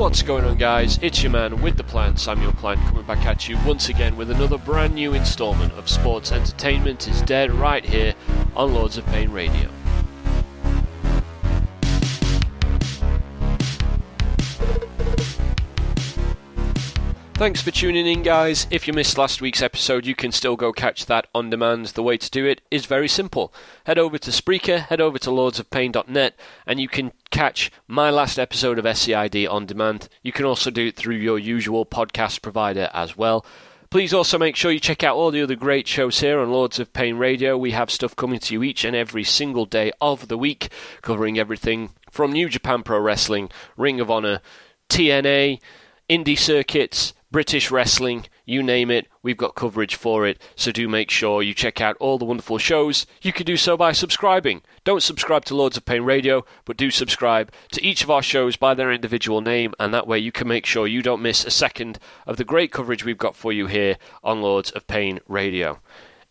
What's 0.00 0.22
going 0.22 0.46
on, 0.46 0.56
guys? 0.56 0.98
It's 1.02 1.22
your 1.22 1.30
man 1.30 1.60
with 1.60 1.76
the 1.76 1.84
plan, 1.84 2.16
Samuel 2.16 2.52
Klein, 2.52 2.78
coming 2.86 3.02
back 3.02 3.26
at 3.26 3.50
you 3.50 3.58
once 3.66 3.90
again 3.90 4.16
with 4.16 4.30
another 4.30 4.56
brand 4.56 4.94
new 4.94 5.12
installment 5.12 5.74
of 5.74 5.90
Sports 5.90 6.32
Entertainment 6.32 7.06
is 7.06 7.20
Dead 7.20 7.52
right 7.52 7.84
here 7.84 8.14
on 8.56 8.72
Lords 8.72 8.96
of 8.96 9.04
Pain 9.08 9.30
Radio. 9.30 9.68
Thanks 17.40 17.62
for 17.62 17.70
tuning 17.70 18.06
in, 18.06 18.22
guys. 18.22 18.66
If 18.70 18.86
you 18.86 18.92
missed 18.92 19.16
last 19.16 19.40
week's 19.40 19.62
episode, 19.62 20.04
you 20.04 20.14
can 20.14 20.30
still 20.30 20.56
go 20.56 20.74
catch 20.74 21.06
that 21.06 21.26
on 21.34 21.48
demand. 21.48 21.86
The 21.86 22.02
way 22.02 22.18
to 22.18 22.30
do 22.30 22.44
it 22.44 22.60
is 22.70 22.84
very 22.84 23.08
simple. 23.08 23.50
Head 23.84 23.98
over 23.98 24.18
to 24.18 24.30
Spreaker, 24.30 24.80
head 24.80 25.00
over 25.00 25.18
to 25.20 25.30
lordsofpain.net, 25.30 26.38
and 26.66 26.78
you 26.78 26.86
can 26.86 27.12
catch 27.30 27.72
my 27.88 28.10
last 28.10 28.38
episode 28.38 28.78
of 28.78 28.84
SCID 28.84 29.50
on 29.50 29.64
demand. 29.64 30.10
You 30.22 30.32
can 30.32 30.44
also 30.44 30.70
do 30.70 30.88
it 30.88 30.96
through 30.96 31.14
your 31.14 31.38
usual 31.38 31.86
podcast 31.86 32.42
provider 32.42 32.90
as 32.92 33.16
well. 33.16 33.46
Please 33.88 34.12
also 34.12 34.36
make 34.36 34.54
sure 34.54 34.70
you 34.70 34.78
check 34.78 35.02
out 35.02 35.16
all 35.16 35.30
the 35.30 35.42
other 35.42 35.56
great 35.56 35.88
shows 35.88 36.20
here 36.20 36.40
on 36.40 36.50
Lords 36.50 36.78
of 36.78 36.92
Pain 36.92 37.16
Radio. 37.16 37.56
We 37.56 37.70
have 37.70 37.90
stuff 37.90 38.14
coming 38.14 38.40
to 38.40 38.52
you 38.52 38.62
each 38.62 38.84
and 38.84 38.94
every 38.94 39.24
single 39.24 39.64
day 39.64 39.92
of 39.98 40.28
the 40.28 40.36
week, 40.36 40.68
covering 41.00 41.38
everything 41.38 41.88
from 42.10 42.32
New 42.32 42.50
Japan 42.50 42.82
Pro 42.82 43.00
Wrestling, 43.00 43.50
Ring 43.78 43.98
of 43.98 44.10
Honor, 44.10 44.42
TNA, 44.90 45.58
indie 46.10 46.38
circuits, 46.38 47.14
British 47.32 47.70
wrestling, 47.70 48.26
you 48.44 48.60
name 48.60 48.90
it, 48.90 49.06
we've 49.22 49.36
got 49.36 49.54
coverage 49.54 49.94
for 49.94 50.26
it. 50.26 50.42
So 50.56 50.72
do 50.72 50.88
make 50.88 51.10
sure 51.10 51.42
you 51.42 51.54
check 51.54 51.80
out 51.80 51.96
all 52.00 52.18
the 52.18 52.24
wonderful 52.24 52.58
shows. 52.58 53.06
You 53.22 53.32
can 53.32 53.46
do 53.46 53.56
so 53.56 53.76
by 53.76 53.92
subscribing. 53.92 54.62
Don't 54.82 55.02
subscribe 55.02 55.44
to 55.44 55.54
Lords 55.54 55.76
of 55.76 55.84
Pain 55.84 56.02
Radio, 56.02 56.44
but 56.64 56.76
do 56.76 56.90
subscribe 56.90 57.52
to 57.70 57.84
each 57.84 58.02
of 58.02 58.10
our 58.10 58.22
shows 58.22 58.56
by 58.56 58.74
their 58.74 58.90
individual 58.90 59.40
name, 59.40 59.74
and 59.78 59.94
that 59.94 60.08
way 60.08 60.18
you 60.18 60.32
can 60.32 60.48
make 60.48 60.66
sure 60.66 60.88
you 60.88 61.02
don't 61.02 61.22
miss 61.22 61.44
a 61.44 61.52
second 61.52 62.00
of 62.26 62.36
the 62.36 62.44
great 62.44 62.72
coverage 62.72 63.04
we've 63.04 63.16
got 63.16 63.36
for 63.36 63.52
you 63.52 63.68
here 63.68 63.96
on 64.24 64.42
Lords 64.42 64.72
of 64.72 64.88
Pain 64.88 65.20
Radio. 65.28 65.78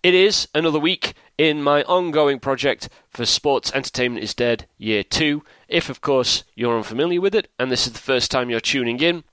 It 0.04 0.14
is 0.14 0.50
another 0.54 0.80
week 0.80 1.14
in 1.38 1.64
my 1.64 1.84
ongoing 1.84 2.40
project 2.40 2.90
for 3.10 3.26
Sports 3.26 3.72
Entertainment 3.74 4.24
is 4.24 4.34
Dead 4.34 4.66
Year 4.78 5.04
2. 5.04 5.44
If, 5.70 5.90
of 5.90 6.02
course, 6.02 6.44
you're 6.56 6.78
unfamiliar 6.78 7.22
with 7.22 7.36
it 7.36 7.50
and 7.58 7.72
this 7.72 7.88
is 7.88 7.94
the 7.94 8.00
first 8.00 8.32
time 8.32 8.50
you're 8.50 8.60
tuning 8.60 9.00
in, 9.00 9.24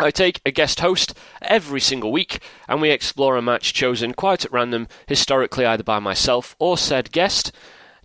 I 0.00 0.10
take 0.10 0.40
a 0.46 0.50
guest 0.50 0.80
host 0.80 1.14
every 1.42 1.80
single 1.80 2.10
week 2.10 2.42
and 2.66 2.80
we 2.80 2.90
explore 2.90 3.36
a 3.36 3.42
match 3.42 3.74
chosen 3.74 4.14
quite 4.14 4.44
at 4.46 4.52
random, 4.52 4.88
historically 5.06 5.66
either 5.66 5.82
by 5.82 5.98
myself 5.98 6.56
or 6.58 6.78
said 6.78 7.12
guest, 7.12 7.52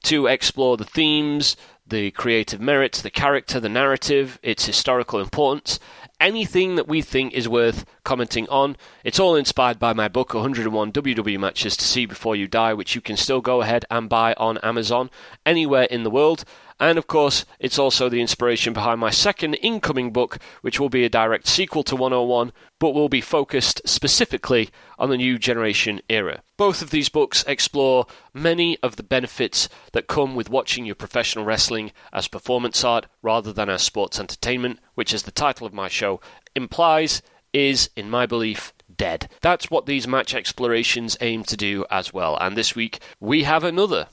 to 0.04 0.28
explore 0.28 0.76
the 0.76 0.84
themes, 0.84 1.56
the 1.88 2.12
creative 2.12 2.60
merits, 2.60 3.02
the 3.02 3.10
character, 3.10 3.60
the 3.60 3.70
narrative, 3.70 4.40
its 4.44 4.66
historical 4.66 5.22
importance, 5.22 5.80
anything 6.20 6.76
that 6.76 6.88
we 6.88 7.02
think 7.02 7.34
is 7.34 7.48
worth 7.48 7.86
commenting 8.04 8.48
on. 8.50 8.76
It's 9.04 9.20
all 9.20 9.36
inspired 9.36 9.80
by 9.80 9.94
my 9.94 10.08
book, 10.08 10.34
101 10.34 10.92
WWE 10.92 11.40
Matches 11.40 11.78
to 11.78 11.86
See 11.86 12.06
Before 12.06 12.36
You 12.36 12.48
Die, 12.48 12.74
which 12.74 12.96
you 12.96 13.02
can 13.02 13.18
still 13.18 13.42
go 13.42 13.62
ahead 13.62 13.86
and 13.90 14.10
buy 14.10 14.34
on 14.34 14.58
Amazon 14.60 15.10
anywhere 15.46 15.84
in 15.84 16.04
the 16.04 16.10
world. 16.10 16.44
And 16.80 16.98
of 16.98 17.08
course, 17.08 17.46
it's 17.58 17.80
also 17.80 18.10
the 18.10 18.20
inspiration 18.20 18.74
behind 18.74 19.00
my 19.00 19.10
second 19.10 19.54
incoming 19.56 20.12
book, 20.12 20.40
which 20.62 20.80
will 20.80 20.90
be 20.90 21.06
a 21.06 21.10
direct 21.10 21.48
sequel 21.48 21.84
to 21.84 21.96
101, 21.96 22.52
but 22.80 22.94
will 22.94 23.08
be 23.08 23.22
focused 23.22 23.82
specifically 23.86 24.70
on 25.00 25.10
the 25.10 25.18
new 25.18 25.40
generation 25.40 26.02
era. 26.10 26.42
Both 26.58 26.82
of 26.82 26.90
these 26.90 27.08
books 27.08 27.46
explore 27.48 28.08
many 28.34 28.78
of 28.84 28.98
the 28.98 29.04
benefits 29.04 29.70
that 29.94 30.08
come 30.08 30.36
with 30.36 30.50
watching 30.50 30.86
your 30.86 30.96
professional 30.96 31.46
wrestling 31.46 31.94
as 32.12 32.28
performance 32.28 32.84
art 32.84 33.06
rather 33.22 33.54
than 33.54 33.70
as 33.70 33.82
sports 33.82 34.20
entertainment, 34.20 34.80
which, 34.96 35.14
as 35.14 35.24
the 35.24 35.32
title 35.32 35.66
of 35.66 35.74
my 35.74 35.88
show 35.88 36.20
implies, 36.56 37.22
is, 37.54 37.90
in 37.96 38.10
my 38.10 38.26
belief, 38.26 38.74
dead. 38.94 39.30
That's 39.40 39.72
what 39.72 39.86
these 39.86 40.08
match 40.08 40.36
explorations 40.36 41.16
aim 41.22 41.44
to 41.46 41.56
do 41.56 41.86
as 41.90 42.14
well. 42.14 42.38
And 42.38 42.58
this 42.58 42.76
week, 42.76 43.00
we 43.22 43.44
have 43.44 43.64
another 43.64 44.08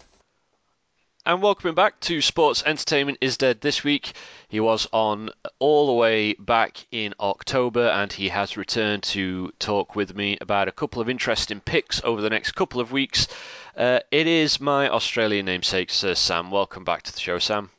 and 1.25 1.41
welcome 1.41 1.75
back 1.75 2.01
to 2.01 2.21
Sports 2.21 2.65
Entertainment 2.67 3.19
is 3.21 3.37
Dead 3.37 3.61
this 3.61 3.85
week. 3.85 4.13
He 4.49 4.59
was 4.59 4.89
on 4.93 5.31
all 5.61 5.87
the 5.87 5.93
way 5.93 6.33
back 6.35 6.85
in 6.91 7.15
October 7.21 7.87
and 7.87 8.13
he 8.13 8.29
has 8.29 8.57
returned 8.57 9.05
to 9.05 9.53
talk 9.61 9.95
with 9.95 10.17
me 10.17 10.37
about 10.41 10.67
a 10.67 10.73
couple 10.73 11.01
of 11.01 11.09
interesting 11.09 11.61
picks 11.61 12.03
over 12.03 12.21
the 12.21 12.31
next 12.31 12.53
couple 12.53 12.81
of 12.81 12.91
weeks. 12.91 13.29
Uh, 13.77 14.01
it 14.11 14.27
is 14.27 14.61
my 14.61 14.89
Australian 14.89 15.47
namesake, 15.47 15.91
Sir 15.91 16.15
Sam. 16.15 16.51
Welcome 16.51 16.83
back 16.83 17.03
to 17.05 17.13
the 17.13 17.21
show, 17.21 17.39
Sam. 17.39 17.71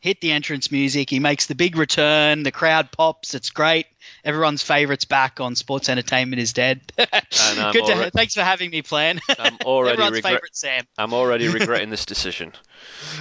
Hit 0.00 0.20
the 0.20 0.30
entrance 0.30 0.70
music. 0.70 1.10
He 1.10 1.18
makes 1.18 1.46
the 1.46 1.56
big 1.56 1.76
return. 1.76 2.44
The 2.44 2.52
crowd 2.52 2.92
pops. 2.92 3.34
It's 3.34 3.50
great. 3.50 3.86
Everyone's 4.24 4.62
favourites 4.62 5.04
back 5.04 5.40
on 5.40 5.56
Sports 5.56 5.88
Entertainment 5.88 6.40
is 6.40 6.52
dead. 6.52 6.80
Good 6.96 7.84
to, 7.84 8.10
thanks 8.14 8.34
for 8.34 8.42
having 8.42 8.70
me, 8.70 8.82
Plan. 8.82 9.18
I'm 9.38 9.56
already 9.64 9.92
Everyone's 9.94 10.14
regret- 10.16 10.32
favourite 10.34 10.56
Sam. 10.56 10.84
I'm 10.96 11.12
already 11.12 11.48
regretting 11.52 11.90
this 11.90 12.04
decision. 12.06 12.52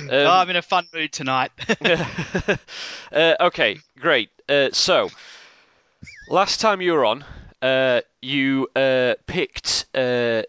Um, 0.01 0.09
oh, 0.11 0.29
I'm 0.29 0.49
in 0.51 0.55
a 0.55 0.61
fun 0.61 0.85
mood 0.93 1.11
tonight. 1.11 1.51
uh, 3.11 3.35
okay, 3.39 3.79
great. 3.99 4.29
Uh, 4.47 4.69
so, 4.71 5.09
last 6.29 6.61
time 6.61 6.81
you 6.81 6.93
were 6.93 7.05
on, 7.05 7.25
uh, 7.61 8.01
you 8.21 8.67
uh, 8.75 9.15
picked 9.25 9.85
uh, 9.95 10.43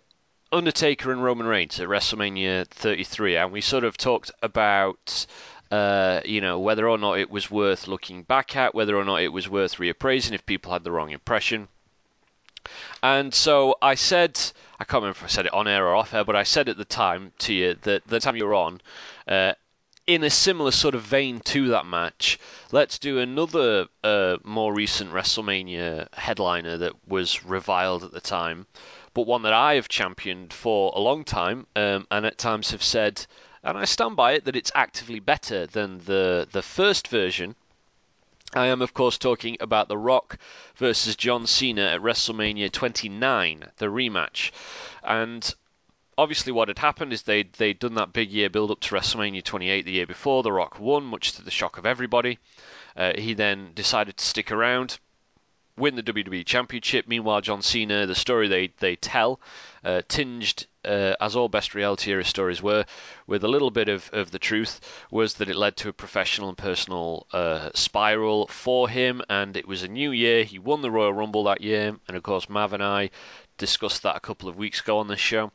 Undertaker 0.52 1.10
and 1.10 1.22
Roman 1.22 1.46
Reigns 1.46 1.80
at 1.80 1.88
WrestleMania 1.88 2.66
33, 2.68 3.36
and 3.36 3.52
we 3.52 3.60
sort 3.62 3.84
of 3.84 3.96
talked 3.96 4.30
about. 4.42 5.26
Uh, 5.70 6.22
you 6.24 6.40
know 6.40 6.58
whether 6.60 6.88
or 6.88 6.96
not 6.96 7.18
it 7.18 7.30
was 7.30 7.50
worth 7.50 7.88
looking 7.88 8.22
back 8.22 8.56
at, 8.56 8.74
whether 8.74 8.96
or 8.96 9.04
not 9.04 9.22
it 9.22 9.32
was 9.32 9.48
worth 9.48 9.76
reappraising 9.76 10.32
if 10.32 10.46
people 10.46 10.72
had 10.72 10.82
the 10.82 10.92
wrong 10.92 11.10
impression. 11.10 11.68
And 13.02 13.32
so 13.32 13.76
I 13.80 13.94
said, 13.94 14.38
I 14.78 14.84
can't 14.84 15.02
remember 15.02 15.18
if 15.18 15.24
I 15.24 15.28
said 15.28 15.46
it 15.46 15.54
on 15.54 15.68
air 15.68 15.86
or 15.86 15.94
off 15.94 16.14
air, 16.14 16.24
but 16.24 16.36
I 16.36 16.42
said 16.42 16.68
at 16.68 16.76
the 16.76 16.84
time 16.84 17.32
to 17.40 17.54
you 17.54 17.74
that 17.82 18.06
the 18.06 18.20
time 18.20 18.36
you 18.36 18.46
were 18.46 18.54
on, 18.54 18.80
uh, 19.26 19.52
in 20.06 20.24
a 20.24 20.30
similar 20.30 20.70
sort 20.70 20.94
of 20.94 21.02
vein 21.02 21.40
to 21.40 21.68
that 21.68 21.84
match, 21.84 22.38
let's 22.72 22.98
do 22.98 23.18
another 23.18 23.86
uh, 24.02 24.38
more 24.42 24.72
recent 24.72 25.12
WrestleMania 25.12 26.12
headliner 26.14 26.78
that 26.78 26.94
was 27.06 27.44
reviled 27.44 28.04
at 28.04 28.12
the 28.12 28.20
time, 28.20 28.66
but 29.12 29.26
one 29.26 29.42
that 29.42 29.52
I 29.52 29.74
have 29.74 29.88
championed 29.88 30.52
for 30.52 30.92
a 30.94 31.00
long 31.00 31.24
time, 31.24 31.66
um, 31.76 32.06
and 32.10 32.24
at 32.24 32.38
times 32.38 32.70
have 32.70 32.82
said, 32.82 33.24
and 33.62 33.76
I 33.76 33.84
stand 33.84 34.16
by 34.16 34.32
it, 34.32 34.44
that 34.44 34.56
it's 34.56 34.72
actively 34.74 35.20
better 35.20 35.66
than 35.66 35.98
the 35.98 36.48
the 36.50 36.62
first 36.62 37.08
version. 37.08 37.54
I 38.54 38.68
am, 38.68 38.80
of 38.80 38.94
course, 38.94 39.18
talking 39.18 39.58
about 39.60 39.88
The 39.88 39.98
Rock 39.98 40.38
versus 40.76 41.16
John 41.16 41.46
Cena 41.46 41.82
at 41.82 42.00
WrestleMania 42.00 42.72
29, 42.72 43.64
the 43.76 43.86
rematch. 43.86 44.52
And 45.02 45.54
obviously, 46.16 46.52
what 46.52 46.68
had 46.68 46.78
happened 46.78 47.12
is 47.12 47.22
they'd, 47.22 47.52
they'd 47.54 47.78
done 47.78 47.96
that 47.96 48.14
big 48.14 48.30
year 48.30 48.48
build 48.48 48.70
up 48.70 48.80
to 48.80 48.94
WrestleMania 48.94 49.44
28 49.44 49.84
the 49.84 49.92
year 49.92 50.06
before. 50.06 50.42
The 50.42 50.52
Rock 50.52 50.80
won, 50.80 51.04
much 51.04 51.32
to 51.32 51.42
the 51.42 51.50
shock 51.50 51.76
of 51.76 51.84
everybody. 51.84 52.38
Uh, 52.96 53.12
he 53.18 53.34
then 53.34 53.72
decided 53.74 54.16
to 54.16 54.24
stick 54.24 54.50
around, 54.50 54.98
win 55.78 55.96
the 55.96 56.02
WWE 56.02 56.44
Championship. 56.44 57.06
Meanwhile, 57.08 57.40
John 57.40 57.62
Cena, 57.62 58.06
the 58.06 58.14
story 58.14 58.48
they, 58.48 58.72
they 58.78 58.96
tell, 58.96 59.40
uh, 59.84 60.02
tinged, 60.08 60.66
uh, 60.84 61.14
as 61.20 61.36
all 61.36 61.48
best 61.48 61.74
reality 61.74 62.10
era 62.10 62.24
stories 62.24 62.62
were, 62.62 62.84
with 63.26 63.44
a 63.44 63.48
little 63.48 63.70
bit 63.70 63.88
of, 63.88 64.10
of 64.12 64.30
the 64.30 64.38
truth, 64.38 64.80
was 65.10 65.34
that 65.34 65.48
it 65.48 65.56
led 65.56 65.76
to 65.76 65.88
a 65.88 65.92
professional 65.92 66.48
and 66.48 66.58
personal 66.58 67.26
uh, 67.32 67.70
spiral 67.74 68.46
for 68.48 68.88
him. 68.88 69.22
And 69.28 69.56
it 69.56 69.68
was 69.68 69.82
a 69.82 69.88
new 69.88 70.10
year. 70.10 70.44
He 70.44 70.58
won 70.58 70.82
the 70.82 70.90
Royal 70.90 71.12
Rumble 71.12 71.44
that 71.44 71.60
year. 71.60 71.96
And 72.06 72.16
of 72.16 72.22
course, 72.22 72.48
Mav 72.48 72.72
and 72.72 72.82
I 72.82 73.10
discussed 73.56 74.02
that 74.04 74.16
a 74.16 74.20
couple 74.20 74.48
of 74.48 74.56
weeks 74.56 74.80
ago 74.80 74.98
on 74.98 75.08
this 75.08 75.20
show. 75.20 75.52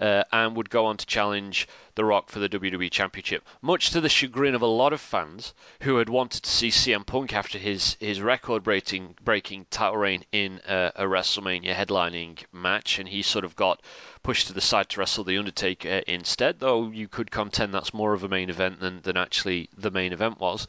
Uh, 0.00 0.24
and 0.32 0.56
would 0.56 0.68
go 0.70 0.86
on 0.86 0.96
to 0.96 1.06
challenge 1.06 1.68
The 1.94 2.04
Rock 2.04 2.28
for 2.28 2.40
the 2.40 2.48
WWE 2.48 2.90
Championship, 2.90 3.44
much 3.62 3.90
to 3.90 4.00
the 4.00 4.08
chagrin 4.08 4.56
of 4.56 4.62
a 4.62 4.66
lot 4.66 4.92
of 4.92 5.00
fans 5.00 5.54
who 5.82 5.98
had 5.98 6.08
wanted 6.08 6.42
to 6.42 6.50
see 6.50 6.70
CM 6.70 7.06
Punk 7.06 7.32
after 7.32 7.58
his, 7.58 7.96
his 8.00 8.20
record 8.20 8.64
breaking 8.64 9.14
breaking 9.22 9.66
title 9.70 9.96
reign 9.96 10.24
in 10.32 10.58
uh, 10.66 10.90
a 10.96 11.04
WrestleMania 11.04 11.74
headlining 11.74 12.38
match, 12.52 12.98
and 12.98 13.08
he 13.08 13.22
sort 13.22 13.44
of 13.44 13.54
got 13.54 13.80
pushed 14.24 14.48
to 14.48 14.52
the 14.52 14.60
side 14.60 14.88
to 14.88 14.98
wrestle 14.98 15.22
The 15.22 15.38
Undertaker 15.38 16.02
instead, 16.08 16.58
though 16.58 16.90
you 16.90 17.06
could 17.06 17.30
contend 17.30 17.72
that's 17.72 17.94
more 17.94 18.14
of 18.14 18.24
a 18.24 18.28
main 18.28 18.50
event 18.50 18.80
than, 18.80 19.00
than 19.02 19.16
actually 19.16 19.68
the 19.76 19.92
main 19.92 20.12
event 20.12 20.40
was. 20.40 20.66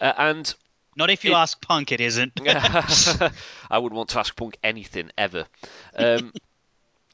Uh, 0.00 0.12
and 0.18 0.52
Not 0.96 1.10
if 1.10 1.24
you 1.24 1.30
It- 1.30 1.36
ask 1.36 1.60
Punk, 1.60 1.92
it 1.92 2.00
isn't. 2.00 2.32
I 2.44 3.78
wouldn't 3.78 3.96
want 3.96 4.08
to 4.10 4.18
ask 4.18 4.34
Punk 4.34 4.56
anything 4.64 5.10
ever. 5.16 5.46
Um, 5.96 6.32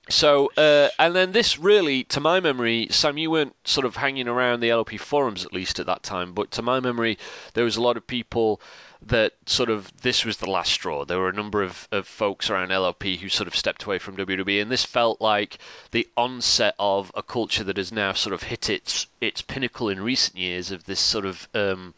so, 0.09 0.51
uh, 0.57 0.89
and 0.99 1.15
then 1.15 1.33
this 1.33 1.59
really, 1.59 2.05
to 2.05 2.21
my 2.21 2.41
memory, 2.41 2.89
Sam, 2.91 3.19
you 3.19 3.31
weren't 3.31 3.55
sort 3.65 3.87
of 3.87 3.97
hanging 3.97 4.29
around 4.29 4.61
the 4.61 4.71
LP 4.71 4.97
forums 4.97 5.45
at 5.45 5.53
least 5.53 5.79
at 5.79 5.87
that 5.87 6.03
time, 6.03 6.33
but 6.33 6.53
to 6.53 6.63
my 6.63 6.81
memory, 6.81 7.19
there 7.55 7.65
was 7.65 7.77
a 7.77 7.83
lot 7.83 7.97
of 7.97 8.07
people 8.07 8.61
that 9.07 9.33
sort 9.47 9.71
of 9.71 9.91
this 10.03 10.25
was 10.25 10.37
the 10.39 10.51
last 10.51 10.73
straw. 10.73 11.05
There 11.05 11.19
were 11.19 11.29
a 11.29 11.35
number 11.35 11.63
of, 11.63 11.89
of 11.91 12.07
folks 12.07 12.51
around 12.51 12.69
LLP 12.69 13.19
who 13.19 13.29
sort 13.29 13.47
of 13.47 13.57
stepped 13.57 13.85
away 13.85 13.99
from 13.99 14.17
WWE, 14.17 14.61
and 14.61 14.71
this 14.71 14.85
felt 14.85 15.21
like 15.21 15.59
the 15.91 16.09
onset 16.17 16.75
of 16.79 17.11
a 17.15 17.23
culture 17.23 17.65
that 17.65 17.77
has 17.77 17.93
now 17.93 18.13
sort 18.13 18.35
of 18.35 18.43
hit 18.43 18.69
its 18.69 19.07
its 19.21 19.43
pinnacle 19.43 19.89
in 19.89 20.01
recent 20.01 20.37
years 20.37 20.71
of 20.71 20.85
this 20.85 21.01
sort 21.01 21.25
of 21.25 21.49
um, 21.55 21.95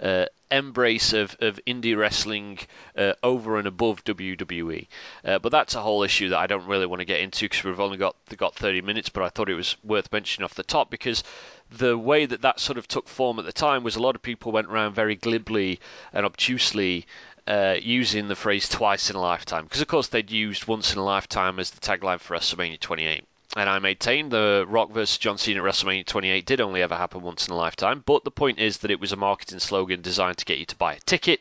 uh, 0.00 0.26
embrace 0.56 1.12
of, 1.12 1.36
of 1.40 1.60
indie 1.66 1.96
wrestling 1.96 2.58
uh, 2.96 3.12
over 3.22 3.58
and 3.58 3.66
above 3.66 4.04
WWE. 4.04 4.86
Uh, 5.24 5.38
but 5.38 5.52
that's 5.52 5.74
a 5.74 5.80
whole 5.80 6.02
issue 6.02 6.30
that 6.30 6.38
I 6.38 6.46
don't 6.46 6.66
really 6.66 6.86
want 6.86 7.00
to 7.00 7.04
get 7.06 7.20
into 7.20 7.46
because 7.46 7.64
we've 7.64 7.80
only 7.80 7.96
got 7.96 8.16
got 8.36 8.54
30 8.54 8.82
minutes. 8.82 9.08
But 9.08 9.24
I 9.24 9.28
thought 9.28 9.50
it 9.50 9.54
was 9.54 9.76
worth 9.84 10.12
mentioning 10.12 10.44
off 10.44 10.54
the 10.54 10.62
top 10.62 10.90
because 10.90 11.24
the 11.70 11.96
way 11.96 12.26
that 12.26 12.42
that 12.42 12.60
sort 12.60 12.78
of 12.78 12.88
took 12.88 13.08
form 13.08 13.38
at 13.38 13.44
the 13.44 13.52
time 13.52 13.82
was 13.82 13.96
a 13.96 14.02
lot 14.02 14.14
of 14.14 14.22
people 14.22 14.52
went 14.52 14.68
around 14.68 14.94
very 14.94 15.16
glibly 15.16 15.80
and 16.12 16.24
obtusely 16.24 17.06
uh, 17.46 17.76
using 17.80 18.28
the 18.28 18.36
phrase 18.36 18.68
twice 18.68 19.10
in 19.10 19.16
a 19.16 19.20
lifetime 19.20 19.64
because 19.64 19.82
of 19.82 19.88
course 19.88 20.08
they'd 20.08 20.30
used 20.30 20.66
once 20.66 20.92
in 20.92 20.98
a 20.98 21.04
lifetime 21.04 21.58
as 21.58 21.70
the 21.70 21.80
tagline 21.80 22.18
for 22.18 22.36
WrestleMania 22.36 22.80
28 22.80 23.24
and 23.56 23.68
I 23.68 23.78
maintain 23.78 24.28
the 24.28 24.64
Rock 24.68 24.90
versus 24.90 25.18
John 25.18 25.38
Cena 25.38 25.64
at 25.64 25.64
WrestleMania 25.64 26.06
28 26.06 26.46
did 26.46 26.60
only 26.60 26.82
ever 26.82 26.96
happen 26.96 27.22
once 27.22 27.46
in 27.46 27.54
a 27.54 27.56
lifetime, 27.56 28.02
but 28.04 28.24
the 28.24 28.30
point 28.30 28.58
is 28.58 28.78
that 28.78 28.90
it 28.90 29.00
was 29.00 29.12
a 29.12 29.16
marketing 29.16 29.60
slogan 29.60 30.02
designed 30.02 30.38
to 30.38 30.44
get 30.44 30.58
you 30.58 30.66
to 30.66 30.76
buy 30.76 30.94
a 30.94 31.00
ticket. 31.00 31.40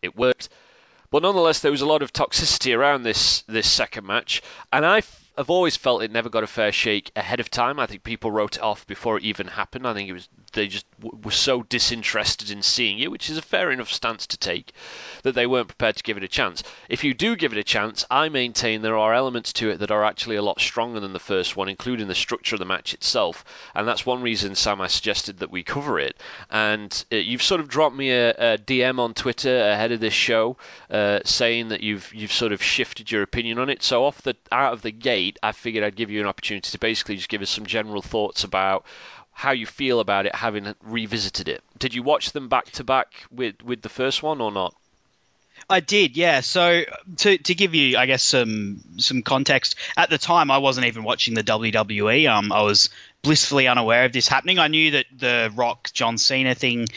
It 0.00 0.16
worked. 0.16 0.48
But 1.10 1.22
nonetheless, 1.22 1.60
there 1.60 1.70
was 1.70 1.82
a 1.82 1.86
lot 1.86 2.02
of 2.02 2.12
toxicity 2.12 2.76
around 2.76 3.02
this 3.02 3.42
this 3.42 3.70
second 3.70 4.06
match, 4.06 4.42
and 4.72 4.84
I 4.84 5.02
have 5.36 5.50
always 5.50 5.76
felt 5.76 6.02
it 6.02 6.10
never 6.10 6.28
got 6.28 6.42
a 6.42 6.46
fair 6.46 6.72
shake 6.72 7.10
ahead 7.16 7.40
of 7.40 7.50
time. 7.50 7.78
I 7.78 7.86
think 7.86 8.02
people 8.02 8.30
wrote 8.30 8.56
it 8.56 8.62
off 8.62 8.86
before 8.86 9.16
it 9.16 9.24
even 9.24 9.46
happened. 9.46 9.86
I 9.86 9.94
think 9.94 10.08
it 10.08 10.12
was 10.12 10.28
they 10.52 10.68
just 10.68 10.86
w- 11.00 11.18
were 11.24 11.30
so 11.30 11.62
disinterested 11.62 12.50
in 12.50 12.62
seeing 12.62 12.98
it, 12.98 13.10
which 13.10 13.30
is 13.30 13.38
a 13.38 13.42
fair 13.42 13.70
enough 13.70 13.90
stance 13.90 14.26
to 14.28 14.36
take, 14.36 14.72
that 15.22 15.34
they 15.34 15.46
weren't 15.46 15.68
prepared 15.68 15.96
to 15.96 16.02
give 16.02 16.16
it 16.16 16.24
a 16.24 16.28
chance. 16.28 16.62
If 16.88 17.04
you 17.04 17.14
do 17.14 17.36
give 17.36 17.52
it 17.52 17.58
a 17.58 17.64
chance, 17.64 18.04
I 18.10 18.28
maintain 18.28 18.82
there 18.82 18.98
are 18.98 19.14
elements 19.14 19.52
to 19.54 19.70
it 19.70 19.78
that 19.78 19.90
are 19.90 20.04
actually 20.04 20.36
a 20.36 20.42
lot 20.42 20.60
stronger 20.60 21.00
than 21.00 21.12
the 21.12 21.18
first 21.18 21.56
one, 21.56 21.68
including 21.68 22.08
the 22.08 22.14
structure 22.14 22.54
of 22.54 22.58
the 22.58 22.66
match 22.66 22.94
itself. 22.94 23.44
And 23.74 23.88
that's 23.88 24.06
one 24.06 24.22
reason, 24.22 24.54
Sam, 24.54 24.80
I 24.80 24.86
suggested 24.88 25.38
that 25.38 25.50
we 25.50 25.62
cover 25.62 25.98
it. 25.98 26.20
And 26.50 27.04
uh, 27.10 27.16
you've 27.16 27.42
sort 27.42 27.60
of 27.60 27.68
dropped 27.68 27.96
me 27.96 28.10
a, 28.10 28.30
a, 28.30 28.58
DM 28.58 28.98
on 28.98 29.14
Twitter 29.14 29.58
ahead 29.58 29.92
of 29.92 30.00
this 30.00 30.12
show, 30.12 30.56
uh, 30.90 31.20
saying 31.24 31.68
that 31.68 31.80
you've 31.80 32.12
you've 32.14 32.32
sort 32.32 32.52
of 32.52 32.62
shifted 32.62 33.10
your 33.10 33.22
opinion 33.22 33.58
on 33.58 33.70
it. 33.70 33.82
So 33.82 34.04
off 34.04 34.22
the 34.22 34.36
out 34.50 34.72
of 34.72 34.82
the 34.82 34.92
gate, 34.92 35.21
I 35.42 35.52
figured 35.52 35.84
I'd 35.84 35.96
give 35.96 36.10
you 36.10 36.20
an 36.20 36.26
opportunity 36.26 36.70
to 36.70 36.78
basically 36.78 37.16
just 37.16 37.28
give 37.28 37.42
us 37.42 37.50
some 37.50 37.66
general 37.66 38.02
thoughts 38.02 38.44
about 38.44 38.84
how 39.32 39.52
you 39.52 39.66
feel 39.66 40.00
about 40.00 40.26
it 40.26 40.34
having 40.34 40.74
revisited 40.82 41.48
it. 41.48 41.62
Did 41.78 41.94
you 41.94 42.02
watch 42.02 42.32
them 42.32 42.48
back 42.48 42.66
to 42.72 42.84
back 42.84 43.08
with 43.30 43.62
with 43.62 43.82
the 43.82 43.88
first 43.88 44.22
one 44.22 44.40
or 44.40 44.52
not? 44.52 44.74
I 45.68 45.80
did, 45.80 46.16
yeah. 46.16 46.40
So 46.40 46.82
to 47.18 47.38
to 47.38 47.54
give 47.54 47.74
you, 47.74 47.96
I 47.96 48.06
guess 48.06 48.22
some 48.22 48.82
some 48.98 49.22
context, 49.22 49.76
at 49.96 50.10
the 50.10 50.18
time 50.18 50.50
I 50.50 50.58
wasn't 50.58 50.86
even 50.86 51.04
watching 51.04 51.34
the 51.34 51.44
WWE. 51.44 52.28
Um, 52.30 52.52
I 52.52 52.62
was 52.62 52.90
blissfully 53.22 53.68
unaware 53.68 54.04
of 54.04 54.12
this 54.12 54.28
happening. 54.28 54.58
I 54.58 54.68
knew 54.68 54.92
that 54.92 55.06
the 55.16 55.52
Rock 55.54 55.90
John 55.92 56.18
Cena 56.18 56.54
thing 56.54 56.88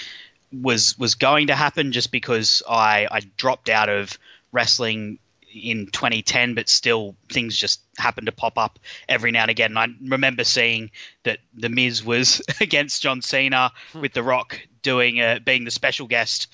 was 0.52 0.98
was 0.98 1.16
going 1.16 1.48
to 1.48 1.56
happen 1.56 1.92
just 1.92 2.12
because 2.12 2.64
I 2.68 3.08
I 3.10 3.22
dropped 3.38 3.70
out 3.70 3.90
of 3.90 4.18
wrestling 4.52 5.20
in 5.56 5.88
2010, 5.88 6.54
but 6.54 6.70
still 6.70 7.16
things 7.32 7.56
just 7.56 7.82
happen 7.98 8.26
to 8.26 8.32
pop 8.32 8.58
up 8.58 8.80
every 9.08 9.32
now 9.32 9.44
and 9.44 9.52
again. 9.52 9.78
And 9.78 9.80
I 9.80 9.88
remember 10.14 10.44
seeing 10.44 10.92
that 11.24 11.40
The 11.54 11.70
Miz 11.70 12.04
was 12.04 12.42
against 12.62 13.02
John 13.02 13.22
Cena 13.22 13.72
hmm. 13.94 14.02
with 14.02 14.14
The 14.14 14.24
Rock 14.24 14.60
doing 14.82 15.20
uh, 15.20 15.40
being 15.44 15.66
the 15.66 15.72
special 15.72 16.08
guest 16.08 16.54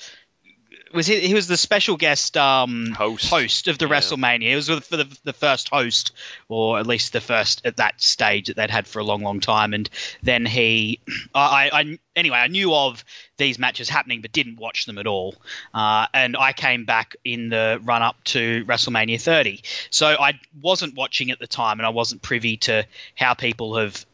was 0.93 1.07
he, 1.07 1.19
he 1.19 1.33
was 1.33 1.47
the 1.47 1.57
special 1.57 1.97
guest 1.97 2.37
um, 2.37 2.91
host. 2.91 3.29
host 3.29 3.67
of 3.67 3.77
the 3.77 3.87
yeah. 3.87 3.93
WrestleMania. 3.93 4.49
He 4.49 4.55
was 4.55 4.69
for 4.69 4.97
the, 4.97 5.19
the 5.23 5.33
first 5.33 5.69
host, 5.69 6.11
or 6.49 6.79
at 6.79 6.87
least 6.87 7.13
the 7.13 7.21
first 7.21 7.61
at 7.65 7.77
that 7.77 8.01
stage 8.01 8.47
that 8.47 8.55
they'd 8.55 8.69
had 8.69 8.87
for 8.87 8.99
a 8.99 9.03
long, 9.03 9.21
long 9.21 9.39
time. 9.39 9.73
And 9.73 9.89
then 10.23 10.45
he, 10.45 10.99
I, 11.33 11.69
I 11.71 11.99
anyway, 12.15 12.37
I 12.37 12.47
knew 12.47 12.73
of 12.73 13.03
these 13.37 13.59
matches 13.59 13.89
happening, 13.89 14.21
but 14.21 14.31
didn't 14.31 14.57
watch 14.57 14.85
them 14.85 14.97
at 14.97 15.07
all. 15.07 15.35
Uh, 15.73 16.07
and 16.13 16.37
I 16.37 16.53
came 16.53 16.85
back 16.85 17.15
in 17.23 17.49
the 17.49 17.79
run 17.83 18.01
up 18.01 18.23
to 18.25 18.65
WrestleMania 18.65 19.21
30, 19.21 19.61
so 19.89 20.07
I 20.07 20.39
wasn't 20.61 20.95
watching 20.95 21.31
at 21.31 21.39
the 21.39 21.47
time, 21.47 21.79
and 21.79 21.85
I 21.85 21.89
wasn't 21.89 22.21
privy 22.21 22.57
to 22.57 22.85
how 23.15 23.33
people 23.33 23.75
have 23.77 24.05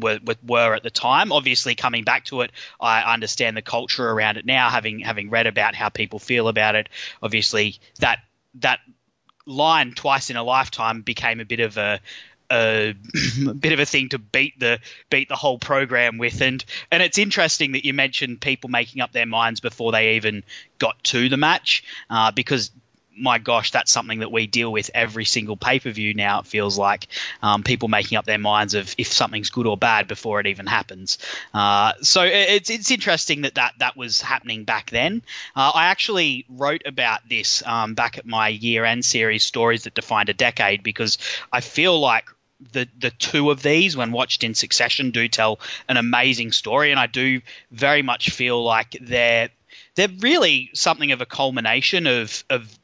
were, 0.00 0.18
were 0.46 0.74
at 0.74 0.82
the 0.82 0.90
time. 0.90 1.32
Obviously, 1.32 1.74
coming 1.74 2.04
back 2.04 2.24
to 2.26 2.42
it, 2.42 2.52
I 2.80 3.12
understand 3.12 3.56
the 3.56 3.62
culture 3.62 4.08
around 4.08 4.36
it 4.36 4.46
now, 4.46 4.70
having 4.70 5.00
having 5.00 5.30
read 5.30 5.46
about 5.46 5.74
how 5.74 5.88
people 5.88 6.18
feel 6.18 6.48
about 6.48 6.74
it. 6.74 6.88
Obviously, 7.22 7.78
that 8.00 8.20
that 8.56 8.80
line 9.46 9.92
twice 9.94 10.30
in 10.30 10.36
a 10.36 10.42
lifetime 10.42 11.02
became 11.02 11.40
a 11.40 11.44
bit 11.44 11.60
of 11.60 11.76
a 11.76 12.00
a, 12.50 12.94
bit 13.58 13.72
of 13.72 13.80
a 13.80 13.86
thing 13.86 14.08
to 14.10 14.18
beat 14.18 14.58
the 14.58 14.80
beat 15.10 15.28
the 15.28 15.36
whole 15.36 15.58
program 15.58 16.18
with 16.18 16.40
and 16.40 16.64
and 16.90 17.02
it's 17.02 17.18
interesting 17.18 17.72
that 17.72 17.84
you 17.84 17.92
mentioned 17.92 18.40
people 18.40 18.70
making 18.70 19.02
up 19.02 19.12
their 19.12 19.26
minds 19.26 19.60
before 19.60 19.92
they 19.92 20.16
even 20.16 20.42
got 20.78 21.02
to 21.04 21.28
the 21.28 21.36
match 21.36 21.84
uh, 22.08 22.30
because 22.30 22.70
my 23.18 23.38
gosh, 23.38 23.70
that's 23.70 23.90
something 23.90 24.20
that 24.20 24.32
we 24.32 24.46
deal 24.46 24.70
with 24.70 24.90
every 24.94 25.24
single 25.24 25.56
pay 25.56 25.80
per 25.80 25.90
view 25.90 26.14
now. 26.14 26.40
It 26.40 26.46
feels 26.46 26.78
like 26.78 27.08
um, 27.42 27.62
people 27.62 27.88
making 27.88 28.18
up 28.18 28.24
their 28.24 28.38
minds 28.38 28.74
of 28.74 28.94
if 28.98 29.12
something's 29.12 29.50
good 29.50 29.66
or 29.66 29.76
bad 29.76 30.08
before 30.08 30.40
it 30.40 30.46
even 30.46 30.66
happens. 30.66 31.18
Uh, 31.52 31.92
so 32.02 32.22
it's 32.22 32.70
it's 32.70 32.90
interesting 32.90 33.42
that 33.42 33.56
that, 33.56 33.74
that 33.78 33.96
was 33.96 34.20
happening 34.20 34.64
back 34.64 34.90
then. 34.90 35.22
Uh, 35.54 35.72
I 35.74 35.86
actually 35.86 36.46
wrote 36.48 36.82
about 36.86 37.28
this 37.28 37.62
um, 37.66 37.94
back 37.94 38.18
at 38.18 38.26
my 38.26 38.48
year 38.48 38.84
end 38.84 39.04
series, 39.04 39.44
Stories 39.44 39.84
That 39.84 39.94
Defined 39.94 40.28
a 40.28 40.34
Decade, 40.34 40.82
because 40.82 41.18
I 41.52 41.60
feel 41.60 41.98
like 41.98 42.28
the 42.72 42.88
the 42.98 43.10
two 43.10 43.50
of 43.50 43.62
these, 43.62 43.96
when 43.96 44.12
watched 44.12 44.44
in 44.44 44.54
succession, 44.54 45.10
do 45.10 45.28
tell 45.28 45.60
an 45.88 45.96
amazing 45.96 46.52
story, 46.52 46.90
and 46.90 46.98
I 46.98 47.06
do 47.06 47.40
very 47.70 48.02
much 48.02 48.30
feel 48.30 48.62
like 48.62 48.96
they're 49.00 49.50
they're 49.94 50.08
really 50.20 50.70
something 50.74 51.12
of 51.12 51.20
a 51.20 51.26
culmination 51.26 52.06
of 52.06 52.44
of 52.50 52.78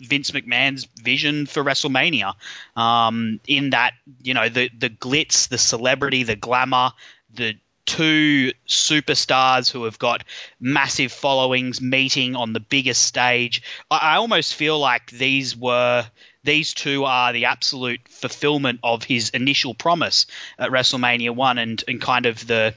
Vince 0.00 0.30
McMahon's 0.32 0.86
vision 1.02 1.46
for 1.46 1.62
WrestleMania. 1.62 2.34
Um, 2.76 3.40
in 3.46 3.70
that, 3.70 3.92
you 4.22 4.34
know, 4.34 4.48
the 4.48 4.70
the 4.76 4.90
glitz, 4.90 5.48
the 5.48 5.58
celebrity, 5.58 6.22
the 6.22 6.36
glamour, 6.36 6.92
the 7.32 7.56
two 7.86 8.52
superstars 8.66 9.70
who 9.70 9.84
have 9.84 9.98
got 9.98 10.24
massive 10.58 11.12
followings 11.12 11.80
meeting 11.80 12.34
on 12.34 12.52
the 12.52 12.60
biggest 12.60 13.02
stage. 13.02 13.62
I, 13.90 13.98
I 13.98 14.16
almost 14.16 14.54
feel 14.54 14.78
like 14.78 15.10
these 15.10 15.56
were 15.56 16.06
these 16.44 16.74
two 16.74 17.04
are 17.04 17.32
the 17.32 17.46
absolute 17.46 18.00
fulfillment 18.08 18.80
of 18.82 19.02
his 19.02 19.30
initial 19.30 19.74
promise 19.74 20.26
at 20.58 20.70
WrestleMania 20.70 21.30
one 21.30 21.58
and, 21.58 21.82
and 21.88 22.00
kind 22.00 22.26
of 22.26 22.46
the 22.46 22.74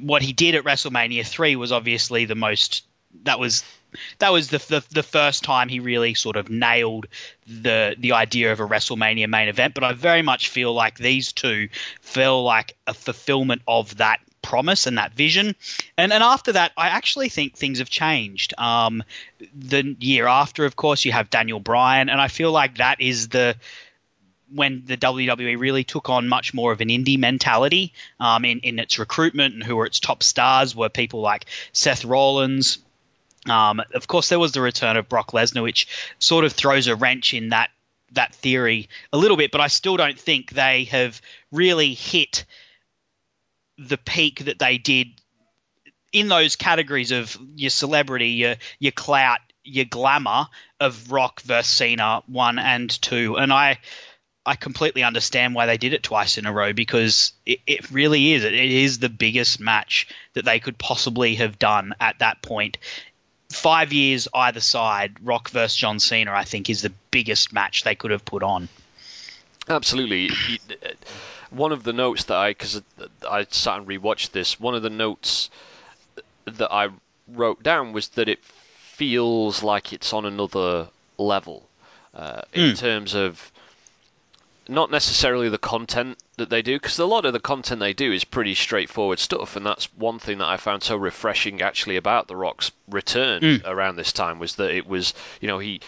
what 0.00 0.22
he 0.22 0.32
did 0.32 0.54
at 0.54 0.64
WrestleMania 0.64 1.26
three 1.26 1.56
was 1.56 1.72
obviously 1.72 2.24
the 2.24 2.34
most 2.34 2.84
that 3.22 3.38
was 3.38 3.62
that 4.18 4.32
was 4.32 4.48
the, 4.48 4.58
the, 4.58 4.84
the 4.90 5.02
first 5.02 5.44
time 5.44 5.68
he 5.68 5.80
really 5.80 6.14
sort 6.14 6.36
of 6.36 6.48
nailed 6.48 7.06
the 7.46 7.94
the 7.98 8.12
idea 8.12 8.52
of 8.52 8.60
a 8.60 8.66
WrestleMania 8.66 9.28
main 9.28 9.48
event. 9.48 9.74
But 9.74 9.84
I 9.84 9.92
very 9.92 10.22
much 10.22 10.48
feel 10.48 10.72
like 10.72 10.98
these 10.98 11.32
two 11.32 11.68
feel 12.00 12.42
like 12.42 12.76
a 12.86 12.94
fulfillment 12.94 13.62
of 13.66 13.96
that 13.98 14.20
promise 14.42 14.86
and 14.86 14.98
that 14.98 15.14
vision. 15.14 15.56
And 15.96 16.12
and 16.12 16.22
after 16.22 16.52
that, 16.52 16.72
I 16.76 16.88
actually 16.88 17.28
think 17.28 17.56
things 17.56 17.78
have 17.78 17.90
changed. 17.90 18.54
Um, 18.58 19.02
the 19.54 19.96
year 19.98 20.26
after, 20.26 20.64
of 20.64 20.76
course, 20.76 21.04
you 21.04 21.12
have 21.12 21.30
Daniel 21.30 21.60
Bryan, 21.60 22.08
and 22.08 22.20
I 22.20 22.28
feel 22.28 22.52
like 22.52 22.78
that 22.78 23.00
is 23.00 23.28
the 23.28 23.56
when 24.52 24.84
the 24.86 24.96
WWE 24.96 25.58
really 25.58 25.82
took 25.82 26.08
on 26.08 26.28
much 26.28 26.54
more 26.54 26.70
of 26.70 26.80
an 26.80 26.88
indie 26.88 27.18
mentality 27.18 27.92
um, 28.20 28.44
in, 28.44 28.60
in 28.60 28.78
its 28.78 28.98
recruitment 28.98 29.54
and 29.54 29.64
who 29.64 29.74
were 29.74 29.86
its 29.86 29.98
top 29.98 30.22
stars 30.22 30.76
were 30.76 30.88
people 30.88 31.20
like 31.20 31.46
Seth 31.72 32.04
Rollins, 32.04 32.78
um, 33.46 33.82
of 33.94 34.06
course, 34.06 34.28
there 34.28 34.38
was 34.38 34.52
the 34.52 34.60
return 34.60 34.96
of 34.96 35.08
Brock 35.08 35.32
Lesnar, 35.32 35.62
which 35.62 35.88
sort 36.18 36.44
of 36.44 36.52
throws 36.52 36.86
a 36.86 36.96
wrench 36.96 37.34
in 37.34 37.50
that 37.50 37.70
that 38.12 38.34
theory 38.34 38.88
a 39.12 39.18
little 39.18 39.36
bit, 39.36 39.50
but 39.50 39.60
I 39.60 39.66
still 39.66 39.96
don't 39.96 40.18
think 40.18 40.50
they 40.50 40.84
have 40.84 41.20
really 41.50 41.94
hit 41.94 42.44
the 43.76 43.98
peak 43.98 44.44
that 44.44 44.58
they 44.58 44.78
did 44.78 45.08
in 46.12 46.28
those 46.28 46.54
categories 46.56 47.10
of 47.10 47.36
your 47.56 47.70
celebrity, 47.70 48.28
your 48.28 48.54
your 48.78 48.92
clout, 48.92 49.40
your 49.64 49.84
glamour 49.84 50.46
of 50.80 51.10
Rock 51.10 51.40
versus 51.42 51.70
Cena 51.70 52.22
one 52.26 52.58
and 52.58 52.90
two, 52.90 53.36
and 53.36 53.52
I. 53.52 53.78
I 54.46 54.56
completely 54.56 55.02
understand 55.02 55.54
why 55.54 55.64
they 55.64 55.78
did 55.78 55.94
it 55.94 56.02
twice 56.02 56.36
in 56.36 56.44
a 56.44 56.52
row 56.52 56.74
because 56.74 57.32
it, 57.46 57.60
it 57.66 57.90
really 57.90 58.34
is. 58.34 58.44
It 58.44 58.52
is 58.52 58.98
the 58.98 59.08
biggest 59.08 59.58
match 59.58 60.06
that 60.34 60.44
they 60.44 60.60
could 60.60 60.76
possibly 60.76 61.36
have 61.36 61.58
done 61.58 61.94
at 61.98 62.18
that 62.18 62.42
point 62.42 62.76
five 63.50 63.92
years 63.92 64.28
either 64.32 64.60
side, 64.60 65.16
Rock 65.22 65.50
versus 65.50 65.76
John 65.76 66.00
Cena, 66.00 66.32
I 66.32 66.44
think, 66.44 66.70
is 66.70 66.82
the 66.82 66.92
biggest 67.10 67.52
match 67.52 67.84
they 67.84 67.94
could 67.94 68.10
have 68.10 68.24
put 68.24 68.42
on. 68.42 68.68
Absolutely. 69.68 70.30
One 71.50 71.72
of 71.72 71.82
the 71.82 71.92
notes 71.92 72.24
that 72.24 72.36
I, 72.36 72.50
because 72.50 72.82
I 73.28 73.46
sat 73.50 73.78
and 73.78 73.86
rewatched 73.86 74.32
this, 74.32 74.58
one 74.60 74.74
of 74.74 74.82
the 74.82 74.90
notes 74.90 75.50
that 76.44 76.72
I 76.72 76.88
wrote 77.28 77.62
down 77.62 77.92
was 77.92 78.08
that 78.08 78.28
it 78.28 78.44
feels 78.44 79.62
like 79.62 79.92
it's 79.92 80.12
on 80.12 80.26
another 80.26 80.88
level 81.16 81.68
uh, 82.14 82.42
in 82.52 82.72
mm. 82.72 82.78
terms 82.78 83.14
of 83.14 83.52
not 84.68 84.90
necessarily 84.90 85.48
the 85.48 85.58
content 85.58 86.18
that 86.36 86.50
they 86.50 86.62
do, 86.62 86.76
because 86.76 86.98
a 86.98 87.06
lot 87.06 87.24
of 87.24 87.32
the 87.32 87.40
content 87.40 87.80
they 87.80 87.92
do 87.92 88.12
is 88.12 88.24
pretty 88.24 88.54
straightforward 88.54 89.18
stuff, 89.18 89.56
and 89.56 89.64
that's 89.64 89.84
one 89.96 90.18
thing 90.18 90.38
that 90.38 90.48
I 90.48 90.56
found 90.56 90.82
so 90.82 90.96
refreshing 90.96 91.62
actually 91.62 91.96
about 91.96 92.28
The 92.28 92.36
Rock's 92.36 92.70
return 92.88 93.42
Mm. 93.42 93.62
around 93.66 93.96
this 93.96 94.12
time 94.12 94.38
was 94.38 94.56
that 94.56 94.70
it 94.70 94.86
was, 94.86 95.14
you 95.40 95.48
know, 95.48 95.58
he 95.58 95.80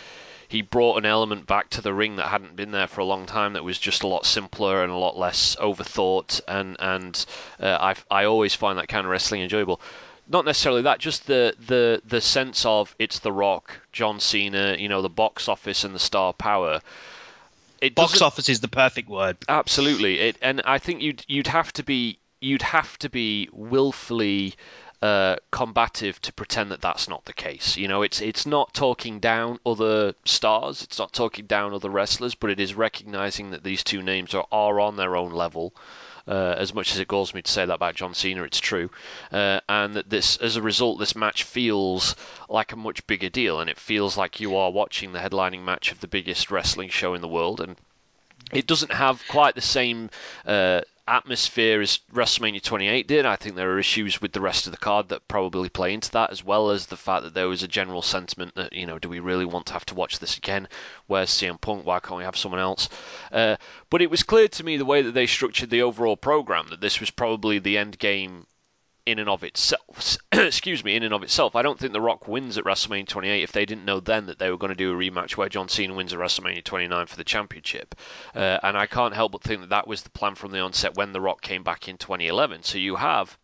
he 0.49 0.63
brought 0.63 0.97
an 0.97 1.05
element 1.05 1.45
back 1.45 1.71
to 1.71 1.81
the 1.81 1.93
ring 1.93 2.17
that 2.17 2.29
hadn't 2.29 2.55
been 2.55 2.71
there 2.71 2.87
for 2.87 3.01
a 3.01 3.05
long 3.05 3.27
time 3.27 3.55
that 3.55 3.65
was 3.65 3.79
just 3.81 4.05
a 4.05 4.07
lot 4.07 4.25
simpler 4.25 4.85
and 4.85 4.93
a 4.93 4.97
lot 4.97 5.19
less 5.19 5.57
overthought 5.57 6.41
and 6.47 6.77
and 6.79 7.27
uh, 7.59 7.95
I 8.11 8.21
I 8.23 8.25
always 8.27 8.55
find 8.55 8.79
that 8.79 8.87
kind 8.87 9.05
of 9.05 9.11
wrestling 9.11 9.43
enjoyable 9.43 9.81
not 10.29 10.45
necessarily 10.45 10.83
that 10.83 11.01
just 11.01 11.27
the 11.27 11.55
the 11.67 12.01
the 12.07 12.21
sense 12.21 12.65
of 12.65 12.95
it's 12.97 13.19
the 13.19 13.33
rock 13.33 13.77
John 13.91 14.21
Cena 14.21 14.77
you 14.79 14.89
know 14.89 15.03
the 15.03 15.09
box 15.09 15.49
office 15.49 15.83
and 15.83 15.93
the 15.93 15.99
star 15.99 16.33
power 16.33 16.81
it 17.87 17.95
Box 17.95 18.21
office 18.21 18.49
is 18.49 18.61
the 18.61 18.69
perfect 18.69 19.09
word. 19.09 19.37
Absolutely, 19.49 20.19
it, 20.21 20.37
and 20.43 20.63
I 20.65 20.79
think 20.79 21.03
you'd 21.03 21.25
you'd 21.29 21.47
have 21.47 21.73
to 21.75 21.83
be 21.83 22.19
you'd 22.41 22.63
have 22.63 22.99
to 22.99 23.09
be 23.09 23.49
willfully 23.53 24.55
uh, 25.03 25.37
combative 25.51 26.21
to 26.23 26.33
pretend 26.33 26.71
that 26.71 26.81
that's 26.81 27.09
not 27.09 27.25
the 27.25 27.33
case. 27.33 27.77
You 27.77 27.89
know, 27.89 28.03
it's 28.03 28.21
it's 28.21 28.47
not 28.47 28.75
talking 28.75 29.21
down 29.21 29.59
other 29.65 30.15
stars, 30.25 30.83
it's 30.83 30.99
not 30.99 31.13
talking 31.13 31.47
down 31.47 31.75
other 31.75 31.91
wrestlers, 31.91 32.35
but 32.35 32.51
it 32.51 32.61
is 32.61 32.75
recognizing 32.75 33.51
that 33.51 33.63
these 33.63 33.85
two 33.85 34.03
names 34.03 34.35
are 34.35 34.47
are 34.51 34.81
on 34.81 34.97
their 34.97 35.17
own 35.17 35.33
level. 35.33 35.75
Uh, 36.29 36.57
as 36.59 36.75
much 36.75 36.93
as 36.93 36.99
it 36.99 37.07
galls 37.07 37.35
me 37.35 37.43
to 37.43 37.51
say 37.51 37.65
that 37.65 37.75
about 37.75 37.95
John 37.95 38.13
Cena, 38.13 38.43
it's 38.43 38.59
true, 38.59 38.91
uh, 39.31 39.61
and 39.69 39.95
that 39.95 40.11
this, 40.11 40.37
as 40.39 40.57
a 40.57 40.63
result, 40.63 40.99
this 40.99 41.15
match 41.15 41.45
feels 41.45 42.17
like 42.49 42.73
a 42.73 42.77
much 42.77 43.07
bigger 43.07 43.29
deal, 43.29 43.61
and 43.61 43.71
it 43.71 43.79
feels 43.79 44.17
like 44.17 44.41
you 44.41 44.57
are 44.57 44.73
watching 44.73 45.13
the 45.13 45.21
headlining 45.21 45.63
match 45.65 45.93
of 45.93 46.01
the 46.01 46.09
biggest 46.09 46.51
wrestling 46.51 46.89
show 46.89 47.15
in 47.15 47.21
the 47.21 47.29
world, 47.29 47.61
and 47.61 47.77
it 48.53 48.67
doesn't 48.67 48.93
have 48.93 49.23
quite 49.29 49.55
the 49.55 49.61
same 49.61 50.11
uh, 50.47 50.81
atmosphere 51.09 51.81
as 51.81 52.01
WrestleMania 52.13 52.63
28 52.63 53.07
did. 53.07 53.27
I 53.27 53.37
think 53.37 53.55
there 53.55 53.73
are 53.73 53.79
issues 53.79 54.21
with 54.21 54.33
the 54.33 54.41
rest 54.41 54.67
of 54.67 54.73
the 54.73 54.79
card 54.79 55.09
that 55.09 55.29
probably 55.29 55.69
play 55.69 55.95
into 55.95 56.11
that, 56.13 56.31
as 56.31 56.45
well 56.45 56.71
as 56.71 56.87
the 56.87 56.97
fact 56.97 57.25
that 57.25 57.35
there 57.35 57.49
was 57.49 57.63
a 57.63 57.69
general 57.69 58.03
sentiment 58.03 58.55
that, 58.57 58.73
you 58.73 58.87
know, 58.87 58.99
do 58.99 59.09
we 59.09 59.21
really 59.21 59.45
want 59.45 59.67
to 59.67 59.73
have 59.73 59.87
to 59.87 59.95
watch 59.95 60.19
this 60.19 60.37
again? 60.37 60.69
Where's 61.07 61.31
CM 61.31 61.61
Punk? 61.61 61.87
Why 61.87 62.01
can't 62.01 62.19
we 62.19 62.25
have 62.25 62.37
someone 62.37 62.61
else? 62.61 62.89
Uh, 63.31 63.57
but 63.91 64.03
it 64.03 64.11
was 64.11 64.23
clear 64.23 64.49
to 64.49 64.65
me 64.65 64.77
the 64.77 64.85
way 64.85 65.03
that 65.03 65.13
they 65.13 65.27
structured 65.27 65.71
the 65.71 65.83
overall 65.83 66.17
program 66.17 66.69
that 66.71 66.81
this 66.81 67.01
was 67.01 67.11
probably 67.11 67.59
the 67.59 67.79
end 67.79 67.99
game 67.99 68.47
in 69.07 69.21
and 69.21 69.29
of 69.29 69.45
itself. 69.45 70.19
Excuse 70.33 70.85
me, 70.85 70.97
in 70.97 71.05
and 71.05 71.15
of 71.15 71.23
itself. 71.23 71.55
I 71.55 71.63
don't 71.63 71.79
think 71.79 71.93
The 71.93 72.01
Rock 72.01 72.27
wins 72.27 72.59
at 72.59 72.65
WrestleMania 72.65 73.07
28 73.07 73.43
if 73.43 73.53
they 73.53 73.65
didn't 73.65 73.85
know 73.85 74.01
then 74.01 74.27
that 74.27 74.39
they 74.39 74.51
were 74.51 74.59
going 74.59 74.71
to 74.71 74.75
do 74.75 74.93
a 74.93 74.97
rematch 74.97 75.37
where 75.37 75.49
John 75.49 75.69
Cena 75.69 75.95
wins 75.95 76.13
at 76.13 76.19
WrestleMania 76.19 76.65
29 76.65 77.07
for 77.07 77.17
the 77.17 77.25
championship. 77.25 77.95
Uh, 78.35 78.59
and 78.63 78.77
I 78.77 78.87
can't 78.87 79.15
help 79.15 79.33
but 79.33 79.43
think 79.43 79.61
that 79.61 79.71
that 79.71 79.87
was 79.87 80.03
the 80.03 80.11
plan 80.11 80.35
from 80.35 80.51
the 80.51 80.61
onset 80.61 80.97
when 80.97 81.13
The 81.13 81.21
Rock 81.21 81.41
came 81.41 81.63
back 81.63 81.89
in 81.89 81.97
2011. 81.97 82.65
So 82.65 82.79
you 82.79 82.97
have. 82.97 83.39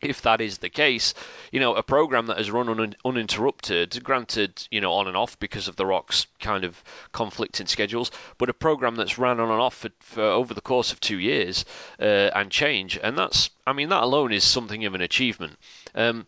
If 0.00 0.22
that 0.22 0.40
is 0.40 0.58
the 0.58 0.70
case, 0.70 1.14
you 1.52 1.60
know, 1.60 1.74
a 1.74 1.82
program 1.82 2.26
that 2.26 2.38
has 2.38 2.50
run 2.50 2.68
un- 2.68 2.96
uninterrupted, 3.04 4.02
granted, 4.02 4.66
you 4.70 4.80
know, 4.80 4.92
on 4.92 5.08
and 5.08 5.16
off 5.16 5.38
because 5.38 5.68
of 5.68 5.76
The 5.76 5.84
Rock's 5.84 6.26
kind 6.38 6.64
of 6.64 6.82
conflicting 7.12 7.66
schedules, 7.66 8.10
but 8.38 8.48
a 8.48 8.54
program 8.54 8.96
that's 8.96 9.18
ran 9.18 9.40
on 9.40 9.50
and 9.50 9.60
off 9.60 9.74
for, 9.74 9.90
for 10.00 10.22
over 10.22 10.54
the 10.54 10.60
course 10.60 10.92
of 10.92 11.00
two 11.00 11.18
years 11.18 11.64
uh, 12.00 12.30
and 12.34 12.50
change, 12.50 12.98
and 13.02 13.16
that's, 13.16 13.50
I 13.66 13.72
mean, 13.72 13.90
that 13.90 14.02
alone 14.02 14.32
is 14.32 14.44
something 14.44 14.86
of 14.86 14.94
an 14.94 15.02
achievement. 15.02 15.58
Um, 15.94 16.24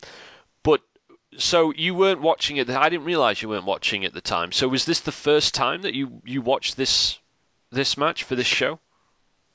but 0.62 0.83
so 1.38 1.73
you 1.73 1.95
weren't 1.95 2.21
watching 2.21 2.59
it. 2.59 2.69
I 2.69 2.88
didn't 2.88 3.07
realize 3.07 3.41
you 3.41 3.49
weren't 3.49 3.64
watching 3.64 4.05
at 4.05 4.12
the 4.12 4.21
time. 4.21 4.52
So 4.52 4.69
was 4.69 4.85
this 4.85 5.00
the 5.00 5.12
first 5.12 5.55
time 5.55 5.83
that 5.83 5.95
you 5.95 6.21
you 6.25 6.43
watched 6.43 6.76
this 6.76 7.19
this 7.71 7.97
match 7.97 8.25
for 8.25 8.37
this 8.37 8.47
show? 8.47 8.79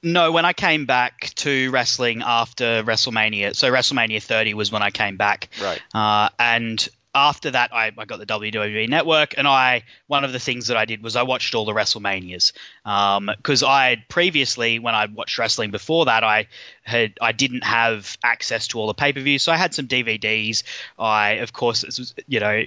No, 0.04 0.32
when 0.32 0.46
I 0.46 0.54
came 0.54 0.86
back 0.86 1.32
to 1.38 1.72
wrestling 1.72 2.22
after 2.24 2.84
WrestleMania, 2.84 3.56
so 3.56 3.72
WrestleMania 3.72 4.22
30 4.22 4.54
was 4.54 4.72
when 4.72 4.84
I 4.84 4.92
came 4.92 5.18
back. 5.18 5.50
Right. 5.62 5.82
Uh, 5.94 6.30
and 6.38 6.88
after 7.18 7.52
that, 7.52 7.74
I, 7.74 7.92
I 7.98 8.06
got 8.06 8.20
the 8.20 8.26
WWE 8.28 8.88
Network, 8.88 9.38
and 9.38 9.48
I 9.48 9.84
one 10.06 10.24
of 10.24 10.32
the 10.34 10.40
things 10.40 10.68
that 10.68 10.78
I 10.78 10.86
did 10.86 11.02
was 11.02 11.16
I 11.16 11.24
watched 11.24 11.56
all 11.56 11.66
the 11.66 11.74
WrestleManias 11.74 12.54
because 13.38 13.64
I 13.64 13.90
had 13.90 14.08
previously, 14.08 14.78
when 14.78 14.94
I 14.94 15.08
watched 15.08 15.38
wrestling 15.40 15.72
before 15.72 16.06
that, 16.06 16.24
I 16.24 16.48
had 16.84 17.14
I 17.20 17.32
didn't 17.32 17.64
have 17.64 18.18
access 18.24 18.68
to 18.70 18.80
all 18.80 18.88
the 18.88 18.94
pay 18.94 19.14
per 19.14 19.20
views, 19.20 19.42
so 19.42 19.52
I 19.52 19.58
had 19.58 19.74
some 19.74 19.88
DVDs. 19.88 20.64
I, 21.00 21.32
of 21.42 21.54
course, 21.54 21.82
this 21.82 21.98
was 21.98 22.14
you 22.28 22.40
know 22.40 22.64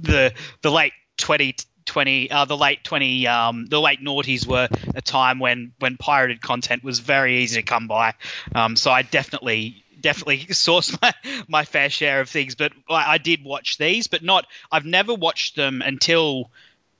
the 0.00 0.32
the 0.62 0.70
late 0.70 0.94
20 1.18 1.56
20 1.86 2.30
uh, 2.30 2.44
the 2.44 2.56
late 2.56 2.84
20 2.84 3.26
um, 3.26 3.66
the 3.66 3.80
late 3.80 4.00
noughties 4.00 4.46
were 4.46 4.68
a 4.94 5.02
time 5.02 5.38
when 5.38 5.72
when 5.78 5.96
pirated 5.96 6.40
content 6.40 6.84
was 6.84 7.00
very 7.00 7.38
easy 7.38 7.60
to 7.60 7.62
come 7.62 7.86
by. 7.86 8.14
Um, 8.54 8.76
so 8.76 8.90
i 8.90 9.02
definitely 9.02 9.84
definitely 10.00 10.38
sourced 10.50 11.00
my, 11.00 11.12
my 11.48 11.64
fair 11.64 11.90
share 11.90 12.20
of 12.20 12.28
things 12.28 12.54
but 12.54 12.72
I, 12.88 13.14
I 13.14 13.18
did 13.18 13.42
watch 13.44 13.78
these 13.78 14.06
but 14.08 14.22
not 14.22 14.46
i've 14.70 14.84
never 14.84 15.14
watched 15.14 15.56
them 15.56 15.80
until 15.82 16.50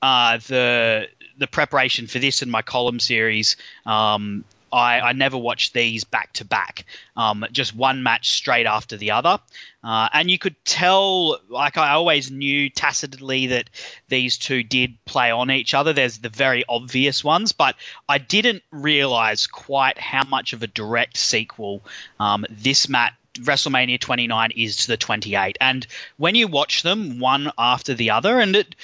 uh, 0.02 0.38
the 0.46 1.08
the 1.38 1.46
preparation 1.46 2.06
for 2.06 2.18
this 2.18 2.42
and 2.42 2.50
my 2.50 2.62
column 2.62 3.00
series. 3.00 3.56
Um, 3.84 4.44
I, 4.72 5.00
I 5.00 5.12
never 5.12 5.36
watched 5.38 5.72
these 5.72 6.04
back 6.04 6.32
to 6.34 6.44
back, 6.44 6.84
um, 7.16 7.44
just 7.52 7.74
one 7.74 8.02
match 8.02 8.30
straight 8.30 8.66
after 8.66 8.96
the 8.96 9.12
other. 9.12 9.38
Uh, 9.82 10.08
and 10.12 10.30
you 10.30 10.38
could 10.38 10.56
tell, 10.64 11.38
like 11.48 11.78
I 11.78 11.92
always 11.92 12.30
knew 12.30 12.68
tacitly 12.70 13.48
that 13.48 13.70
these 14.08 14.38
two 14.38 14.62
did 14.62 15.02
play 15.04 15.30
on 15.30 15.50
each 15.50 15.74
other. 15.74 15.92
There's 15.92 16.18
the 16.18 16.28
very 16.28 16.64
obvious 16.68 17.22
ones, 17.22 17.52
but 17.52 17.76
I 18.08 18.18
didn't 18.18 18.62
realize 18.70 19.46
quite 19.46 19.98
how 19.98 20.24
much 20.24 20.52
of 20.52 20.62
a 20.62 20.66
direct 20.66 21.16
sequel 21.16 21.82
um, 22.18 22.44
this 22.50 22.88
match. 22.88 23.12
WrestleMania 23.36 24.00
29 24.00 24.52
is 24.56 24.76
to 24.76 24.86
the 24.88 24.96
28, 24.96 25.58
and 25.60 25.86
when 26.16 26.34
you 26.34 26.48
watch 26.48 26.82
them 26.82 27.18
one 27.18 27.52
after 27.58 27.92
the 27.92 28.12
other, 28.12 28.40
and 28.40 28.56
it, 28.56 28.74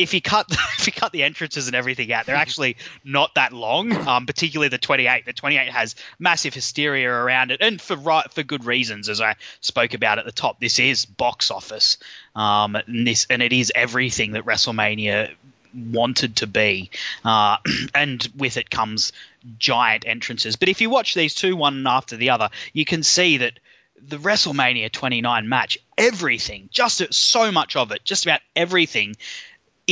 if 0.00 0.14
you 0.14 0.22
cut 0.22 0.46
if 0.78 0.86
you 0.86 0.92
cut 0.92 1.12
the 1.12 1.22
entrances 1.22 1.66
and 1.66 1.76
everything 1.76 2.12
out, 2.12 2.26
they're 2.26 2.34
actually 2.46 2.76
not 3.04 3.34
that 3.34 3.52
long. 3.52 3.92
Um, 3.92 4.26
particularly 4.26 4.68
the 4.68 4.78
28. 4.78 5.26
The 5.26 5.32
28 5.32 5.68
has 5.68 5.94
massive 6.18 6.54
hysteria 6.54 7.10
around 7.10 7.50
it, 7.50 7.60
and 7.60 7.80
for 7.80 7.96
right 7.96 8.30
for 8.32 8.42
good 8.42 8.64
reasons, 8.64 9.08
as 9.08 9.20
I 9.20 9.36
spoke 9.60 9.94
about 9.94 10.18
at 10.18 10.24
the 10.24 10.32
top. 10.32 10.58
This 10.58 10.78
is 10.78 11.04
box 11.04 11.50
office, 11.50 11.98
um, 12.34 12.74
and 12.74 13.06
this 13.06 13.26
and 13.28 13.42
it 13.42 13.52
is 13.52 13.70
everything 13.74 14.32
that 14.32 14.44
WrestleMania 14.44 15.34
wanted 15.74 16.36
to 16.36 16.46
be, 16.46 16.90
uh, 17.24 17.58
and 17.94 18.26
with 18.36 18.56
it 18.56 18.70
comes 18.70 19.12
giant 19.58 20.04
entrances. 20.06 20.56
But 20.56 20.68
if 20.68 20.80
you 20.80 20.90
watch 20.90 21.14
these 21.14 21.34
two 21.34 21.56
one 21.56 21.86
after 21.86 22.16
the 22.16 22.30
other, 22.30 22.48
you 22.72 22.84
can 22.84 23.02
see 23.02 23.38
that 23.38 23.58
the 24.02 24.16
WrestleMania 24.16 24.90
29 24.90 25.48
match, 25.48 25.78
everything, 25.98 26.68
just 26.72 27.12
so 27.12 27.52
much 27.52 27.76
of 27.76 27.92
it, 27.92 28.02
just 28.04 28.24
about 28.24 28.40
everything 28.56 29.14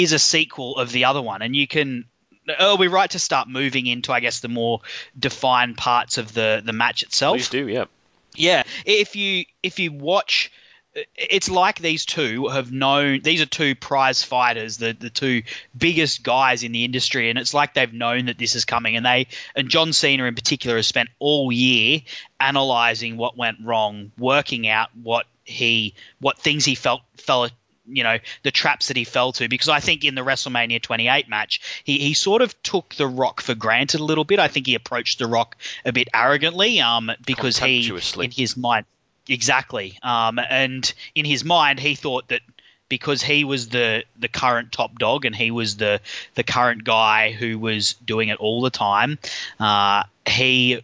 is 0.03 0.13
a 0.13 0.19
sequel 0.19 0.77
of 0.77 0.93
the 0.93 1.05
other 1.07 1.21
one, 1.21 1.43
and 1.43 1.55
you 1.55 1.67
can. 1.67 2.05
Are 2.59 2.77
we 2.77 2.87
right 2.87 3.11
to 3.11 3.19
start 3.19 3.47
moving 3.47 3.87
into, 3.87 4.11
I 4.11 4.21
guess, 4.21 4.41
the 4.41 4.49
more 4.49 4.81
defined 5.19 5.77
parts 5.77 6.17
of 6.17 6.33
the 6.33 6.63
the 6.65 6.73
match 6.73 7.03
itself? 7.03 7.37
Please 7.37 7.51
do, 7.51 7.69
yeah. 7.69 7.85
Yeah, 8.35 8.63
if 8.87 9.17
you 9.17 9.45
if 9.63 9.79
you 9.81 9.93
watch, 9.93 10.51
it's 11.17 11.51
like 11.51 11.79
these 11.81 12.07
two 12.07 12.47
have 12.49 12.73
known. 12.73 13.21
These 13.23 13.43
are 13.43 13.47
two 13.47 13.75
prize 13.75 14.23
fighters, 14.23 14.77
the 14.77 14.93
the 14.99 15.11
two 15.11 15.43
biggest 15.77 16.23
guys 16.23 16.63
in 16.63 16.73
the 16.73 16.85
industry, 16.85 17.29
and 17.29 17.39
it's 17.39 17.53
like 17.53 17.75
they've 17.75 17.93
known 17.93 18.27
that 18.27 18.39
this 18.39 18.55
is 18.55 18.65
coming. 18.65 18.97
And 18.97 19.05
they 19.05 19.27
and 19.55 19.69
John 19.69 19.93
Cena 19.93 20.25
in 20.25 20.35
particular 20.35 20.77
has 20.77 20.87
spent 20.87 21.11
all 21.19 21.51
year 21.53 22.01
analyzing 22.41 23.17
what 23.17 23.37
went 23.37 23.59
wrong, 23.63 24.13
working 24.17 24.69
out 24.69 24.91
what 24.95 25.27
he 25.45 25.95
what 26.21 26.39
things 26.39 26.65
he 26.65 26.77
felt 26.77 27.03
fell 27.17 27.49
you 27.89 28.03
know 28.03 28.19
the 28.43 28.51
traps 28.51 28.89
that 28.89 28.97
he 28.97 29.05
fell 29.05 29.33
to 29.33 29.49
because 29.49 29.69
I 29.69 29.81
think 29.81 30.05
in 30.05 30.15
the 30.15 30.23
WrestleMania 30.23 30.83
28 30.83 31.29
match 31.29 31.83
he, 31.85 31.99
he 31.99 32.15
sort 32.15 32.43
of 32.43 32.61
took 32.63 32.95
the 32.95 33.07
Rock 33.07 33.41
for 33.41 33.55
granted 33.55 34.01
a 34.01 34.05
little 34.05 34.25
bit. 34.25 34.39
I 34.39 34.49
think 34.49 34.67
he 34.67 34.75
approached 34.75 35.19
the 35.19 35.27
Rock 35.27 35.57
a 35.85 35.93
bit 35.93 36.09
arrogantly 36.15 36.81
um, 36.81 37.11
because 37.27 37.59
he 37.59 37.91
in 38.19 38.31
his 38.31 38.57
mind 38.57 38.87
exactly 39.29 39.99
um, 40.03 40.39
and 40.39 40.93
in 41.15 41.25
his 41.25 41.45
mind 41.45 41.81
he 41.81 41.95
thought 41.95 42.29
that 42.29 42.41
because 42.89 43.23
he 43.23 43.45
was 43.45 43.69
the 43.69 44.05
the 44.19 44.29
current 44.29 44.73
top 44.73 44.99
dog 44.99 45.25
and 45.25 45.37
he 45.37 45.51
was 45.51 45.77
the 45.77 46.01
the 46.35 46.43
current 46.43 46.85
guy 46.85 47.31
who 47.33 47.59
was 47.59 47.95
doing 47.95 48.29
it 48.29 48.39
all 48.39 48.63
the 48.63 48.71
time 48.71 49.19
uh, 49.61 50.05
he 50.27 50.83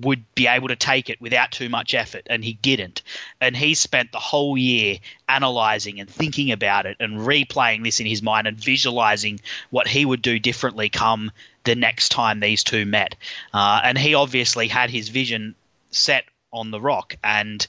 would 0.00 0.24
be 0.34 0.46
able 0.46 0.68
to 0.68 0.76
take 0.76 1.10
it 1.10 1.20
without 1.20 1.50
too 1.50 1.68
much 1.68 1.94
effort, 1.94 2.26
and 2.26 2.44
he 2.44 2.54
didn't. 2.54 3.02
And 3.40 3.56
he 3.56 3.74
spent 3.74 4.12
the 4.12 4.18
whole 4.18 4.56
year 4.56 4.98
analyzing 5.28 6.00
and 6.00 6.08
thinking 6.08 6.52
about 6.52 6.86
it 6.86 6.96
and 7.00 7.20
replaying 7.20 7.84
this 7.84 8.00
in 8.00 8.06
his 8.06 8.22
mind 8.22 8.46
and 8.46 8.56
visualizing 8.56 9.40
what 9.70 9.88
he 9.88 10.04
would 10.04 10.22
do 10.22 10.38
differently 10.38 10.88
come 10.88 11.30
the 11.64 11.74
next 11.74 12.10
time 12.10 12.40
these 12.40 12.64
two 12.64 12.84
met. 12.86 13.16
Uh, 13.52 13.80
and 13.84 13.98
he 13.98 14.14
obviously 14.14 14.68
had 14.68 14.90
his 14.90 15.08
vision 15.08 15.54
set 15.90 16.24
on 16.52 16.70
The 16.70 16.80
Rock, 16.80 17.16
and 17.22 17.66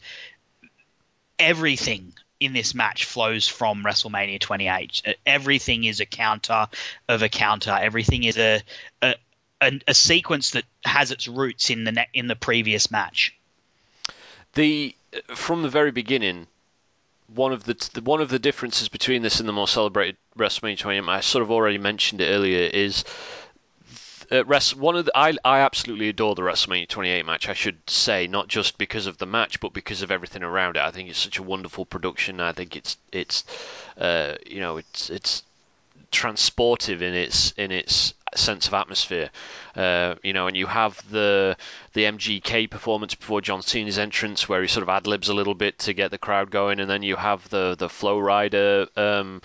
everything 1.40 2.14
in 2.40 2.54
this 2.54 2.76
match 2.76 3.06
flows 3.06 3.48
from 3.48 3.84
WrestleMania 3.84 4.40
28. 4.40 5.16
Everything 5.26 5.86
is 5.86 6.00
a 6.00 6.06
counter 6.06 6.68
of 7.08 7.22
a 7.22 7.30
counter. 7.30 7.72
Everything 7.72 8.24
is 8.24 8.38
a, 8.38 8.62
a 9.02 9.16
a, 9.66 9.80
a 9.88 9.94
sequence 9.94 10.52
that 10.52 10.66
has 10.84 11.12
its 11.12 11.28
roots 11.28 11.70
in 11.70 11.84
the 11.84 11.92
ne- 11.92 12.10
in 12.14 12.28
the 12.28 12.36
previous 12.36 12.92
match. 12.92 13.38
The 14.54 14.96
from 15.36 15.64
the 15.64 15.70
very 15.70 15.92
beginning, 15.92 16.48
one 17.34 17.54
of 17.54 17.64
the, 17.64 18.02
one 18.04 18.22
of 18.22 18.30
the 18.30 18.40
differences 18.40 18.90
between 18.90 19.22
this 19.22 19.40
and 19.40 19.50
the 19.50 19.54
more 19.54 19.68
celebrated 19.68 20.18
WrestleMania 20.38 20.78
28, 20.78 21.04
I 21.10 21.20
sort 21.22 21.42
of 21.42 21.52
already 21.52 21.78
mentioned 21.78 22.22
it 22.22 22.28
earlier, 22.28 22.62
is 22.62 23.04
uh, 24.32 24.44
one 24.76 24.96
of 24.96 25.06
the, 25.06 25.12
I, 25.16 25.36
I 25.44 25.60
absolutely 25.60 26.10
adore 26.10 26.36
the 26.36 26.42
WrestleMania 26.42 26.88
28 26.88 27.26
match. 27.26 27.50
I 27.50 27.54
should 27.54 27.78
say 27.90 28.28
not 28.28 28.48
just 28.48 28.78
because 28.78 29.08
of 29.08 29.18
the 29.18 29.26
match, 29.26 29.60
but 29.60 29.74
because 29.74 30.02
of 30.02 30.12
everything 30.12 30.44
around 30.44 30.78
it. 30.78 30.84
I 30.84 30.92
think 30.92 31.10
it's 31.10 31.20
such 31.20 31.38
a 31.38 31.44
wonderful 31.44 31.86
production. 31.86 32.40
I 32.40 32.52
think 32.52 32.76
it's 32.76 32.98
it's 33.12 33.44
uh, 33.98 34.36
you 34.46 34.60
know 34.60 34.78
it's 34.78 35.10
it's 35.10 35.44
transportive 36.12 37.02
in 37.02 37.14
its 37.14 37.52
in 37.54 37.72
its 37.72 38.14
sense 38.38 38.68
of 38.68 38.74
atmosphere. 38.74 39.30
Uh, 39.76 40.16
you 40.24 40.34
know, 40.34 40.48
and 40.48 40.56
you 40.56 40.68
have 40.68 41.02
the 41.10 41.58
the 41.94 42.04
MGK 42.04 42.70
performance 42.70 43.16
before 43.16 43.42
John 43.42 43.62
Cena's 43.62 44.00
entrance, 44.00 44.48
where 44.48 44.62
he 44.62 44.68
sort 44.68 44.84
of 44.84 44.90
ad 44.90 45.08
libs 45.08 45.30
a 45.30 45.34
little 45.34 45.56
bit 45.56 45.80
to 45.80 45.94
get 45.94 46.12
the 46.12 46.18
crowd 46.18 46.52
going, 46.52 46.80
and 46.80 46.90
then 46.90 47.04
you 47.04 47.16
have 47.16 47.48
the 47.50 47.76
the 47.78 47.90
Flo 47.90 48.20
Rida 48.20 48.88
um, 48.98 49.42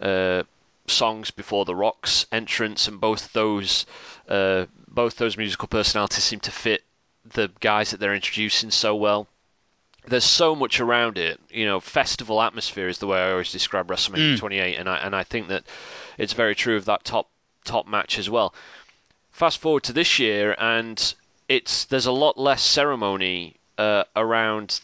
uh, 0.00 0.42
songs 0.86 1.30
before 1.30 1.64
the 1.64 1.74
Rock's 1.74 2.26
entrance, 2.32 2.88
and 2.88 3.00
both 3.00 3.32
those 3.32 3.86
uh, 4.28 4.66
both 4.88 5.16
those 5.16 5.36
musical 5.36 5.68
personalities 5.68 6.24
seem 6.24 6.40
to 6.40 6.50
fit 6.50 6.82
the 7.32 7.50
guys 7.60 7.90
that 7.90 8.00
they're 8.00 8.14
introducing 8.14 8.70
so 8.70 8.96
well. 8.96 9.28
There's 10.06 10.24
so 10.24 10.56
much 10.56 10.80
around 10.80 11.16
it, 11.16 11.38
you 11.50 11.64
know. 11.64 11.78
Festival 11.78 12.42
atmosphere 12.42 12.88
is 12.88 12.98
the 12.98 13.06
way 13.06 13.18
I 13.20 13.30
always 13.30 13.52
describe 13.52 13.86
WrestleMania 13.86 14.34
mm. 14.34 14.38
28, 14.38 14.76
and 14.76 14.88
I 14.88 14.96
and 14.96 15.14
I 15.14 15.22
think 15.22 15.48
that 15.48 15.64
it's 16.18 16.32
very 16.32 16.56
true 16.56 16.76
of 16.76 16.86
that 16.86 17.04
top 17.04 17.28
top 17.64 17.86
match 17.86 18.18
as 18.18 18.28
well. 18.28 18.54
Fast 19.30 19.58
forward 19.58 19.84
to 19.84 19.92
this 19.92 20.18
year, 20.18 20.54
and 20.58 21.14
it's 21.48 21.86
there's 21.86 22.06
a 22.06 22.12
lot 22.12 22.38
less 22.38 22.62
ceremony 22.62 23.56
uh, 23.78 24.04
around 24.14 24.80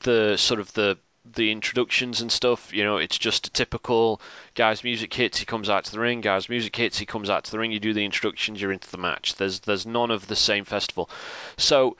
the 0.00 0.36
sort 0.36 0.60
of 0.60 0.72
the 0.74 0.98
the 1.34 1.50
introductions 1.50 2.20
and 2.20 2.30
stuff. 2.30 2.72
You 2.72 2.84
know, 2.84 2.98
it's 2.98 3.16
just 3.16 3.46
a 3.46 3.50
typical 3.50 4.20
guy's 4.54 4.84
music 4.84 5.12
hits, 5.14 5.38
he 5.38 5.46
comes 5.46 5.70
out 5.70 5.84
to 5.84 5.92
the 5.92 6.00
ring. 6.00 6.20
Guy's 6.20 6.48
music 6.48 6.76
hits, 6.76 6.98
he 6.98 7.06
comes 7.06 7.30
out 7.30 7.44
to 7.44 7.50
the 7.50 7.58
ring. 7.58 7.72
You 7.72 7.80
do 7.80 7.94
the 7.94 8.04
introductions, 8.04 8.60
you're 8.60 8.72
into 8.72 8.90
the 8.90 8.98
match. 8.98 9.36
There's 9.36 9.60
there's 9.60 9.86
none 9.86 10.10
of 10.10 10.26
the 10.26 10.36
same 10.36 10.64
festival. 10.64 11.08
So 11.56 11.96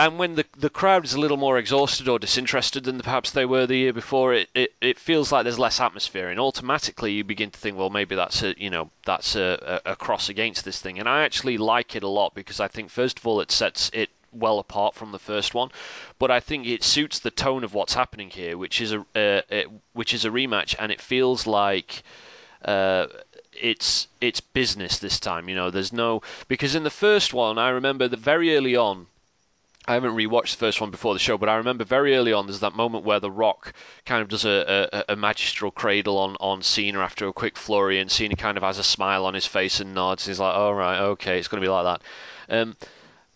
and 0.00 0.18
when 0.18 0.34
the 0.34 0.46
the 0.56 0.70
crowd 0.70 1.04
is 1.04 1.12
a 1.12 1.20
little 1.20 1.36
more 1.36 1.58
exhausted 1.58 2.08
or 2.08 2.18
disinterested 2.18 2.84
than 2.84 2.98
perhaps 3.00 3.32
they 3.32 3.44
were 3.44 3.66
the 3.66 3.76
year 3.76 3.92
before, 3.92 4.32
it, 4.32 4.48
it, 4.54 4.72
it 4.80 4.98
feels 4.98 5.30
like 5.30 5.44
there's 5.44 5.58
less 5.58 5.78
atmosphere, 5.78 6.30
and 6.30 6.40
automatically 6.40 7.12
you 7.12 7.22
begin 7.22 7.50
to 7.50 7.60
think, 7.60 7.76
well, 7.76 7.90
maybe 7.90 8.14
that's 8.14 8.42
a 8.42 8.54
you 8.56 8.70
know 8.70 8.90
that's 9.04 9.36
a, 9.36 9.82
a, 9.84 9.96
cross 9.96 10.30
against 10.30 10.64
this 10.64 10.80
thing. 10.80 10.98
And 10.98 11.06
I 11.06 11.24
actually 11.24 11.58
like 11.58 11.96
it 11.96 12.02
a 12.02 12.08
lot 12.08 12.34
because 12.34 12.60
I 12.60 12.68
think 12.68 12.88
first 12.88 13.18
of 13.18 13.26
all 13.26 13.42
it 13.42 13.50
sets 13.50 13.90
it 13.92 14.08
well 14.32 14.58
apart 14.58 14.94
from 14.94 15.12
the 15.12 15.18
first 15.18 15.52
one, 15.52 15.70
but 16.18 16.30
I 16.30 16.40
think 16.40 16.66
it 16.66 16.82
suits 16.82 17.18
the 17.18 17.30
tone 17.30 17.62
of 17.62 17.74
what's 17.74 17.92
happening 17.92 18.30
here, 18.30 18.56
which 18.56 18.80
is 18.80 18.94
a 18.94 19.04
uh, 19.14 19.64
which 19.92 20.14
is 20.14 20.24
a 20.24 20.30
rematch, 20.30 20.74
and 20.78 20.90
it 20.90 21.00
feels 21.00 21.46
like. 21.46 22.02
Uh, 22.64 23.06
it's 23.52 24.06
it's 24.20 24.40
business 24.40 24.98
this 24.98 25.18
time. 25.18 25.48
You 25.48 25.56
know, 25.56 25.70
there's 25.70 25.92
no 25.92 26.22
because 26.46 26.74
in 26.74 26.84
the 26.84 26.90
first 26.90 27.34
one, 27.34 27.58
I 27.58 27.70
remember 27.70 28.06
that 28.06 28.20
very 28.20 28.56
early 28.56 28.76
on, 28.76 29.06
I 29.90 29.94
haven't 29.94 30.14
rewatched 30.14 30.52
the 30.52 30.58
first 30.58 30.80
one 30.80 30.92
before 30.92 31.14
the 31.14 31.18
show, 31.18 31.36
but 31.36 31.48
I 31.48 31.56
remember 31.56 31.82
very 31.82 32.14
early 32.14 32.32
on 32.32 32.46
there's 32.46 32.60
that 32.60 32.76
moment 32.76 33.04
where 33.04 33.18
The 33.18 33.28
Rock 33.28 33.72
kind 34.06 34.22
of 34.22 34.28
does 34.28 34.44
a, 34.44 34.88
a, 34.92 35.14
a 35.14 35.16
magistral 35.16 35.72
cradle 35.72 36.16
on, 36.18 36.36
on 36.38 36.62
Cena 36.62 37.00
after 37.00 37.26
a 37.26 37.32
quick 37.32 37.56
flurry, 37.56 37.98
and 37.98 38.08
Cena 38.08 38.36
kind 38.36 38.56
of 38.56 38.62
has 38.62 38.78
a 38.78 38.84
smile 38.84 39.26
on 39.26 39.34
his 39.34 39.46
face 39.46 39.80
and 39.80 39.92
nods. 39.92 40.24
He's 40.24 40.38
like, 40.38 40.54
"All 40.54 40.72
right, 40.72 41.00
okay, 41.00 41.40
it's 41.40 41.48
going 41.48 41.60
to 41.60 41.66
be 41.66 41.72
like 41.72 41.98
that." 42.48 42.56
Um, 42.56 42.76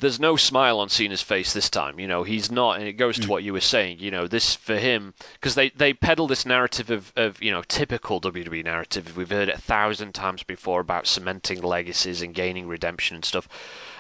there's 0.01 0.19
no 0.19 0.37
smile 0.37 0.81
on 0.81 0.89
Cena's 0.89 1.23
face 1.23 1.53
this 1.53 1.71
time. 1.71 2.01
You 2.01 2.09
know, 2.09 2.25
he's 2.25 2.51
not, 2.51 2.79
and 2.79 2.89
it 2.89 2.95
goes 2.95 3.17
to 3.17 3.27
mm. 3.27 3.29
what 3.29 3.45
you 3.45 3.53
were 3.53 3.61
saying. 3.61 4.01
You 4.01 4.11
know, 4.11 4.27
this 4.27 4.55
for 4.55 4.77
him 4.77 5.15
because 5.35 5.55
they 5.55 5.71
they 5.71 5.93
peddle 5.93 6.27
this 6.27 6.47
narrative 6.47 6.91
of, 6.91 7.13
of 7.17 7.43
you 7.43 7.53
know 7.53 7.63
typical 7.63 8.21
WWE 8.21 8.65
narrative. 8.65 9.17
We've 9.17 9.31
heard 9.31 9.49
it 9.49 9.57
a 9.57 9.61
thousand 9.61 10.13
times 10.13 10.43
before 10.43 10.81
about 10.81 11.07
cementing 11.07 11.63
legacies 11.63 12.23
and 12.23 12.35
gaining 12.35 12.69
redemption 12.69 13.17
and 13.17 13.25
stuff. 13.25 13.49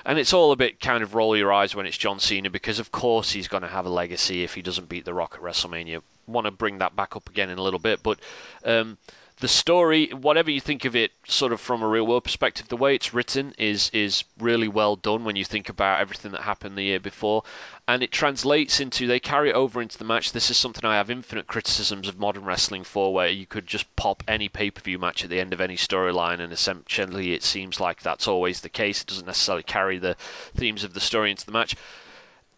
And 0.04 0.18
it's 0.18 0.34
all 0.34 0.52
a 0.52 0.56
bit 0.56 0.80
kind 0.80 1.02
of 1.02 1.14
roll 1.14 1.36
your 1.36 1.52
eyes 1.52 1.74
when 1.74 1.86
it's 1.86 1.96
John 1.96 2.20
Cena 2.20 2.50
because, 2.50 2.78
of 2.78 2.92
course, 2.92 3.30
he's 3.30 3.48
going 3.48 3.62
to 3.62 3.68
have 3.68 3.86
a 3.86 3.90
legacy 3.90 4.44
if 4.44 4.54
he 4.54 4.60
doesn't 4.60 4.88
beat 4.88 5.06
The 5.06 5.14
Rock 5.14 5.36
at 5.36 5.40
WrestleMania. 5.42 6.02
Want 6.26 6.46
to 6.46 6.50
bring 6.50 6.78
that 6.78 6.94
back 6.94 7.16
up 7.16 7.28
again 7.28 7.48
in 7.48 7.58
a 7.58 7.62
little 7.62 7.78
bit, 7.78 8.02
but 8.02 8.18
um, 8.64 8.98
the 9.40 9.48
story, 9.48 10.08
whatever 10.08 10.50
you 10.50 10.60
think 10.60 10.84
of 10.84 10.94
it, 10.94 11.10
sort 11.26 11.52
of 11.52 11.60
from 11.60 11.82
a 11.82 11.88
real 11.88 12.06
world 12.06 12.22
perspective, 12.22 12.68
the 12.68 12.76
way 12.76 12.94
it's 12.94 13.12
written 13.12 13.52
is 13.58 13.90
is 13.90 14.22
really 14.38 14.68
well 14.68 14.94
done 14.94 15.24
when 15.24 15.34
you 15.34 15.44
think 15.44 15.68
about 15.68 16.00
everything 16.00 16.32
that 16.32 16.42
happened 16.42 16.76
the 16.76 16.84
year 16.84 17.00
before, 17.00 17.42
and 17.88 18.04
it 18.04 18.12
translates 18.12 18.78
into 18.78 19.08
they 19.08 19.18
carry 19.18 19.50
it 19.50 19.54
over 19.54 19.82
into 19.82 19.98
the 19.98 20.04
match. 20.04 20.30
This 20.30 20.50
is 20.50 20.56
something 20.56 20.84
I 20.84 20.96
have 20.96 21.10
infinite 21.10 21.48
criticisms 21.48 22.06
of 22.06 22.18
modern 22.18 22.44
wrestling 22.44 22.84
for, 22.84 23.12
where 23.12 23.28
you 23.28 23.44
could 23.44 23.66
just 23.66 23.94
pop 23.96 24.22
any 24.28 24.48
pay 24.48 24.70
per 24.70 24.80
view 24.80 25.00
match 25.00 25.24
at 25.24 25.30
the 25.30 25.40
end 25.40 25.52
of 25.52 25.60
any 25.60 25.76
storyline, 25.76 26.38
and 26.38 26.52
essentially 26.52 27.32
it 27.32 27.42
seems 27.42 27.80
like 27.80 28.02
that's 28.02 28.28
always 28.28 28.60
the 28.60 28.68
case. 28.68 29.02
It 29.02 29.08
doesn't 29.08 29.26
necessarily 29.26 29.64
carry 29.64 29.98
the 29.98 30.14
themes 30.54 30.84
of 30.84 30.94
the 30.94 31.00
story 31.00 31.32
into 31.32 31.46
the 31.46 31.52
match 31.52 31.74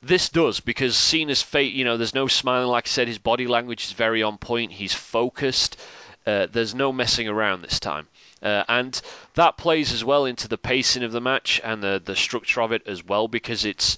this 0.02 0.28
does 0.28 0.60
because 0.60 0.96
Cena's 0.96 1.42
fate, 1.42 1.72
you 1.72 1.84
know, 1.84 1.96
there's 1.96 2.14
no 2.14 2.26
smiling. 2.26 2.68
Like 2.68 2.86
I 2.86 2.88
said, 2.88 3.08
his 3.08 3.18
body 3.18 3.46
language 3.46 3.84
is 3.86 3.92
very 3.92 4.22
on 4.22 4.38
point. 4.38 4.70
He's 4.70 4.94
focused. 4.94 5.80
Uh, 6.26 6.46
there's 6.50 6.74
no 6.74 6.92
messing 6.92 7.28
around 7.28 7.62
this 7.62 7.78
time. 7.78 8.08
Uh, 8.42 8.64
and 8.68 9.00
that 9.34 9.56
plays 9.56 9.92
as 9.92 10.04
well 10.04 10.24
into 10.24 10.48
the 10.48 10.58
pacing 10.58 11.02
of 11.02 11.12
the 11.12 11.20
match 11.20 11.60
and 11.64 11.82
the, 11.82 12.02
the 12.04 12.16
structure 12.16 12.60
of 12.60 12.72
it 12.72 12.86
as 12.86 13.04
well 13.04 13.28
because 13.28 13.64
it's. 13.64 13.96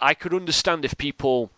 I 0.00 0.14
could 0.14 0.34
understand 0.34 0.84
if 0.84 0.96
people 0.96 1.50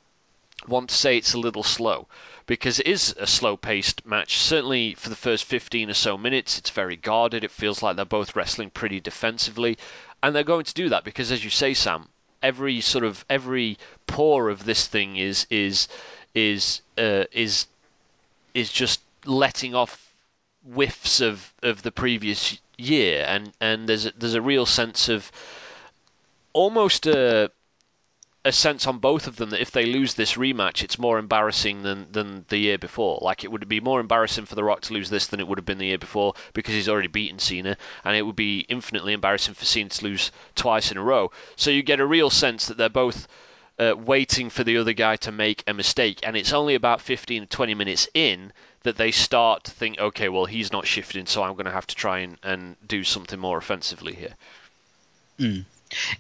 want 0.66 0.90
to 0.90 0.94
say 0.94 1.16
it's 1.16 1.34
a 1.34 1.38
little 1.38 1.62
slow 1.62 2.08
because 2.46 2.78
it 2.78 2.86
is 2.86 3.14
a 3.18 3.26
slow 3.26 3.56
paced 3.56 4.06
match. 4.06 4.38
Certainly 4.38 4.94
for 4.94 5.08
the 5.08 5.16
first 5.16 5.44
15 5.44 5.90
or 5.90 5.94
so 5.94 6.16
minutes, 6.16 6.58
it's 6.58 6.70
very 6.70 6.96
guarded. 6.96 7.44
It 7.44 7.50
feels 7.50 7.82
like 7.82 7.96
they're 7.96 8.04
both 8.04 8.36
wrestling 8.36 8.70
pretty 8.70 9.00
defensively. 9.00 9.78
And 10.22 10.34
they're 10.34 10.44
going 10.44 10.64
to 10.64 10.74
do 10.74 10.88
that 10.90 11.04
because, 11.04 11.30
as 11.30 11.44
you 11.44 11.50
say, 11.50 11.74
Sam, 11.74 12.08
every 12.42 12.80
sort 12.80 13.04
of 13.04 13.24
every 13.28 13.78
pore 14.06 14.48
of 14.48 14.64
this 14.64 14.86
thing 14.86 15.16
is 15.16 15.46
is 15.50 15.88
is 16.34 16.80
uh, 16.96 17.24
is 17.32 17.66
is 18.54 18.72
just 18.72 19.00
letting 19.24 19.74
off 19.74 20.05
whiffs 20.66 21.20
of, 21.20 21.52
of 21.62 21.82
the 21.82 21.92
previous 21.92 22.58
year, 22.76 23.24
and, 23.26 23.52
and 23.60 23.88
there's 23.88 24.06
a, 24.06 24.12
there's 24.16 24.34
a 24.34 24.42
real 24.42 24.66
sense 24.66 25.08
of 25.08 25.30
almost 26.52 27.06
a 27.06 27.50
a 28.46 28.52
sense 28.52 28.86
on 28.86 28.98
both 28.98 29.26
of 29.26 29.34
them 29.34 29.50
that 29.50 29.60
if 29.60 29.72
they 29.72 29.86
lose 29.86 30.14
this 30.14 30.34
rematch, 30.34 30.84
it's 30.84 31.00
more 31.00 31.18
embarrassing 31.18 31.82
than, 31.82 32.06
than 32.12 32.44
the 32.48 32.56
year 32.56 32.78
before. 32.78 33.18
Like 33.20 33.42
it 33.42 33.50
would 33.50 33.68
be 33.68 33.80
more 33.80 33.98
embarrassing 33.98 34.44
for 34.44 34.54
The 34.54 34.62
Rock 34.62 34.82
to 34.82 34.94
lose 34.94 35.10
this 35.10 35.26
than 35.26 35.40
it 35.40 35.48
would 35.48 35.58
have 35.58 35.64
been 35.64 35.78
the 35.78 35.86
year 35.86 35.98
before 35.98 36.34
because 36.52 36.72
he's 36.72 36.88
already 36.88 37.08
beaten 37.08 37.40
Cena, 37.40 37.76
and 38.04 38.16
it 38.16 38.22
would 38.22 38.36
be 38.36 38.60
infinitely 38.60 39.14
embarrassing 39.14 39.54
for 39.54 39.64
Cena 39.64 39.88
to 39.90 40.04
lose 40.04 40.30
twice 40.54 40.92
in 40.92 40.96
a 40.96 41.02
row. 41.02 41.32
So 41.56 41.72
you 41.72 41.82
get 41.82 41.98
a 41.98 42.06
real 42.06 42.30
sense 42.30 42.66
that 42.66 42.76
they're 42.76 42.88
both 42.88 43.26
uh, 43.80 43.94
waiting 43.96 44.48
for 44.48 44.62
the 44.62 44.78
other 44.78 44.92
guy 44.92 45.16
to 45.16 45.32
make 45.32 45.64
a 45.66 45.74
mistake, 45.74 46.20
and 46.22 46.36
it's 46.36 46.52
only 46.52 46.76
about 46.76 47.00
15 47.00 47.42
or 47.42 47.46
20 47.46 47.74
minutes 47.74 48.08
in 48.14 48.52
that 48.86 48.96
they 48.96 49.10
start 49.10 49.64
to 49.64 49.72
think, 49.72 49.98
okay, 49.98 50.28
well, 50.28 50.44
he's 50.44 50.72
not 50.72 50.86
shifting, 50.86 51.26
so 51.26 51.42
I'm 51.42 51.54
going 51.54 51.66
to 51.66 51.72
have 51.72 51.88
to 51.88 51.94
try 51.94 52.20
and, 52.20 52.38
and 52.42 52.76
do 52.86 53.02
something 53.02 53.38
more 53.38 53.58
offensively 53.58 54.14
here. 54.14 54.34
Mm. 55.40 55.64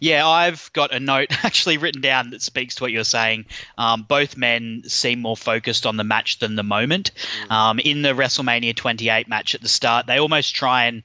Yeah, 0.00 0.26
I've 0.26 0.72
got 0.72 0.92
a 0.92 0.98
note 0.98 1.28
actually 1.44 1.78
written 1.78 2.02
down 2.02 2.30
that 2.30 2.42
speaks 2.42 2.74
to 2.76 2.84
what 2.84 2.90
you're 2.90 3.04
saying. 3.04 3.46
Um, 3.78 4.02
both 4.02 4.36
men 4.36 4.82
seem 4.86 5.22
more 5.22 5.36
focused 5.36 5.86
on 5.86 5.96
the 5.96 6.04
match 6.04 6.40
than 6.40 6.56
the 6.56 6.64
moment. 6.64 7.12
Mm. 7.44 7.50
Um, 7.52 7.78
in 7.78 8.02
the 8.02 8.14
WrestleMania 8.14 8.74
28 8.74 9.28
match 9.28 9.54
at 9.54 9.60
the 9.60 9.68
start, 9.68 10.06
they 10.06 10.18
almost 10.18 10.54
try 10.54 10.86
and 10.86 11.04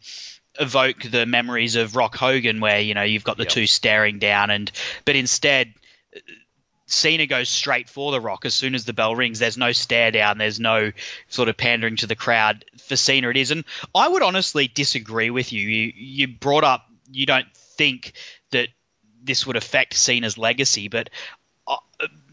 evoke 0.60 1.04
the 1.04 1.28
memories 1.28 1.76
of 1.76 1.96
Rock 1.96 2.16
Hogan, 2.16 2.60
where 2.60 2.80
you 2.80 2.96
know 2.96 3.04
you've 3.04 3.24
got 3.24 3.38
the 3.38 3.44
yep. 3.44 3.52
two 3.52 3.68
staring 3.68 4.20
down, 4.20 4.50
and 4.50 4.72
but 5.06 5.16
instead 5.16 5.74
Cena 6.92 7.26
goes 7.26 7.50
straight 7.50 7.90
for 7.90 8.12
the 8.12 8.22
Rock 8.22 8.46
as 8.46 8.54
soon 8.54 8.76
as 8.76 8.86
the 8.86 8.94
bell 8.94 9.16
rings. 9.16 9.40
There's 9.40 9.58
no 9.58 9.72
stare 9.72 10.12
down. 10.12 10.38
There's 10.38 10.60
no 10.60 10.92
sort 11.30 11.50
of 11.50 11.58
pandering 11.58 11.98
to 11.98 12.08
the 12.08 12.16
crowd. 12.16 12.66
For 12.80 12.96
Cena, 12.96 13.30
it 13.30 13.38
is. 13.38 13.52
And 13.52 13.64
I 13.96 14.08
would 14.08 14.22
honestly 14.22 14.68
disagree 14.68 15.30
with 15.30 15.54
you. 15.54 15.68
You, 15.68 15.94
you 15.96 16.28
brought 16.28 16.64
up 16.64 16.86
you 17.12 17.26
don't 17.26 17.52
think 17.56 18.14
that 18.52 18.70
this 19.24 19.46
would 19.46 19.56
affect 19.56 19.94
Cena's 19.94 20.38
legacy, 20.38 20.88
but 20.88 21.10
uh, 21.68 21.78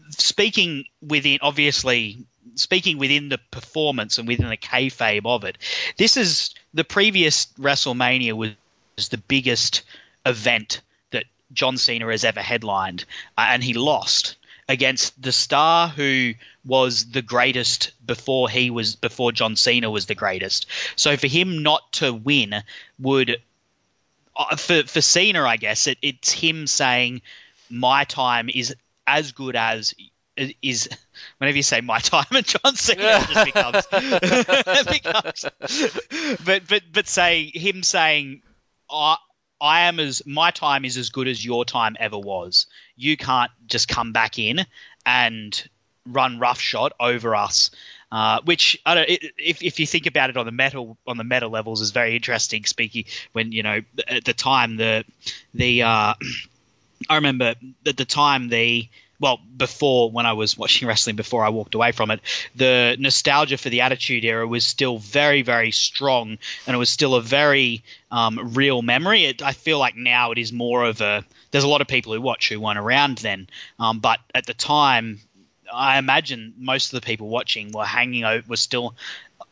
speaking 0.09 0.85
within, 1.01 1.39
obviously, 1.41 2.25
speaking 2.55 2.97
within 2.97 3.29
the 3.29 3.39
performance 3.51 4.17
and 4.17 4.27
within 4.27 4.49
the 4.49 4.57
kayfabe 4.57 5.25
of 5.25 5.43
it, 5.43 5.57
this 5.97 6.17
is 6.17 6.55
the 6.73 6.83
previous 6.83 7.47
WrestleMania 7.59 8.33
was 8.33 9.09
the 9.09 9.17
biggest 9.17 9.83
event 10.25 10.81
that 11.11 11.25
John 11.53 11.77
Cena 11.77 12.07
has 12.07 12.23
ever 12.23 12.41
headlined, 12.41 13.05
uh, 13.37 13.47
and 13.49 13.63
he 13.63 13.73
lost 13.73 14.35
against 14.69 15.19
the 15.19 15.31
star 15.31 15.87
who 15.87 16.35
was 16.63 17.09
the 17.09 17.23
greatest 17.23 17.91
before 18.05 18.47
he 18.47 18.69
was 18.69 18.95
before 18.95 19.31
John 19.31 19.55
Cena 19.55 19.89
was 19.89 20.05
the 20.05 20.15
greatest. 20.15 20.67
So 20.95 21.17
for 21.17 21.27
him 21.27 21.63
not 21.63 21.91
to 21.93 22.13
win 22.13 22.53
would 22.99 23.41
uh, 24.35 24.55
for 24.55 24.83
for 24.83 25.01
Cena, 25.01 25.43
I 25.43 25.57
guess 25.57 25.87
it, 25.87 25.97
it's 26.03 26.31
him 26.31 26.67
saying 26.67 27.23
my 27.69 28.03
time 28.03 28.49
is 28.53 28.75
as 29.07 29.31
good 29.31 29.55
as 29.55 29.95
is 30.61 30.87
whenever 31.39 31.57
you 31.57 31.63
say 31.63 31.81
my 31.81 31.99
time 31.99 32.25
and 32.31 32.45
John 32.45 32.75
Cena 32.75 33.01
it 33.01 33.27
just 33.27 33.89
becomes, 34.91 35.45
becomes 35.47 36.37
but 36.45 36.67
but 36.67 36.83
but 36.93 37.07
say 37.07 37.51
him 37.53 37.81
saying 37.81 38.43
I 38.87 39.17
I 39.61 39.81
am 39.81 39.99
as 39.99 40.25
my 40.25 40.51
time 40.51 40.85
is 40.85 40.97
as 40.97 41.09
good 41.09 41.27
as 41.27 41.43
your 41.43 41.65
time 41.65 41.95
ever 41.99 42.17
was. 42.17 42.67
You 42.95 43.17
can't 43.17 43.51
just 43.67 43.87
come 43.87 44.11
back 44.11 44.39
in 44.39 44.65
and 45.05 45.69
run 46.05 46.39
roughshod 46.39 46.93
over 46.99 47.35
us. 47.35 47.71
Uh, 48.11 48.41
which 48.43 48.79
I 48.87 48.95
don't, 48.95 49.09
if 49.37 49.61
if 49.61 49.79
you 49.79 49.85
think 49.85 50.07
about 50.07 50.31
it 50.31 50.37
on 50.37 50.47
the 50.47 50.51
metal 50.51 50.97
on 51.05 51.17
the 51.17 51.23
meta 51.23 51.47
levels 51.47 51.79
is 51.79 51.91
very 51.91 52.15
interesting. 52.15 52.65
Speaking 52.65 53.05
when 53.33 53.51
you 53.51 53.61
know 53.61 53.81
at 54.07 54.25
the 54.25 54.33
time 54.33 54.77
the 54.77 55.05
the 55.53 55.83
uh, 55.83 56.13
I 57.09 57.15
remember 57.15 57.53
at 57.85 57.97
the 57.97 58.05
time 58.05 58.49
the 58.49 58.89
well 59.19 59.39
before 59.57 60.11
when 60.11 60.25
I 60.25 60.33
was 60.33 60.57
watching 60.57 60.87
wrestling 60.87 61.15
before 61.15 61.43
I 61.43 61.49
walked 61.49 61.75
away 61.75 61.91
from 61.91 62.11
it, 62.11 62.21
the 62.55 62.95
nostalgia 62.99 63.57
for 63.57 63.69
the 63.69 63.81
Attitude 63.81 64.25
Era 64.25 64.47
was 64.47 64.63
still 64.63 64.97
very 64.97 65.41
very 65.41 65.71
strong, 65.71 66.37
and 66.65 66.75
it 66.75 66.77
was 66.77 66.89
still 66.89 67.15
a 67.15 67.21
very 67.21 67.83
um, 68.11 68.53
real 68.53 68.81
memory. 68.81 69.25
It, 69.25 69.41
I 69.41 69.53
feel 69.53 69.79
like 69.79 69.95
now 69.95 70.31
it 70.31 70.37
is 70.37 70.51
more 70.51 70.85
of 70.85 71.01
a. 71.01 71.25
There's 71.51 71.63
a 71.63 71.67
lot 71.67 71.81
of 71.81 71.87
people 71.87 72.13
who 72.13 72.21
watch 72.21 72.49
who 72.49 72.59
weren't 72.59 72.79
around 72.79 73.17
then, 73.19 73.47
um, 73.79 73.99
but 73.99 74.19
at 74.35 74.45
the 74.45 74.53
time, 74.53 75.19
I 75.71 75.97
imagine 75.97 76.53
most 76.57 76.93
of 76.93 77.01
the 77.01 77.05
people 77.05 77.27
watching 77.27 77.71
were 77.71 77.85
hanging 77.85 78.23
over, 78.23 78.43
were 78.47 78.55
still 78.55 78.95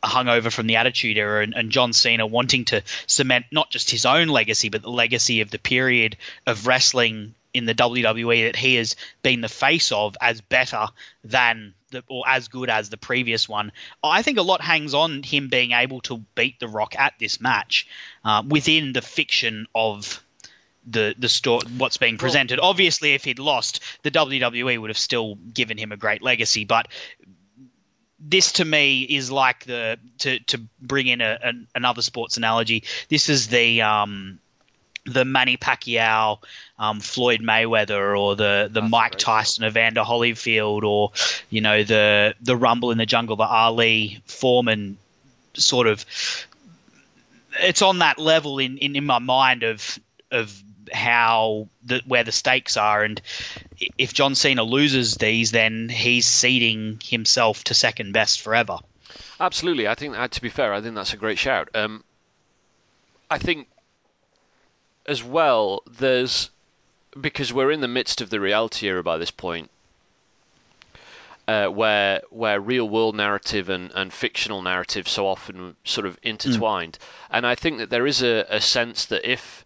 hung 0.07 0.27
over 0.27 0.49
from 0.49 0.67
the 0.67 0.77
Attitude 0.77 1.17
Era, 1.17 1.43
and, 1.43 1.53
and, 1.53 1.71
John 1.71 1.93
Cena 1.93 2.25
wanting 2.25 2.65
to 2.65 2.83
cement 3.05 3.45
not 3.51 3.69
just 3.69 3.91
his 3.91 4.05
own 4.05 4.27
legacy, 4.27 4.69
but 4.69 4.81
the 4.81 4.89
legacy 4.89 5.41
of 5.41 5.51
the 5.51 5.59
period 5.59 6.17
of 6.45 6.67
wrestling 6.67 7.33
in 7.53 7.65
the 7.65 7.75
WWE 7.75 8.45
that 8.45 8.55
he 8.55 8.75
has 8.75 8.95
been 9.23 9.41
the 9.41 9.49
face 9.49 9.91
of 9.91 10.15
as 10.21 10.41
better 10.41 10.87
than 11.23 11.73
the, 11.91 12.03
or 12.07 12.23
as 12.27 12.47
good 12.47 12.69
as 12.69 12.89
the 12.89 12.97
previous 12.97 13.49
one. 13.49 13.71
I 14.03 14.21
think 14.21 14.37
a 14.37 14.43
lot 14.43 14.61
hangs 14.61 14.93
on 14.93 15.23
him 15.23 15.49
being 15.49 15.71
able 15.71 16.01
to 16.01 16.17
beat 16.35 16.59
The 16.59 16.67
Rock 16.67 16.95
at 16.97 17.13
this 17.19 17.41
match 17.41 17.87
uh, 18.23 18.43
within 18.47 18.93
the 18.93 19.01
fiction 19.01 19.67
of 19.73 20.23
the 20.89 21.13
the 21.17 21.29
store 21.29 21.61
what's 21.77 21.97
being 21.97 22.17
presented. 22.17 22.59
Obviously, 22.59 23.13
if 23.13 23.25
he'd 23.25 23.39
lost, 23.39 23.81
the 24.03 24.11
WWE 24.11 24.79
would 24.79 24.89
have 24.89 24.97
still 24.97 25.35
given 25.35 25.77
him 25.77 25.91
a 25.91 25.97
great 25.97 26.21
legacy, 26.21 26.63
but 26.63 26.87
this 28.19 28.53
to 28.53 28.65
me 28.65 29.03
is 29.03 29.31
like 29.31 29.65
the 29.65 29.99
to 30.19 30.39
to 30.39 30.61
bring 30.81 31.07
in 31.07 31.21
a, 31.21 31.39
a, 31.43 31.53
another 31.75 32.01
sports 32.01 32.37
analogy. 32.37 32.83
This 33.09 33.29
is 33.29 33.47
the 33.47 33.81
um, 33.83 34.39
the 35.05 35.23
Manny 35.23 35.57
Pacquiao, 35.57 36.39
um, 36.77 36.99
Floyd 36.99 37.41
Mayweather, 37.41 38.19
or 38.19 38.35
the 38.35 38.69
the 38.71 38.81
That's 38.81 38.91
Mike 38.91 39.17
Tyson, 39.17 39.65
Evander 39.65 40.01
Holyfield, 40.01 40.83
or 40.83 41.11
you 41.49 41.61
know 41.61 41.83
the 41.83 42.35
the 42.41 42.55
Rumble 42.55 42.91
in 42.91 42.97
the 42.97 43.05
Jungle, 43.05 43.35
the 43.35 43.43
Ali 43.43 44.21
Foreman 44.25 44.97
sort 45.53 45.87
of. 45.87 46.05
It's 47.59 47.81
on 47.81 47.99
that 47.99 48.19
level 48.19 48.59
in, 48.59 48.77
in, 48.77 48.95
in 48.95 49.05
my 49.05 49.19
mind 49.19 49.63
of 49.63 49.99
of 50.31 50.61
how 50.91 51.67
the 51.83 52.01
where 52.05 52.23
the 52.23 52.31
stakes 52.31 52.77
are, 52.77 53.03
and 53.03 53.21
if 53.97 54.13
John 54.13 54.35
Cena 54.35 54.63
loses 54.63 55.15
these, 55.15 55.51
then 55.51 55.89
he's 55.89 56.27
ceding 56.27 56.99
himself 57.03 57.63
to 57.65 57.73
second 57.73 58.13
best 58.13 58.41
forever. 58.41 58.79
Absolutely, 59.39 59.87
I 59.87 59.95
think 59.95 60.13
that, 60.13 60.31
to 60.31 60.41
be 60.41 60.49
fair, 60.49 60.73
I 60.73 60.81
think 60.81 60.95
that's 60.95 61.13
a 61.13 61.17
great 61.17 61.37
shout. 61.37 61.69
Um, 61.75 62.03
I 63.29 63.37
think 63.37 63.67
as 65.05 65.23
well, 65.23 65.83
there's 65.89 66.49
because 67.19 67.53
we're 67.53 67.71
in 67.71 67.81
the 67.81 67.87
midst 67.87 68.21
of 68.21 68.29
the 68.29 68.39
reality 68.39 68.87
era 68.87 69.03
by 69.03 69.17
this 69.17 69.31
point, 69.31 69.69
uh, 71.47 71.67
where 71.67 72.21
where 72.29 72.59
real 72.59 72.87
world 72.87 73.15
narrative 73.15 73.69
and, 73.69 73.91
and 73.95 74.11
fictional 74.11 74.61
narrative 74.61 75.07
so 75.07 75.27
often 75.27 75.75
sort 75.83 76.05
of 76.05 76.19
intertwined, 76.23 76.97
mm. 76.99 77.27
and 77.31 77.47
I 77.47 77.55
think 77.55 77.77
that 77.79 77.89
there 77.89 78.05
is 78.05 78.21
a, 78.21 78.45
a 78.49 78.61
sense 78.61 79.05
that 79.05 79.29
if 79.29 79.65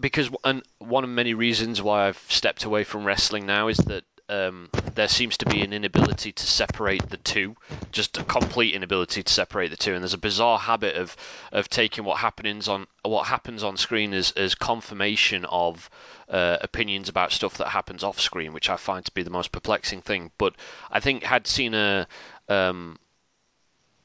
because 0.00 0.30
and 0.44 0.62
one 0.78 1.04
of 1.04 1.10
many 1.10 1.34
reasons 1.34 1.80
why 1.80 2.08
I've 2.08 2.22
stepped 2.28 2.64
away 2.64 2.84
from 2.84 3.04
wrestling 3.04 3.46
now 3.46 3.68
is 3.68 3.78
that 3.78 4.04
um, 4.28 4.70
there 4.94 5.08
seems 5.08 5.36
to 5.38 5.46
be 5.46 5.62
an 5.62 5.72
inability 5.72 6.32
to 6.32 6.46
separate 6.46 7.08
the 7.10 7.18
two, 7.18 7.56
just 7.92 8.16
a 8.16 8.24
complete 8.24 8.74
inability 8.74 9.22
to 9.22 9.32
separate 9.32 9.70
the 9.70 9.76
two. 9.76 9.92
And 9.92 10.02
there's 10.02 10.14
a 10.14 10.18
bizarre 10.18 10.58
habit 10.58 10.96
of 10.96 11.14
of 11.52 11.68
taking 11.68 12.04
what 12.04 12.18
happens 12.18 12.68
on 12.68 12.86
what 13.02 13.26
happens 13.26 13.62
on 13.62 13.76
screen 13.76 14.14
as, 14.14 14.32
as 14.32 14.54
confirmation 14.54 15.44
of 15.44 15.90
uh, 16.28 16.56
opinions 16.62 17.08
about 17.08 17.32
stuff 17.32 17.58
that 17.58 17.68
happens 17.68 18.02
off 18.02 18.18
screen, 18.20 18.54
which 18.54 18.70
I 18.70 18.76
find 18.76 19.04
to 19.04 19.12
be 19.12 19.22
the 19.22 19.30
most 19.30 19.52
perplexing 19.52 20.00
thing. 20.00 20.30
But 20.38 20.54
I 20.90 21.00
think 21.00 21.22
had 21.22 21.46
Cena 21.46 22.06
um, 22.48 22.98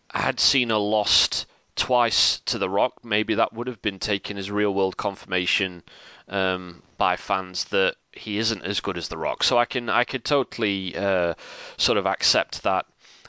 had 0.10 0.39
Cena 0.39 0.78
lost 0.78 1.45
twice 1.80 2.39
to 2.42 2.60
The 2.60 2.70
Rock, 2.70 3.04
maybe 3.04 3.36
that 3.36 3.54
would 3.54 3.68
have 3.68 3.82
been 3.82 4.00
taken 4.00 4.38
as 4.38 4.52
real 4.52 4.74
world 4.74 4.98
confirmation 4.98 5.82
um, 6.28 6.84
by 6.98 7.15
fans 7.15 7.63
that 7.65 7.96
he 8.12 8.38
isn't 8.38 8.63
as 8.63 8.82
good 8.82 8.98
as 8.98 9.08
The 9.08 9.18
Rock. 9.18 9.44
So 9.44 9.58
I 9.58 9.65
can 9.65 9.89
I 9.89 10.04
could 10.04 10.24
totally 10.24 10.96
uh, 10.96 11.34
sort 11.78 11.98
of 11.98 12.06
accept 12.06 12.63
that 12.63 12.86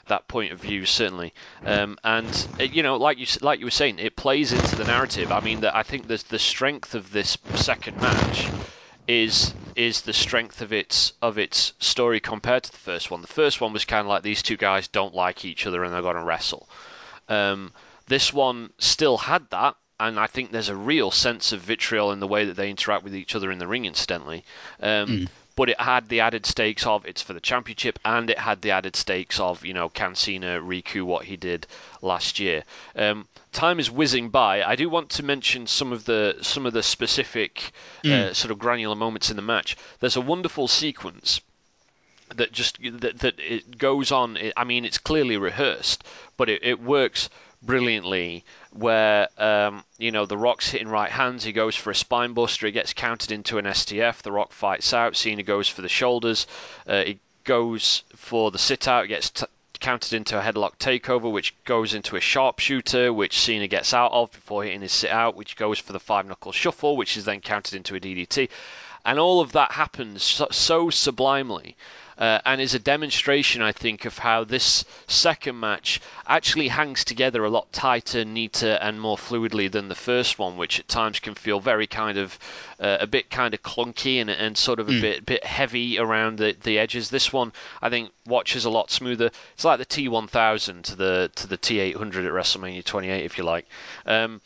that 0.07 0.27
point 0.27 0.51
of 0.51 0.59
view 0.59 0.85
certainly. 0.85 1.33
Um, 1.65 1.97
and 2.03 2.47
uh, 2.59 2.63
you 2.63 2.83
know, 2.83 2.97
like 2.97 3.17
you 3.17 3.25
like 3.41 3.59
you 3.59 3.65
were 3.65 3.71
saying, 3.71 3.99
it 3.99 4.15
plays 4.15 4.51
into 4.51 4.75
the 4.75 4.85
narrative. 4.85 5.31
I 5.31 5.39
mean, 5.39 5.61
that 5.61 5.75
I 5.75 5.83
think 5.83 6.07
the 6.07 6.23
the 6.29 6.39
strength 6.39 6.93
of 6.93 7.11
this 7.11 7.37
second 7.55 7.99
match 8.01 8.49
is 9.07 9.53
is 9.75 10.01
the 10.01 10.13
strength 10.13 10.61
of 10.61 10.73
its 10.73 11.13
of 11.21 11.37
its 11.37 11.73
story 11.79 12.19
compared 12.19 12.63
to 12.63 12.71
the 12.71 12.77
first 12.77 13.09
one. 13.09 13.21
The 13.21 13.27
first 13.27 13.61
one 13.61 13.73
was 13.73 13.85
kind 13.85 14.01
of 14.01 14.07
like 14.07 14.23
these 14.23 14.43
two 14.43 14.57
guys 14.57 14.89
don't 14.89 15.15
like 15.15 15.45
each 15.45 15.65
other 15.65 15.83
and 15.83 15.93
they're 15.93 16.01
going 16.01 16.17
to 16.17 16.23
wrestle. 16.23 16.67
Um, 17.29 17.71
this 18.11 18.33
one 18.33 18.73
still 18.77 19.17
had 19.17 19.49
that, 19.51 19.77
and 19.97 20.19
I 20.19 20.27
think 20.27 20.51
there's 20.51 20.67
a 20.67 20.75
real 20.75 21.11
sense 21.11 21.53
of 21.53 21.61
vitriol 21.61 22.11
in 22.11 22.19
the 22.19 22.27
way 22.27 22.43
that 22.45 22.57
they 22.57 22.69
interact 22.69 23.05
with 23.05 23.15
each 23.15 23.35
other 23.35 23.49
in 23.49 23.57
the 23.57 23.67
ring, 23.67 23.85
incidentally. 23.85 24.43
Um, 24.81 25.07
mm. 25.07 25.29
But 25.55 25.69
it 25.69 25.79
had 25.79 26.09
the 26.09 26.19
added 26.19 26.45
stakes 26.45 26.85
of 26.85 27.05
it's 27.05 27.21
for 27.21 27.31
the 27.31 27.39
championship, 27.39 27.99
and 28.03 28.29
it 28.29 28.37
had 28.37 28.61
the 28.61 28.71
added 28.71 28.97
stakes 28.97 29.39
of 29.39 29.63
you 29.63 29.73
know 29.73 29.87
can 29.87 30.15
Cena 30.15 30.61
recoup 30.61 31.07
what 31.07 31.23
he 31.23 31.37
did 31.37 31.67
last 32.01 32.39
year. 32.39 32.63
Um, 32.97 33.29
time 33.53 33.79
is 33.79 33.89
whizzing 33.89 34.29
by. 34.29 34.61
I 34.61 34.75
do 34.75 34.89
want 34.89 35.11
to 35.11 35.23
mention 35.23 35.65
some 35.65 35.93
of 35.93 36.03
the 36.03 36.37
some 36.41 36.65
of 36.65 36.73
the 36.73 36.83
specific 36.83 37.71
mm. 38.03 38.11
uh, 38.11 38.33
sort 38.33 38.51
of 38.51 38.59
granular 38.59 38.95
moments 38.95 39.29
in 39.29 39.37
the 39.37 39.41
match. 39.41 39.77
There's 40.01 40.17
a 40.17 40.21
wonderful 40.21 40.67
sequence 40.67 41.39
that 42.35 42.51
just 42.51 42.77
that, 42.81 43.19
that 43.19 43.39
it 43.39 43.77
goes 43.77 44.11
on. 44.11 44.37
I 44.57 44.65
mean, 44.65 44.83
it's 44.83 44.97
clearly 44.97 45.37
rehearsed, 45.37 46.03
but 46.35 46.49
it, 46.49 46.63
it 46.63 46.81
works 46.81 47.29
brilliantly 47.61 48.43
where 48.71 49.27
um, 49.37 49.83
you 49.97 50.11
know 50.11 50.25
the 50.25 50.37
Rock's 50.37 50.69
hitting 50.69 50.87
right 50.87 51.11
hands, 51.11 51.43
he 51.43 51.51
goes 51.51 51.75
for 51.75 51.91
a 51.91 51.95
spine 51.95 52.33
buster, 52.33 52.65
he 52.65 52.71
gets 52.71 52.93
counted 52.93 53.31
into 53.31 53.57
an 53.57 53.65
STF. 53.65 54.21
The 54.21 54.31
Rock 54.31 54.51
fights 54.51 54.93
out, 54.93 55.15
Cena 55.15 55.43
goes 55.43 55.67
for 55.67 55.81
the 55.81 55.89
shoulders, 55.89 56.47
uh, 56.87 57.03
he 57.03 57.19
goes 57.43 58.03
for 58.15 58.51
the 58.51 58.57
sit 58.57 58.87
out, 58.87 59.07
gets 59.07 59.29
t- 59.29 59.45
counted 59.79 60.13
into 60.13 60.37
a 60.37 60.41
headlock 60.41 60.77
takeover, 60.77 61.31
which 61.31 61.55
goes 61.65 61.93
into 61.93 62.15
a 62.15 62.21
sharpshooter, 62.21 63.11
which 63.11 63.39
Cena 63.39 63.67
gets 63.67 63.93
out 63.93 64.11
of 64.11 64.31
before 64.31 64.63
hitting 64.63 64.81
his 64.81 64.91
sit 64.91 65.11
out, 65.11 65.35
which 65.35 65.55
goes 65.55 65.79
for 65.79 65.91
the 65.91 65.99
five 65.99 66.27
knuckle 66.27 66.51
shuffle, 66.51 66.95
which 66.95 67.17
is 67.17 67.25
then 67.25 67.41
counted 67.41 67.75
into 67.75 67.95
a 67.95 67.99
DDT. 67.99 68.49
And 69.03 69.17
all 69.17 69.41
of 69.41 69.53
that 69.53 69.71
happens 69.71 70.21
so, 70.21 70.47
so 70.51 70.89
sublimely 70.91 71.75
uh, 72.21 72.39
and 72.45 72.61
is 72.61 72.75
a 72.75 72.79
demonstration, 72.79 73.63
I 73.63 73.71
think, 73.71 74.05
of 74.05 74.15
how 74.19 74.43
this 74.43 74.85
second 75.07 75.59
match 75.59 75.99
actually 76.27 76.67
hangs 76.67 77.03
together 77.03 77.43
a 77.43 77.49
lot 77.49 77.73
tighter, 77.73 78.23
neater, 78.23 78.77
and 78.79 79.01
more 79.01 79.17
fluidly 79.17 79.71
than 79.71 79.87
the 79.87 79.95
first 79.95 80.37
one, 80.37 80.55
which 80.55 80.79
at 80.79 80.87
times 80.87 81.19
can 81.19 81.33
feel 81.33 81.59
very 81.59 81.87
kind 81.87 82.19
of 82.19 82.37
uh, 82.79 82.97
a 82.99 83.07
bit 83.07 83.31
kind 83.31 83.55
of 83.55 83.63
clunky 83.63 84.21
and, 84.21 84.29
and 84.29 84.55
sort 84.55 84.79
of 84.79 84.87
a 84.87 84.91
mm. 84.91 85.01
bit 85.01 85.25
bit 85.25 85.43
heavy 85.43 85.97
around 85.97 86.37
the, 86.37 86.55
the 86.61 86.77
edges. 86.77 87.09
This 87.09 87.33
one, 87.33 87.53
I 87.81 87.89
think, 87.89 88.11
watches 88.27 88.65
a 88.65 88.69
lot 88.69 88.91
smoother. 88.91 89.31
It's 89.55 89.65
like 89.65 89.79
the 89.79 89.85
T1000 89.87 90.83
to 90.83 90.95
the 90.95 91.31
to 91.33 91.47
the 91.47 91.57
T800 91.57 92.27
at 92.27 92.33
WrestleMania 92.33 92.85
28, 92.85 93.25
if 93.25 93.39
you 93.39 93.45
like. 93.45 93.65
Um, 94.05 94.41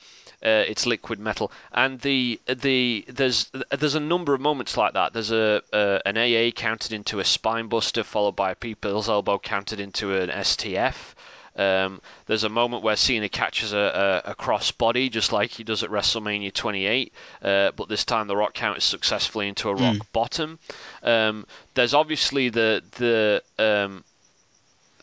uh, 0.45 0.63
it's 0.67 0.85
liquid 0.85 1.19
metal, 1.19 1.51
and 1.71 1.99
the 2.01 2.39
the 2.45 3.03
there's 3.07 3.51
there's 3.71 3.95
a 3.95 3.99
number 3.99 4.33
of 4.35 4.41
moments 4.41 4.77
like 4.77 4.93
that. 4.93 5.11
There's 5.11 5.31
a, 5.31 5.63
a 5.73 6.01
an 6.05 6.17
AA 6.17 6.51
counted 6.51 6.93
into 6.93 7.19
a 7.19 7.25
spine 7.25 7.67
buster, 7.67 8.03
followed 8.03 8.35
by 8.35 8.51
a 8.51 8.55
people's 8.55 9.09
elbow 9.09 9.39
counted 9.39 9.79
into 9.79 10.15
an 10.15 10.29
STF. 10.29 11.15
Um, 11.57 12.01
there's 12.25 12.43
a 12.43 12.49
moment 12.49 12.83
where 12.83 12.97
Cena 12.97 13.29
catches 13.29 13.71
a, 13.73 14.21
a, 14.25 14.31
a 14.31 14.35
cross 14.35 14.71
body, 14.71 15.09
just 15.09 15.31
like 15.31 15.51
he 15.51 15.63
does 15.63 15.83
at 15.83 15.89
WrestleMania 15.89 16.53
28, 16.53 17.13
uh, 17.41 17.71
but 17.71 17.87
this 17.87 18.03
time 18.03 18.27
the 18.27 18.35
Rock 18.35 18.53
counters 18.53 18.83
successfully 18.83 19.47
into 19.47 19.69
a 19.69 19.73
Rock 19.73 19.95
mm. 19.95 20.11
bottom. 20.11 20.59
Um, 21.01 21.45
there's 21.73 21.93
obviously 21.93 22.49
the 22.49 22.83
the 22.97 23.41
um, 23.57 24.03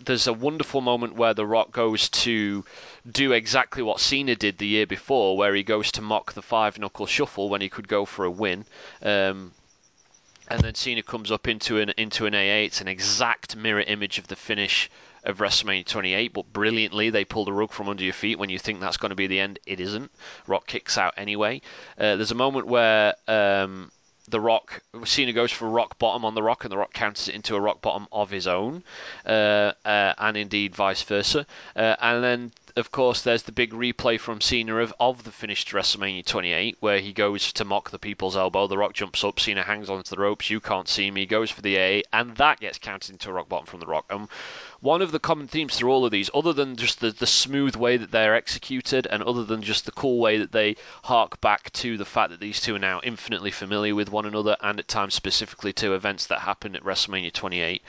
there's 0.05 0.27
a 0.27 0.33
wonderful 0.33 0.81
moment 0.81 1.15
where 1.15 1.35
The 1.35 1.47
Rock 1.47 1.73
goes 1.73 2.09
to 2.11 2.65
do 3.11 3.33
exactly 3.33 3.83
what 3.83 4.01
Cena 4.01 4.37
did 4.37 4.59
the 4.59 4.67
year 4.67 4.87
before, 4.87 5.37
where 5.37 5.55
he 5.55 5.63
goes 5.63 5.93
to 5.93 6.03
mock 6.03 6.33
the 6.33 6.43
five 6.43 6.79
knuckle 6.79 7.07
shuffle 7.07 7.49
when 7.49 7.61
he 7.61 7.69
could 7.69 7.89
go 7.89 8.05
for 8.05 8.25
a 8.25 8.31
win. 8.31 8.65
Um, 9.03 9.53
and 10.49 10.61
then 10.61 10.75
Cena 10.75 11.03
comes 11.03 11.31
up 11.31 11.49
into 11.49 11.79
an 11.79 11.91
into 11.97 12.27
an 12.27 12.35
AA. 12.35 12.67
It's 12.67 12.81
an 12.81 12.89
exact 12.89 13.57
mirror 13.57 13.81
image 13.81 14.19
of 14.19 14.27
the 14.27 14.37
finish 14.37 14.91
of 15.25 15.39
WrestleMania 15.39 15.87
28, 15.87 16.33
but 16.33 16.53
brilliantly 16.53 17.11
they 17.11 17.25
pull 17.25 17.45
the 17.45 17.53
rug 17.53 17.71
from 17.71 17.89
under 17.89 18.03
your 18.03 18.13
feet 18.13 18.39
when 18.39 18.51
you 18.51 18.59
think 18.59 18.81
that's 18.81 18.97
going 18.97 19.11
to 19.11 19.17
be 19.17 19.29
the 19.29 19.39
end. 19.41 19.59
It 19.67 19.81
isn't. 19.81 20.11
Rock 20.47 20.67
kicks 20.67 20.99
out 20.99 21.15
anyway. 21.17 21.63
Uh, 21.97 22.17
there's 22.17 22.33
a 22.33 22.37
moment 22.37 22.67
where 22.67 23.15
um, 23.29 23.91
the 24.29 24.41
Rock, 24.41 24.83
Cena 25.05 25.33
goes 25.33 25.51
for 25.51 25.67
a 25.67 25.71
rock 25.71 25.99
bottom 25.99 26.25
on 26.25 26.35
the 26.35 26.43
Rock, 26.43 26.65
and 26.65 26.73
the 26.73 26.77
Rock 26.77 26.93
counters 26.93 27.29
it 27.29 27.35
into 27.35 27.57
a 27.57 27.61
rock 27.61 27.81
bottom 27.81 28.07
of 28.13 28.31
his 28.31 28.47
own, 28.47 28.85
uh, 29.27 29.73
uh, 29.85 30.15
and 30.19 30.37
indeed 30.37 30.75
vice 30.75 31.03
versa. 31.03 31.47
Uh, 31.75 31.97
and 32.01 32.23
then 32.23 32.53
of 32.77 32.91
course, 32.91 33.23
there's 33.23 33.43
the 33.43 33.53
big 33.53 33.73
replay 33.73 34.19
from 34.19 34.41
Cena 34.41 34.77
of, 34.77 34.95
of 34.99 35.25
the 35.25 35.31
finished 35.31 35.69
WrestleMania 35.69 36.25
28, 36.25 36.77
where 36.81 37.01
he 37.01 37.13
goes 37.13 37.53
to 37.55 37.65
mock 37.65 37.91
the 37.91 37.99
people's 37.99 38.37
elbow. 38.37 38.67
The 38.67 38.79
Rock 38.79 38.95
jumps 38.95 39.25
up, 39.25 39.41
Cena 39.41 39.63
hangs 39.63 39.91
onto 39.91 40.09
the 40.09 40.21
ropes. 40.21 40.49
You 40.49 40.61
can't 40.61 40.89
see 40.89 41.11
me. 41.11 41.27
Goes 41.27 41.51
for 41.51 41.61
the 41.61 41.77
A, 41.77 42.03
and 42.13 42.37
that 42.37 42.61
gets 42.61 42.79
counted 42.79 43.11
into 43.11 43.31
a 43.31 43.33
rock 43.33 43.49
bottom 43.49 43.67
from 43.67 43.81
the 43.81 43.87
Rock. 43.87 44.07
And 44.09 44.29
one 44.83 45.01
of 45.01 45.13
the 45.13 45.21
common 45.21 45.47
themes 45.47 45.77
through 45.77 45.91
all 45.91 46.05
of 46.05 46.11
these, 46.11 46.29
other 46.35 46.53
than 46.53 46.75
just 46.75 46.99
the, 46.99 47.13
the 47.13 47.27
smooth 47.27 47.77
way 47.77 47.97
that 47.97 48.11
they're 48.11 48.35
executed, 48.35 49.07
and 49.07 49.23
other 49.23 49.45
than 49.45 49.63
just 49.63 49.87
the 49.87 49.93
cool 49.93 50.19
way 50.19 50.39
that 50.39 50.51
they 50.51 50.75
hark 51.05 51.41
back 51.41 51.73
to 51.73 51.97
the 51.97 52.05
fact 52.05 52.31
that 52.31 52.41
these 52.41 52.61
two 52.61 52.75
are 52.75 52.81
now 52.81 53.01
infinitely 53.05 53.53
familiar 53.53 53.95
with 53.95 54.11
one 54.11 54.27
another, 54.27 54.57
and 54.61 54.81
at 54.81 54.89
times 54.89 55.15
specifically 55.15 55.73
to 55.73 55.95
events 55.95 56.27
that 56.27 56.41
happened 56.41 56.75
at 56.75 56.83
WrestleMania 56.83 57.33
28 57.33 57.81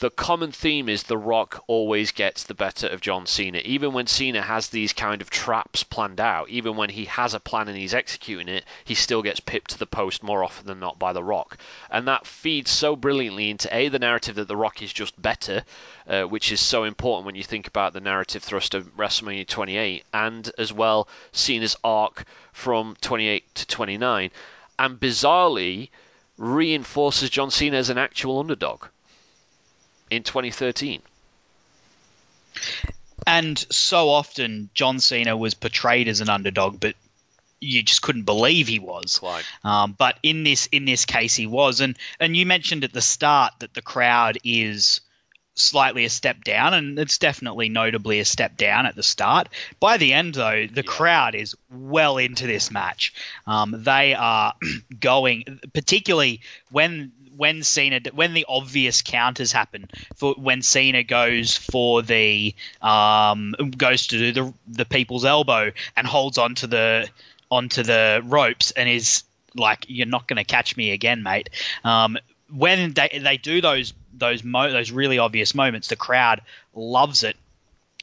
the 0.00 0.10
common 0.10 0.50
theme 0.50 0.88
is 0.88 1.02
The 1.02 1.18
Rock 1.18 1.62
always 1.66 2.12
gets 2.12 2.44
the 2.44 2.54
better 2.54 2.86
of 2.86 3.02
John 3.02 3.26
Cena. 3.26 3.58
Even 3.58 3.92
when 3.92 4.06
Cena 4.06 4.40
has 4.40 4.68
these 4.68 4.94
kind 4.94 5.20
of 5.20 5.28
traps 5.28 5.84
planned 5.84 6.20
out, 6.20 6.48
even 6.48 6.74
when 6.76 6.88
he 6.88 7.04
has 7.04 7.34
a 7.34 7.40
plan 7.40 7.68
and 7.68 7.76
he's 7.76 7.92
executing 7.92 8.48
it, 8.48 8.64
he 8.82 8.94
still 8.94 9.20
gets 9.20 9.40
pipped 9.40 9.72
to 9.72 9.78
the 9.78 9.86
post 9.86 10.22
more 10.22 10.42
often 10.42 10.66
than 10.66 10.80
not 10.80 10.98
by 10.98 11.12
The 11.12 11.22
Rock. 11.22 11.58
And 11.90 12.08
that 12.08 12.26
feeds 12.26 12.70
so 12.70 12.96
brilliantly 12.96 13.50
into 13.50 13.68
A, 13.76 13.88
the 13.88 13.98
narrative 13.98 14.36
that 14.36 14.48
The 14.48 14.56
Rock 14.56 14.80
is 14.80 14.90
just 14.90 15.20
better, 15.20 15.64
uh, 16.08 16.22
which 16.22 16.50
is 16.50 16.62
so 16.62 16.84
important 16.84 17.26
when 17.26 17.34
you 17.34 17.44
think 17.44 17.66
about 17.66 17.92
the 17.92 18.00
narrative 18.00 18.42
thrust 18.42 18.72
of 18.72 18.96
WrestleMania 18.96 19.46
28, 19.46 20.04
and 20.14 20.50
as 20.56 20.72
well 20.72 21.08
Cena's 21.32 21.76
arc 21.84 22.24
from 22.54 22.96
28 23.02 23.54
to 23.54 23.66
29. 23.66 24.30
And 24.78 24.98
bizarrely, 24.98 25.90
reinforces 26.38 27.28
John 27.28 27.50
Cena 27.50 27.76
as 27.76 27.90
an 27.90 27.98
actual 27.98 28.38
underdog 28.38 28.86
in 30.10 30.22
2013. 30.22 31.02
And 33.26 33.58
so 33.70 34.08
often 34.08 34.70
John 34.74 34.98
Cena 34.98 35.36
was 35.36 35.54
portrayed 35.54 36.08
as 36.08 36.20
an 36.20 36.28
underdog, 36.28 36.80
but 36.80 36.94
you 37.60 37.82
just 37.82 38.02
couldn't 38.02 38.24
believe 38.24 38.66
he 38.66 38.78
was. 38.78 39.20
Um, 39.62 39.94
but 39.96 40.18
in 40.22 40.42
this 40.44 40.66
in 40.72 40.84
this 40.84 41.04
case, 41.04 41.34
he 41.34 41.46
was. 41.46 41.80
And 41.80 41.96
and 42.18 42.36
you 42.36 42.46
mentioned 42.46 42.84
at 42.84 42.92
the 42.92 43.02
start 43.02 43.54
that 43.60 43.74
the 43.74 43.82
crowd 43.82 44.38
is 44.44 45.00
slightly 45.60 46.04
a 46.04 46.10
step 46.10 46.44
down, 46.44 46.74
and 46.74 46.98
it's 46.98 47.18
definitely 47.18 47.68
notably 47.68 48.20
a 48.20 48.24
step 48.24 48.56
down 48.56 48.86
at 48.86 48.96
the 48.96 49.02
start. 49.02 49.48
By 49.78 49.96
the 49.96 50.12
end, 50.12 50.34
though, 50.34 50.66
the 50.66 50.82
yeah. 50.84 50.90
crowd 50.90 51.34
is 51.34 51.56
well 51.70 52.18
into 52.18 52.46
this 52.46 52.70
match. 52.70 53.12
Um, 53.46 53.74
they 53.84 54.14
are 54.14 54.54
going, 55.00 55.60
particularly 55.72 56.40
when 56.70 57.12
when 57.36 57.62
Cena 57.62 58.00
when 58.12 58.34
the 58.34 58.44
obvious 58.48 59.00
counters 59.00 59.50
happen 59.50 59.88
for 60.16 60.34
when 60.34 60.60
Cena 60.60 61.02
goes 61.02 61.56
for 61.56 62.02
the 62.02 62.54
um, 62.82 63.54
goes 63.78 64.08
to 64.08 64.18
do 64.18 64.32
the 64.32 64.54
the 64.68 64.84
people's 64.84 65.24
elbow 65.24 65.72
and 65.96 66.06
holds 66.06 66.36
onto 66.36 66.66
the 66.66 67.08
onto 67.50 67.82
the 67.82 68.20
ropes 68.24 68.72
and 68.72 68.88
is 68.88 69.24
like 69.54 69.86
you're 69.88 70.06
not 70.06 70.28
going 70.28 70.36
to 70.36 70.44
catch 70.44 70.76
me 70.76 70.90
again, 70.90 71.22
mate. 71.22 71.50
Um, 71.82 72.18
when 72.52 72.92
they 72.92 73.20
they 73.22 73.36
do 73.36 73.60
those 73.60 73.92
those 74.20 74.44
mo- 74.44 74.70
those 74.70 74.90
really 74.90 75.18
obvious 75.18 75.54
moments, 75.54 75.88
the 75.88 75.96
crowd 75.96 76.42
loves 76.74 77.24
it, 77.24 77.36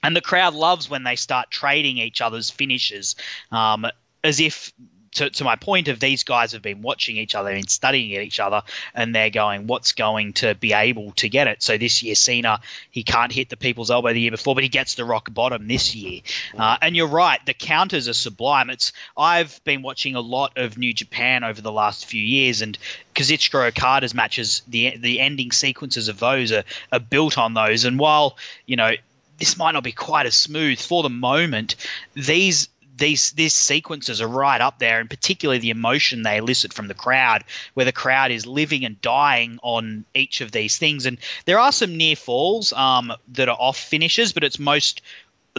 and 0.03 0.15
the 0.15 0.21
crowd 0.21 0.53
loves 0.53 0.89
when 0.89 1.03
they 1.03 1.15
start 1.15 1.49
trading 1.49 1.97
each 1.97 2.21
other's 2.21 2.49
finishes, 2.49 3.15
um, 3.51 3.88
as 4.23 4.39
if 4.39 4.73
to, 5.17 5.30
to 5.30 5.43
my 5.43 5.56
point 5.56 5.88
of 5.88 5.99
these 5.99 6.23
guys 6.23 6.53
have 6.53 6.62
been 6.62 6.82
watching 6.82 7.17
each 7.17 7.36
other 7.36 7.49
and 7.49 7.69
studying 7.69 8.15
at 8.15 8.23
each 8.23 8.39
other, 8.39 8.63
and 8.93 9.13
they're 9.13 9.30
going, 9.30 9.67
what's 9.67 9.91
going 9.91 10.34
to 10.34 10.56
be 10.56 10.73
able 10.73 11.12
to 11.13 11.30
get 11.30 11.47
it? 11.47 11.62
So 11.62 11.77
this 11.77 12.03
year, 12.03 12.15
Cena, 12.15 12.62
he 12.91 13.03
can't 13.03 13.32
hit 13.32 13.49
the 13.49 13.58
people's 13.58 13.91
elbow 13.91 14.13
the 14.13 14.21
year 14.21 14.32
before, 14.32 14.56
but 14.56 14.63
he 14.63 14.69
gets 14.69 14.95
the 14.95 15.06
rock 15.06 15.34
bottom 15.34 15.67
this 15.67 15.95
year. 15.95 16.21
Uh, 16.58 16.77
and 16.82 16.95
you're 16.95 17.08
right, 17.08 17.39
the 17.45 17.53
counters 17.53 18.08
are 18.08 18.13
sublime. 18.13 18.69
It's 18.69 18.93
I've 19.15 19.63
been 19.63 19.82
watching 19.82 20.15
a 20.15 20.21
lot 20.21 20.58
of 20.58 20.77
New 20.77 20.93
Japan 20.93 21.43
over 21.43 21.62
the 21.62 21.71
last 21.71 22.06
few 22.06 22.21
years, 22.21 22.62
and 22.62 22.77
Kazuchika 23.15 23.67
Okada's 23.69 24.13
matches, 24.13 24.62
the 24.67 24.97
the 24.97 25.19
ending 25.19 25.51
sequences 25.51 26.08
of 26.08 26.19
those 26.19 26.51
are, 26.51 26.63
are 26.91 26.99
built 26.99 27.38
on 27.38 27.53
those. 27.53 27.86
And 27.86 27.99
while 27.99 28.38
you 28.65 28.75
know 28.75 28.91
this 29.39 29.58
might 29.58 29.73
not 29.73 29.84
be 29.84 29.91
quite 29.91 30.25
as 30.25 30.36
smooth 30.36 30.80
for 30.80 31.03
the 31.03 31.10
moment, 31.10 31.75
these 32.13 32.69
these 32.97 33.31
these 33.31 33.53
sequences 33.53 34.21
are 34.21 34.27
right 34.27 34.60
up 34.60 34.79
there, 34.79 34.99
and 34.99 35.10
particularly 35.10 35.60
the 35.60 35.69
emotion 35.69 36.23
they 36.23 36.38
elicit 36.38 36.73
from 36.73 36.88
the 36.88 36.93
crowd, 36.93 37.43
where 37.73 37.86
the 37.86 37.91
crowd 37.91 38.31
is 38.31 38.45
living 38.45 38.86
and 38.86 39.01
dying 39.01 39.60
on 39.62 40.05
each 40.13 40.41
of 40.41 40.51
these 40.51 40.77
things. 40.77 41.05
And 41.05 41.17
there 41.45 41.60
are 41.60 41.71
some 41.71 41.97
near 41.97 42.15
falls 42.15 42.73
um, 42.73 43.13
that 43.33 43.49
are 43.49 43.57
off 43.57 43.77
finishes, 43.77 44.33
but 44.33 44.43
it's 44.43 44.60
most 44.60 45.01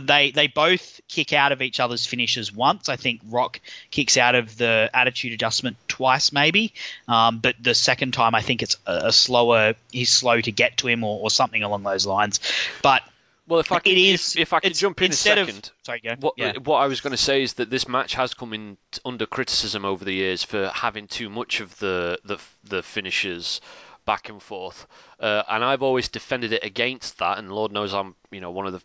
they 0.00 0.30
they 0.30 0.46
both 0.46 1.00
kick 1.08 1.32
out 1.32 1.52
of 1.52 1.62
each 1.62 1.80
other's 1.80 2.06
finishes 2.06 2.52
once. 2.52 2.88
I 2.88 2.96
think 2.96 3.20
Rock 3.28 3.60
kicks 3.90 4.16
out 4.16 4.34
of 4.34 4.56
the 4.56 4.90
attitude 4.92 5.32
adjustment 5.32 5.76
twice, 5.88 6.32
maybe. 6.32 6.72
Um, 7.06 7.38
but 7.38 7.56
the 7.60 7.74
second 7.74 8.12
time, 8.12 8.34
I 8.34 8.42
think 8.42 8.62
it's 8.62 8.76
a, 8.86 9.06
a, 9.06 9.12
slower. 9.12 9.74
He's 9.90 10.10
slow 10.10 10.40
to 10.40 10.52
get 10.52 10.78
to 10.78 10.88
him, 10.88 11.04
or, 11.04 11.20
or 11.20 11.30
something 11.30 11.62
along 11.62 11.82
those 11.82 12.06
lines. 12.06 12.40
But 12.82 13.02
well, 13.48 13.60
if 13.60 13.72
I 13.72 13.78
could, 13.78 13.92
it 13.92 13.98
is, 13.98 14.36
if, 14.36 14.42
if 14.42 14.52
I 14.52 14.60
could 14.60 14.74
jump 14.74 15.00
in 15.00 15.10
a 15.10 15.14
second, 15.14 15.48
of, 15.48 15.70
sorry, 15.82 16.00
go. 16.00 16.14
What, 16.20 16.34
yeah. 16.36 16.52
what 16.62 16.78
I 16.78 16.86
was 16.86 17.00
going 17.00 17.12
to 17.12 17.16
say 17.16 17.42
is 17.42 17.54
that 17.54 17.70
this 17.70 17.88
match 17.88 18.14
has 18.14 18.34
come 18.34 18.52
in 18.52 18.76
under 19.04 19.24
criticism 19.26 19.84
over 19.84 20.04
the 20.04 20.12
years 20.12 20.42
for 20.42 20.68
having 20.68 21.08
too 21.08 21.30
much 21.30 21.60
of 21.60 21.76
the 21.78 22.18
the, 22.24 22.38
the 22.64 22.82
finishes 22.82 23.60
back 24.04 24.28
and 24.28 24.42
forth, 24.42 24.86
uh, 25.18 25.42
and 25.48 25.64
I've 25.64 25.82
always 25.82 26.08
defended 26.08 26.52
it 26.52 26.62
against 26.62 27.18
that. 27.18 27.38
And 27.38 27.50
Lord 27.50 27.72
knows 27.72 27.94
I'm 27.94 28.14
you 28.30 28.40
know 28.40 28.50
one 28.50 28.66
of 28.66 28.74
the 28.74 28.82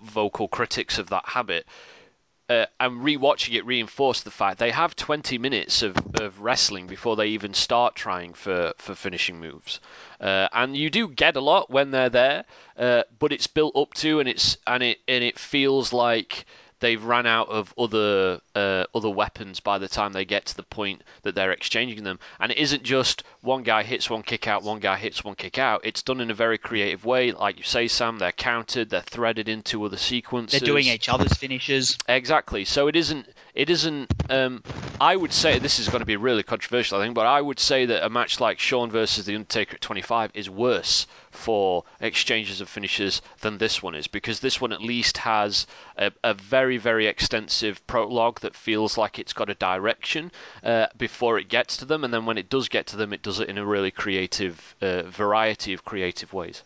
vocal 0.00 0.48
critics 0.48 0.98
of 0.98 1.10
that 1.10 1.26
habit 1.26 1.66
uh, 2.48 2.66
and 2.80 3.02
rewatching 3.02 3.54
it 3.54 3.66
reinforced 3.66 4.24
the 4.24 4.30
fact 4.30 4.58
they 4.58 4.70
have 4.70 4.96
20 4.96 5.38
minutes 5.38 5.82
of, 5.82 5.96
of 6.14 6.40
wrestling 6.40 6.86
before 6.86 7.16
they 7.16 7.28
even 7.28 7.52
start 7.52 7.94
trying 7.94 8.32
for, 8.32 8.72
for 8.78 8.94
finishing 8.94 9.38
moves. 9.38 9.80
Uh, 10.20 10.48
and 10.52 10.76
you 10.76 10.88
do 10.88 11.08
get 11.08 11.36
a 11.36 11.40
lot 11.40 11.70
when 11.70 11.90
they're 11.90 12.08
there, 12.08 12.44
uh, 12.78 13.02
but 13.18 13.32
it's 13.32 13.46
built 13.46 13.76
up 13.76 13.92
to 13.94 14.20
and 14.20 14.28
it's 14.28 14.56
and 14.66 14.82
it 14.82 14.98
and 15.06 15.22
it 15.22 15.38
feels 15.38 15.92
like 15.92 16.46
they've 16.80 17.02
ran 17.02 17.26
out 17.26 17.48
of 17.48 17.72
other 17.76 18.40
uh, 18.54 18.84
other 18.94 19.10
weapons 19.10 19.60
by 19.60 19.78
the 19.78 19.88
time 19.88 20.12
they 20.12 20.24
get 20.24 20.46
to 20.46 20.56
the 20.56 20.62
point 20.62 21.02
that 21.22 21.34
they're 21.34 21.52
exchanging 21.52 22.04
them. 22.04 22.18
And 22.40 22.52
it 22.52 22.58
isn't 22.58 22.82
just 22.82 23.22
one 23.40 23.62
guy 23.62 23.82
hits 23.82 24.08
one 24.08 24.22
kick 24.22 24.46
out, 24.46 24.62
one 24.62 24.80
guy 24.80 24.96
hits 24.96 25.24
one 25.24 25.34
kick 25.34 25.58
out. 25.58 25.82
It's 25.84 26.02
done 26.02 26.20
in 26.20 26.30
a 26.30 26.34
very 26.34 26.58
creative 26.58 27.04
way, 27.04 27.32
like 27.32 27.58
you 27.58 27.64
say, 27.64 27.88
Sam. 27.88 28.18
They're 28.18 28.32
countered, 28.32 28.90
they're 28.90 29.00
threaded 29.02 29.48
into 29.48 29.84
other 29.84 29.96
sequences. 29.96 30.60
They're 30.60 30.66
doing 30.66 30.86
each 30.86 31.08
other's 31.08 31.34
finishes. 31.34 31.98
Exactly. 32.08 32.64
So 32.64 32.88
it 32.88 32.96
isn't. 32.96 33.28
It 33.54 33.70
isn't. 33.70 34.12
Um, 34.30 34.62
I 35.00 35.16
would 35.16 35.32
say 35.32 35.58
this 35.58 35.78
is 35.78 35.88
going 35.88 36.00
to 36.00 36.06
be 36.06 36.16
really 36.16 36.42
controversial, 36.42 36.98
I 36.98 37.04
think, 37.04 37.14
but 37.14 37.26
I 37.26 37.40
would 37.40 37.58
say 37.58 37.86
that 37.86 38.04
a 38.04 38.10
match 38.10 38.40
like 38.40 38.58
Shawn 38.58 38.90
versus 38.90 39.26
the 39.26 39.34
Undertaker 39.34 39.74
at 39.74 39.80
25 39.80 40.32
is 40.34 40.48
worse 40.48 41.06
for 41.38 41.84
exchanges 42.00 42.60
of 42.60 42.68
finishes 42.68 43.22
than 43.40 43.58
this 43.58 43.80
one 43.80 43.94
is 43.94 44.08
because 44.08 44.40
this 44.40 44.60
one 44.60 44.72
at 44.72 44.82
least 44.82 45.18
has 45.18 45.66
a, 45.96 46.10
a 46.24 46.34
very 46.34 46.78
very 46.78 47.06
extensive 47.06 47.84
prologue 47.86 48.40
that 48.40 48.56
feels 48.56 48.98
like 48.98 49.18
it's 49.18 49.32
got 49.32 49.48
a 49.48 49.54
direction 49.54 50.32
uh, 50.64 50.86
before 50.98 51.38
it 51.38 51.48
gets 51.48 51.76
to 51.78 51.84
them 51.84 52.02
and 52.02 52.12
then 52.12 52.26
when 52.26 52.38
it 52.38 52.50
does 52.50 52.68
get 52.68 52.88
to 52.88 52.96
them 52.96 53.12
it 53.12 53.22
does 53.22 53.38
it 53.38 53.48
in 53.48 53.56
a 53.56 53.64
really 53.64 53.92
creative 53.92 54.74
uh, 54.82 55.02
variety 55.02 55.72
of 55.72 55.84
creative 55.84 56.32
ways. 56.32 56.62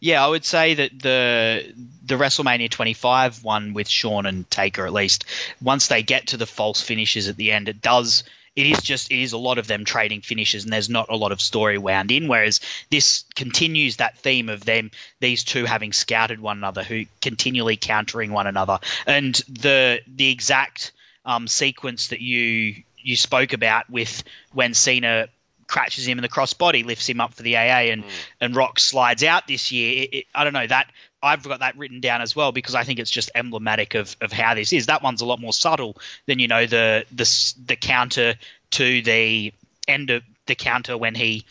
Yeah, 0.00 0.24
I 0.24 0.28
would 0.28 0.44
say 0.44 0.74
that 0.74 0.98
the 0.98 1.74
the 2.04 2.14
WrestleMania 2.14 2.70
25 2.70 3.44
one 3.44 3.74
with 3.74 3.88
Shawn 3.88 4.24
and 4.26 4.48
Taker 4.50 4.86
at 4.86 4.92
least 4.92 5.26
once 5.60 5.88
they 5.88 6.02
get 6.02 6.28
to 6.28 6.36
the 6.36 6.46
false 6.46 6.80
finishes 6.80 7.28
at 7.28 7.36
the 7.36 7.52
end 7.52 7.68
it 7.68 7.82
does 7.82 8.24
it 8.56 8.66
is 8.66 8.80
just 8.80 9.12
it 9.12 9.20
is 9.20 9.32
a 9.32 9.38
lot 9.38 9.58
of 9.58 9.66
them 9.66 9.84
trading 9.84 10.22
finishes 10.22 10.64
and 10.64 10.72
there's 10.72 10.88
not 10.88 11.10
a 11.10 11.16
lot 11.16 11.30
of 11.30 11.40
story 11.40 11.78
wound 11.78 12.10
in 12.10 12.26
whereas 12.26 12.60
this 12.90 13.24
continues 13.34 13.96
that 13.96 14.18
theme 14.18 14.48
of 14.48 14.64
them 14.64 14.90
these 15.20 15.44
two 15.44 15.64
having 15.64 15.92
scouted 15.92 16.40
one 16.40 16.56
another 16.56 16.82
who 16.82 17.04
continually 17.20 17.76
countering 17.76 18.32
one 18.32 18.46
another 18.46 18.80
and 19.06 19.34
the 19.48 20.00
the 20.08 20.30
exact 20.30 20.92
um, 21.24 21.46
sequence 21.46 22.08
that 22.08 22.20
you 22.20 22.82
you 23.06 23.16
spoke 23.16 23.52
about 23.52 23.88
with 23.88 24.24
when 24.52 24.74
Cena 24.74 25.28
crashes 25.66 26.06
him 26.06 26.18
in 26.18 26.22
the 26.22 26.28
crossbody, 26.28 26.84
lifts 26.84 27.08
him 27.08 27.20
up 27.20 27.34
for 27.34 27.42
the 27.42 27.56
AA, 27.56 27.90
and 27.90 28.04
mm. 28.04 28.10
and 28.40 28.56
Rock 28.56 28.78
slides 28.78 29.24
out 29.24 29.46
this 29.46 29.72
year. 29.72 30.02
It, 30.02 30.14
it, 30.14 30.26
I 30.34 30.44
don't 30.44 30.52
know 30.52 30.66
that 30.66 30.90
I've 31.22 31.42
got 31.42 31.60
that 31.60 31.76
written 31.76 32.00
down 32.00 32.20
as 32.20 32.36
well 32.36 32.52
because 32.52 32.74
I 32.74 32.84
think 32.84 32.98
it's 32.98 33.10
just 33.10 33.30
emblematic 33.34 33.94
of, 33.94 34.16
of 34.20 34.32
how 34.32 34.54
this 34.54 34.72
is. 34.72 34.86
That 34.86 35.02
one's 35.02 35.22
a 35.22 35.26
lot 35.26 35.40
more 35.40 35.52
subtle 35.52 35.96
than 36.26 36.38
you 36.38 36.48
know 36.48 36.66
the 36.66 37.04
the 37.12 37.54
the 37.66 37.76
counter 37.76 38.34
to 38.72 39.02
the 39.02 39.52
end 39.88 40.10
of 40.10 40.22
the 40.46 40.54
counter 40.54 40.96
when 40.96 41.14
he 41.14 41.44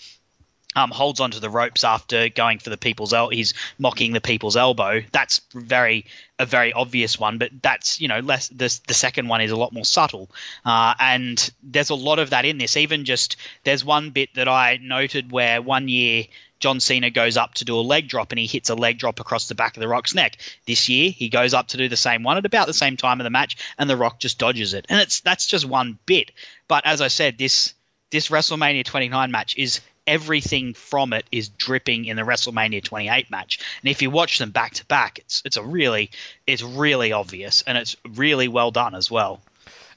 um, 0.75 0.91
holds 0.91 1.19
onto 1.19 1.39
the 1.39 1.49
ropes 1.49 1.83
after 1.83 2.29
going 2.29 2.59
for 2.59 2.69
the 2.69 2.77
people's 2.77 3.13
el- 3.13 3.29
he's 3.29 3.53
mocking 3.79 4.11
the 4.11 4.21
people's 4.21 4.57
elbow. 4.57 5.01
That's 5.11 5.41
very 5.53 6.05
a 6.37 6.45
very 6.45 6.73
obvious 6.73 7.17
one, 7.17 7.37
but 7.37 7.49
that's 7.61 8.01
you 8.01 8.07
know 8.07 8.19
less. 8.19 8.49
The, 8.49 8.77
the 8.87 8.93
second 8.93 9.27
one 9.29 9.41
is 9.41 9.51
a 9.51 9.55
lot 9.55 9.71
more 9.71 9.85
subtle, 9.85 10.29
uh, 10.65 10.93
and 10.99 11.49
there's 11.63 11.89
a 11.89 11.95
lot 11.95 12.19
of 12.19 12.31
that 12.31 12.45
in 12.45 12.57
this. 12.57 12.75
Even 12.77 13.05
just 13.05 13.37
there's 13.63 13.85
one 13.85 14.09
bit 14.09 14.29
that 14.35 14.47
I 14.49 14.79
noted 14.81 15.31
where 15.31 15.61
one 15.61 15.87
year 15.87 16.25
John 16.65 16.79
Cena 16.79 17.11
goes 17.11 17.37
up 17.37 17.53
to 17.53 17.63
do 17.63 17.77
a 17.77 17.81
leg 17.81 18.07
drop 18.07 18.31
and 18.31 18.39
he 18.39 18.47
hits 18.47 18.71
a 18.71 18.73
leg 18.73 18.97
drop 18.97 19.19
across 19.19 19.47
the 19.47 19.53
back 19.53 19.77
of 19.77 19.81
the 19.81 19.87
Rock's 19.87 20.15
neck. 20.15 20.37
This 20.65 20.89
year 20.89 21.11
he 21.11 21.29
goes 21.29 21.53
up 21.53 21.67
to 21.67 21.77
do 21.77 21.87
the 21.87 21.95
same 21.95 22.23
one 22.23 22.37
at 22.37 22.45
about 22.47 22.65
the 22.65 22.73
same 22.73 22.97
time 22.97 23.19
of 23.19 23.23
the 23.23 23.29
match, 23.29 23.55
and 23.77 23.87
the 23.87 23.95
Rock 23.95 24.19
just 24.19 24.39
dodges 24.39 24.73
it. 24.73 24.87
And 24.89 24.99
it's 24.99 25.19
that's 25.19 25.45
just 25.45 25.63
one 25.63 25.99
bit. 26.07 26.31
But 26.67 26.87
as 26.87 27.01
I 27.01 27.09
said, 27.09 27.37
this 27.37 27.75
this 28.09 28.29
WrestleMania 28.29 28.83
29 28.83 29.29
match 29.29 29.55
is 29.59 29.79
everything 30.07 30.73
from 30.73 31.13
it 31.13 31.27
is 31.31 31.49
dripping 31.49 32.05
in 32.05 32.17
the 32.17 32.23
WrestleMania 32.23 32.83
28 32.83 33.29
match. 33.29 33.59
And 33.83 33.91
if 33.91 34.01
you 34.01 34.09
watch 34.09 34.39
them 34.39 34.49
back 34.49 34.73
to 34.73 34.85
back, 34.85 35.19
it's 35.19 35.43
it's 35.45 35.57
a 35.57 35.63
really 35.63 36.09
it's 36.47 36.63
really 36.63 37.11
obvious 37.11 37.61
and 37.67 37.77
it's 37.77 37.95
really 38.15 38.47
well 38.47 38.71
done 38.71 38.95
as 38.95 39.11
well. 39.11 39.39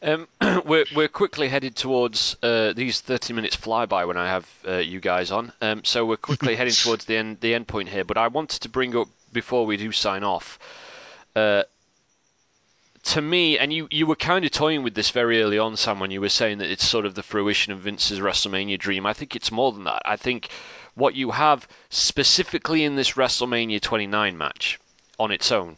Um, 0.00 0.28
we're 0.64 0.84
we're 0.94 1.08
quickly 1.08 1.48
headed 1.48 1.74
towards 1.74 2.36
uh, 2.42 2.72
these 2.72 3.00
30 3.00 3.32
minutes 3.32 3.56
flyby 3.56 4.06
when 4.06 4.16
I 4.16 4.28
have 4.28 4.48
uh, 4.66 4.76
you 4.76 5.00
guys 5.00 5.30
on. 5.30 5.52
Um, 5.60 5.84
so 5.84 6.04
we're 6.06 6.16
quickly 6.16 6.54
heading 6.56 6.72
towards 6.82 7.04
the 7.04 7.16
end 7.16 7.40
the 7.40 7.54
end 7.54 7.66
point 7.66 7.88
here. 7.88 8.04
But 8.04 8.18
I 8.18 8.28
wanted 8.28 8.62
to 8.62 8.68
bring 8.68 8.96
up 8.96 9.08
before 9.32 9.66
we 9.66 9.76
do 9.76 9.92
sign 9.92 10.24
off. 10.24 10.58
Uh, 11.34 11.64
to 13.04 13.22
me, 13.22 13.58
and 13.58 13.72
you, 13.72 13.88
you 13.90 14.06
were 14.06 14.16
kind 14.16 14.44
of 14.44 14.50
toying 14.50 14.82
with 14.82 14.94
this 14.94 15.10
very 15.10 15.40
early 15.40 15.58
on, 15.58 15.76
Sam, 15.76 16.00
when 16.00 16.10
you 16.10 16.20
were 16.20 16.28
saying 16.28 16.58
that 16.58 16.70
it's 16.70 16.86
sort 16.86 17.06
of 17.06 17.14
the 17.14 17.22
fruition 17.22 17.72
of 17.72 17.80
Vince's 17.80 18.20
WrestleMania 18.20 18.78
dream. 18.78 19.06
I 19.06 19.14
think 19.14 19.34
it's 19.34 19.52
more 19.52 19.72
than 19.72 19.84
that. 19.84 20.02
I 20.04 20.16
think 20.16 20.48
what 20.94 21.14
you 21.14 21.30
have 21.30 21.66
specifically 21.88 22.84
in 22.84 22.96
this 22.96 23.12
WrestleMania 23.12 23.80
29 23.80 24.36
match 24.36 24.78
on 25.18 25.30
its 25.30 25.52
own 25.52 25.76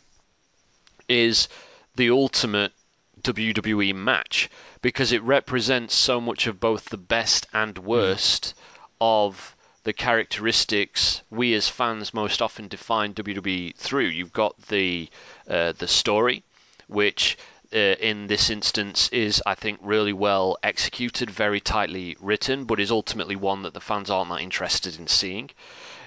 is 1.08 1.48
the 1.94 2.10
ultimate 2.10 2.72
WWE 3.22 3.94
match 3.94 4.50
because 4.82 5.12
it 5.12 5.22
represents 5.22 5.94
so 5.94 6.20
much 6.20 6.46
of 6.46 6.60
both 6.60 6.86
the 6.86 6.96
best 6.96 7.46
and 7.52 7.78
worst 7.78 8.54
mm. 8.54 8.62
of 9.00 9.56
the 9.84 9.92
characteristics 9.92 11.22
we 11.30 11.54
as 11.54 11.68
fans 11.68 12.12
most 12.12 12.42
often 12.42 12.68
define 12.68 13.14
WWE 13.14 13.74
through. 13.76 14.06
You've 14.06 14.32
got 14.32 14.60
the 14.68 15.08
uh, 15.48 15.72
the 15.72 15.88
story, 15.88 16.42
which 16.86 17.38
uh, 17.72 17.76
in 17.76 18.26
this 18.26 18.50
instance 18.50 19.08
is, 19.10 19.42
I 19.46 19.54
think, 19.54 19.78
really 19.82 20.12
well 20.12 20.58
executed, 20.62 21.30
very 21.30 21.60
tightly 21.60 22.16
written, 22.20 22.64
but 22.64 22.80
is 22.80 22.90
ultimately 22.90 23.36
one 23.36 23.62
that 23.62 23.74
the 23.74 23.80
fans 23.80 24.10
aren't 24.10 24.30
that 24.30 24.40
interested 24.40 24.98
in 24.98 25.06
seeing. 25.06 25.50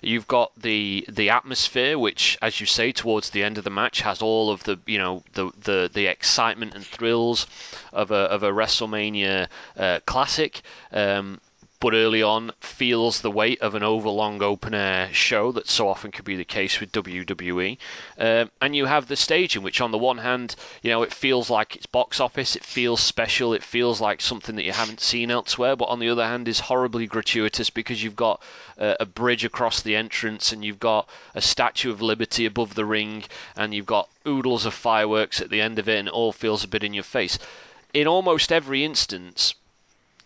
You've 0.03 0.27
got 0.27 0.51
the 0.59 1.05
the 1.09 1.31
atmosphere, 1.31 1.97
which, 1.97 2.37
as 2.41 2.59
you 2.59 2.65
say, 2.65 2.91
towards 2.91 3.29
the 3.29 3.43
end 3.43 3.57
of 3.57 3.63
the 3.63 3.69
match 3.69 4.01
has 4.01 4.21
all 4.21 4.51
of 4.51 4.63
the 4.63 4.79
you 4.85 4.97
know 4.97 5.23
the 5.33 5.51
the, 5.61 5.89
the 5.93 6.07
excitement 6.07 6.75
and 6.75 6.85
thrills 6.85 7.47
of 7.91 8.11
a 8.11 8.15
of 8.15 8.43
a 8.43 8.51
WrestleMania 8.51 9.47
uh, 9.77 9.99
classic. 10.05 10.61
Um, 10.91 11.39
but 11.84 11.93
early 11.93 12.24
on 12.24 12.50
feels 12.62 13.19
the 13.19 13.30
weight 13.30 13.62
of 13.62 13.76
an 13.76 13.84
overlong 13.84 14.41
open 14.41 14.74
air 14.74 15.13
show 15.13 15.52
that 15.52 15.67
so 15.67 15.89
often 15.89 16.12
could 16.12 16.24
be 16.24 16.38
the 16.38 16.46
case 16.46 16.80
with 16.80 16.93
WWE. 16.93 17.78
Um, 18.17 18.50
and 18.62 18.74
you 18.74 18.86
have 18.86 19.10
the 19.10 19.17
staging, 19.17 19.63
which 19.63 19.82
on 19.82 19.91
the 19.91 19.98
one 19.98 20.17
hand, 20.17 20.56
you 20.82 20.91
know, 20.91 21.04
it 21.04 21.12
feels 21.12 21.50
like 21.50 21.76
it's 21.76 21.86
box 21.86 22.22
office, 22.22 22.56
it 22.56 22.63
feels 22.63 23.02
special, 23.02 23.52
it 23.52 23.63
feels 23.63 24.00
like 24.00 24.22
something 24.22 24.56
that 24.56 24.63
you 24.63 24.72
haven't 24.72 25.02
seen 25.02 25.30
elsewhere, 25.30 25.76
but 25.76 25.89
on 25.89 26.00
the 26.00 26.08
other 26.08 26.26
hand 26.26 26.48
is 26.48 26.62
horribly 26.62 27.06
gratuitous 27.06 27.69
because 27.69 28.02
you've 28.02 28.15
got 28.15 28.41
uh, 28.78 28.96
a 29.02 29.06
bridge 29.06 29.43
across 29.43 29.82
the 29.82 29.98
entrance 29.98 30.54
and 30.54 30.63
you've 30.63 30.80
got 30.80 31.10
a 31.36 31.41
Statue 31.41 31.91
of 31.91 32.02
Liberty 32.02 32.46
above 32.46 32.76
the 32.76 32.86
ring 32.86 33.26
and 33.58 33.74
you've 33.74 33.86
got 33.86 34.08
oodles 34.26 34.65
of 34.65 34.74
fireworks 34.74 35.41
at 35.41 35.50
the 35.50 35.60
end 35.60 35.80
of 35.80 35.89
it 35.89 36.00
and 36.00 36.08
it 36.08 36.13
all 36.13 36.32
feels 36.32 36.63
a 36.63 36.69
bit 36.69 36.86
in 36.86 36.93
your 36.93 37.04
face. 37.04 37.39
In 37.93 38.08
almost 38.08 38.54
every 38.54 38.86
instance, 38.86 39.54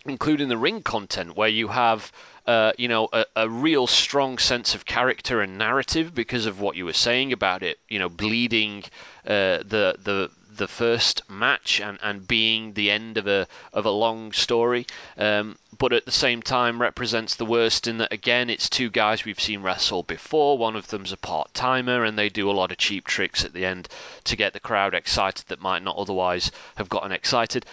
including 0.04 0.48
the 0.48 0.56
ring 0.56 0.82
content, 0.82 1.36
where 1.36 1.48
you 1.48 1.68
have 1.68 2.12
uh, 2.46 2.72
you 2.78 2.88
know 2.88 3.08
a, 3.12 3.26
a, 3.36 3.48
real 3.48 3.86
strong 3.86 4.38
sense 4.38 4.74
of 4.74 4.84
character 4.84 5.40
and 5.42 5.58
narrative 5.58 6.14
because 6.14 6.46
of 6.46 6.60
what 6.60 6.76
you 6.76 6.84
were 6.84 6.92
saying 6.92 7.32
about 7.32 7.62
it, 7.62 7.78
you 7.88 7.98
know, 7.98 8.08
bleeding 8.08 8.82
uh, 9.26 9.58
the 9.58 9.96
the 10.02 10.30
the 10.58 10.66
first 10.66 11.22
match 11.30 11.80
and, 11.80 11.98
and 12.02 12.26
being 12.26 12.72
the 12.72 12.90
end 12.90 13.16
of 13.16 13.26
a 13.26 13.46
of 13.72 13.86
a 13.86 13.90
long 13.90 14.32
story, 14.32 14.86
um, 15.16 15.56
but 15.78 15.92
at 15.92 16.04
the 16.04 16.10
same 16.10 16.42
time 16.42 16.80
represents 16.80 17.36
the 17.36 17.44
worst 17.44 17.86
in 17.86 17.98
that 17.98 18.12
again 18.12 18.50
it's 18.50 18.68
two 18.68 18.90
guys 18.90 19.24
we've 19.24 19.40
seen 19.40 19.62
wrestle 19.62 20.02
before. 20.02 20.58
One 20.58 20.74
of 20.74 20.88
them's 20.88 21.12
a 21.12 21.16
part 21.16 21.54
timer 21.54 22.04
and 22.04 22.18
they 22.18 22.28
do 22.28 22.50
a 22.50 22.52
lot 22.52 22.72
of 22.72 22.78
cheap 22.78 23.06
tricks 23.06 23.44
at 23.44 23.52
the 23.52 23.64
end 23.64 23.88
to 24.24 24.36
get 24.36 24.52
the 24.52 24.60
crowd 24.60 24.94
excited 24.94 25.46
that 25.48 25.60
might 25.60 25.82
not 25.82 25.96
otherwise 25.96 26.50
have 26.76 26.88
gotten 26.88 27.12
excited 27.12 27.64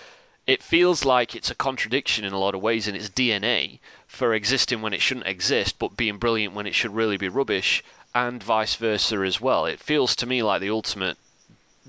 it 0.47 0.61
feels 0.61 1.05
like 1.05 1.35
it's 1.35 1.51
a 1.51 1.55
contradiction 1.55 2.25
in 2.25 2.33
a 2.33 2.39
lot 2.39 2.55
of 2.55 2.61
ways 2.61 2.87
in 2.87 2.95
its 2.95 3.09
DNA 3.09 3.79
for 4.07 4.33
existing 4.33 4.81
when 4.81 4.93
it 4.93 5.01
shouldn't 5.01 5.27
exist, 5.27 5.79
but 5.79 5.97
being 5.97 6.17
brilliant 6.17 6.53
when 6.53 6.67
it 6.67 6.75
should 6.75 6.93
really 6.93 7.17
be 7.17 7.29
rubbish, 7.29 7.83
and 8.13 8.41
vice 8.41 8.75
versa 8.75 9.17
as 9.17 9.41
well. 9.41 9.65
It 9.65 9.79
feels 9.79 10.17
to 10.17 10.25
me 10.25 10.43
like 10.43 10.61
the 10.61 10.69
ultimate 10.69 11.17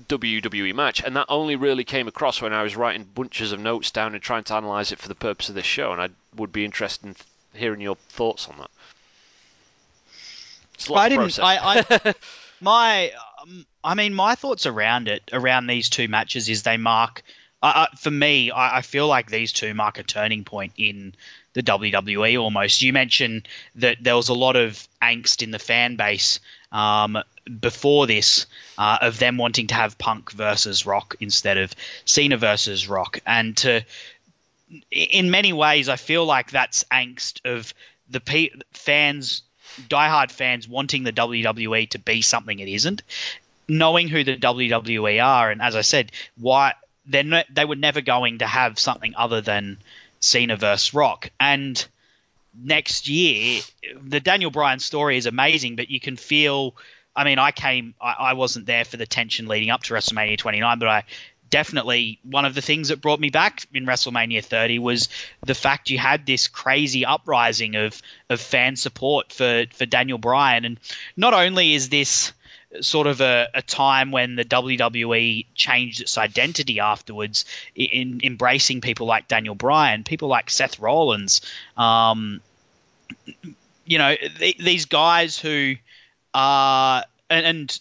WWE 0.07 0.73
match, 0.73 1.03
and 1.03 1.15
that 1.15 1.27
only 1.29 1.55
really 1.55 1.83
came 1.83 2.07
across 2.07 2.41
when 2.41 2.53
I 2.53 2.63
was 2.63 2.75
writing 2.75 3.03
bunches 3.03 3.51
of 3.51 3.59
notes 3.59 3.91
down 3.91 4.13
and 4.13 4.23
trying 4.23 4.43
to 4.45 4.55
analyze 4.55 4.91
it 4.91 4.99
for 4.99 5.07
the 5.07 5.15
purpose 5.15 5.49
of 5.49 5.55
this 5.55 5.65
show, 5.65 5.91
and 5.91 6.01
I 6.01 6.09
would 6.35 6.51
be 6.51 6.65
interested 6.65 7.05
in 7.05 7.15
hearing 7.53 7.81
your 7.81 7.95
thoughts 7.95 8.47
on 8.47 8.57
that. 8.57 8.69
I 10.93 11.09
didn't. 11.09 11.39
I, 11.39 11.83
I 12.05 12.13
my, 12.61 13.11
um, 13.41 13.65
I 13.83 13.95
mean, 13.95 14.13
my 14.13 14.35
thoughts 14.35 14.65
around 14.65 15.07
it, 15.07 15.23
around 15.31 15.67
these 15.67 15.89
two 15.89 16.07
matches, 16.07 16.49
is 16.49 16.63
they 16.63 16.77
mark 16.77 17.23
uh, 17.61 17.87
for 17.97 18.11
me, 18.11 18.51
I, 18.51 18.77
I, 18.77 18.81
feel 18.81 19.07
like 19.07 19.29
these 19.29 19.51
two 19.51 19.73
mark 19.73 19.97
a 19.97 20.03
turning 20.03 20.43
point 20.43 20.73
in 20.77 21.15
the 21.53 21.63
WWE 21.63 22.39
almost. 22.39 22.81
You 22.81 22.93
mentioned 22.93 23.47
that 23.75 23.97
there 24.01 24.15
was 24.15 24.29
a 24.29 24.33
lot 24.33 24.55
of 24.55 24.87
angst 25.01 25.41
in 25.41 25.49
the 25.49 25.59
fan 25.59 25.95
base 25.95 26.39
um, 26.71 27.17
before 27.59 28.05
this 28.05 28.45
uh, 28.77 28.99
of 29.01 29.17
them 29.17 29.37
wanting 29.37 29.67
to 29.67 29.75
have 29.75 29.97
Punk 29.97 30.31
versus 30.31 30.85
Rock 30.85 31.15
instead 31.19 31.57
of 31.57 31.73
Cena 32.05 32.37
versus 32.37 32.87
Rock. 32.87 33.19
And 33.25 33.57
to, 33.57 33.83
in 34.91 35.31
many 35.31 35.51
ways, 35.51 35.89
I 35.89 35.95
feel 35.95 36.25
like 36.25 36.51
that's 36.51 36.83
angst 36.91 37.41
of 37.43 37.73
the 38.09 38.19
P- 38.19 38.53
fans, 38.73 39.41
diehard 39.79 40.29
fans 40.29 40.67
wanting 40.67 41.03
the 41.03 41.13
WWE 41.13 41.89
to 41.89 41.99
be 41.99 42.21
something 42.21 42.59
it 42.59 42.69
isn't 42.69 43.01
knowing 43.69 44.07
who 44.07 44.23
the 44.23 44.37
WWE 44.37 45.21
are, 45.21 45.51
and 45.51 45.61
as 45.61 45.75
I 45.75 45.81
said, 45.81 46.13
why 46.37 46.73
they're 47.07 47.23
ne- 47.23 47.45
they 47.49 47.65
were 47.65 47.75
never 47.75 48.01
going 48.01 48.39
to 48.39 48.47
have 48.47 48.79
something 48.79 49.13
other 49.15 49.41
than 49.41 49.77
Cena 50.19 50.57
versus 50.57 50.93
Rock. 50.93 51.29
And 51.39 51.83
next 52.53 53.07
year, 53.07 53.61
the 54.01 54.19
Daniel 54.19 54.51
Bryan 54.51 54.79
story 54.79 55.17
is 55.17 55.25
amazing, 55.25 55.75
but 55.75 55.89
you 55.89 55.99
can 55.99 56.17
feel. 56.17 56.75
I 57.15 57.23
mean, 57.23 57.39
I 57.39 57.49
came, 57.51 57.95
I, 57.99 58.15
I 58.19 58.33
wasn't 58.33 58.67
there 58.67 58.85
for 58.85 58.97
the 58.97 59.07
tension 59.07 59.47
leading 59.47 59.71
up 59.71 59.81
to 59.83 59.95
WrestleMania 59.95 60.37
29, 60.37 60.77
but 60.77 60.87
I 60.87 61.03
definitely 61.49 62.19
one 62.23 62.45
of 62.45 62.53
the 62.53 62.61
things 62.61 62.89
that 62.89 63.01
brought 63.01 63.19
me 63.19 63.29
back 63.29 63.65
in 63.73 63.85
WrestleMania 63.85 64.43
30 64.43 64.79
was 64.79 65.09
the 65.45 65.55
fact 65.55 65.89
you 65.89 65.97
had 65.97 66.25
this 66.25 66.47
crazy 66.47 67.05
uprising 67.05 67.75
of 67.75 68.01
of 68.29 68.41
fan 68.41 68.75
support 68.75 69.31
for 69.31 69.65
for 69.73 69.85
Daniel 69.85 70.17
Bryan 70.17 70.65
and 70.65 70.79
not 71.15 71.33
only 71.33 71.73
is 71.73 71.89
this 71.89 72.33
sort 72.81 73.07
of 73.07 73.21
a, 73.21 73.47
a, 73.53 73.61
time 73.61 74.11
when 74.11 74.35
the 74.35 74.45
WWE 74.45 75.45
changed 75.55 76.01
its 76.01 76.17
identity 76.17 76.79
afterwards, 76.79 77.45
in, 77.75 78.19
embracing 78.23 78.81
people 78.81 79.07
like 79.07 79.27
Daniel 79.27 79.55
Bryan, 79.55 80.03
people 80.03 80.27
like 80.27 80.49
Seth 80.49 80.79
Rollins, 80.79 81.41
um, 81.77 82.41
you 83.85 83.97
know, 83.97 84.15
th- 84.15 84.57
these 84.57 84.85
guys 84.85 85.39
who 85.39 85.75
are, 86.33 87.03
and, 87.29 87.45
and, 87.45 87.79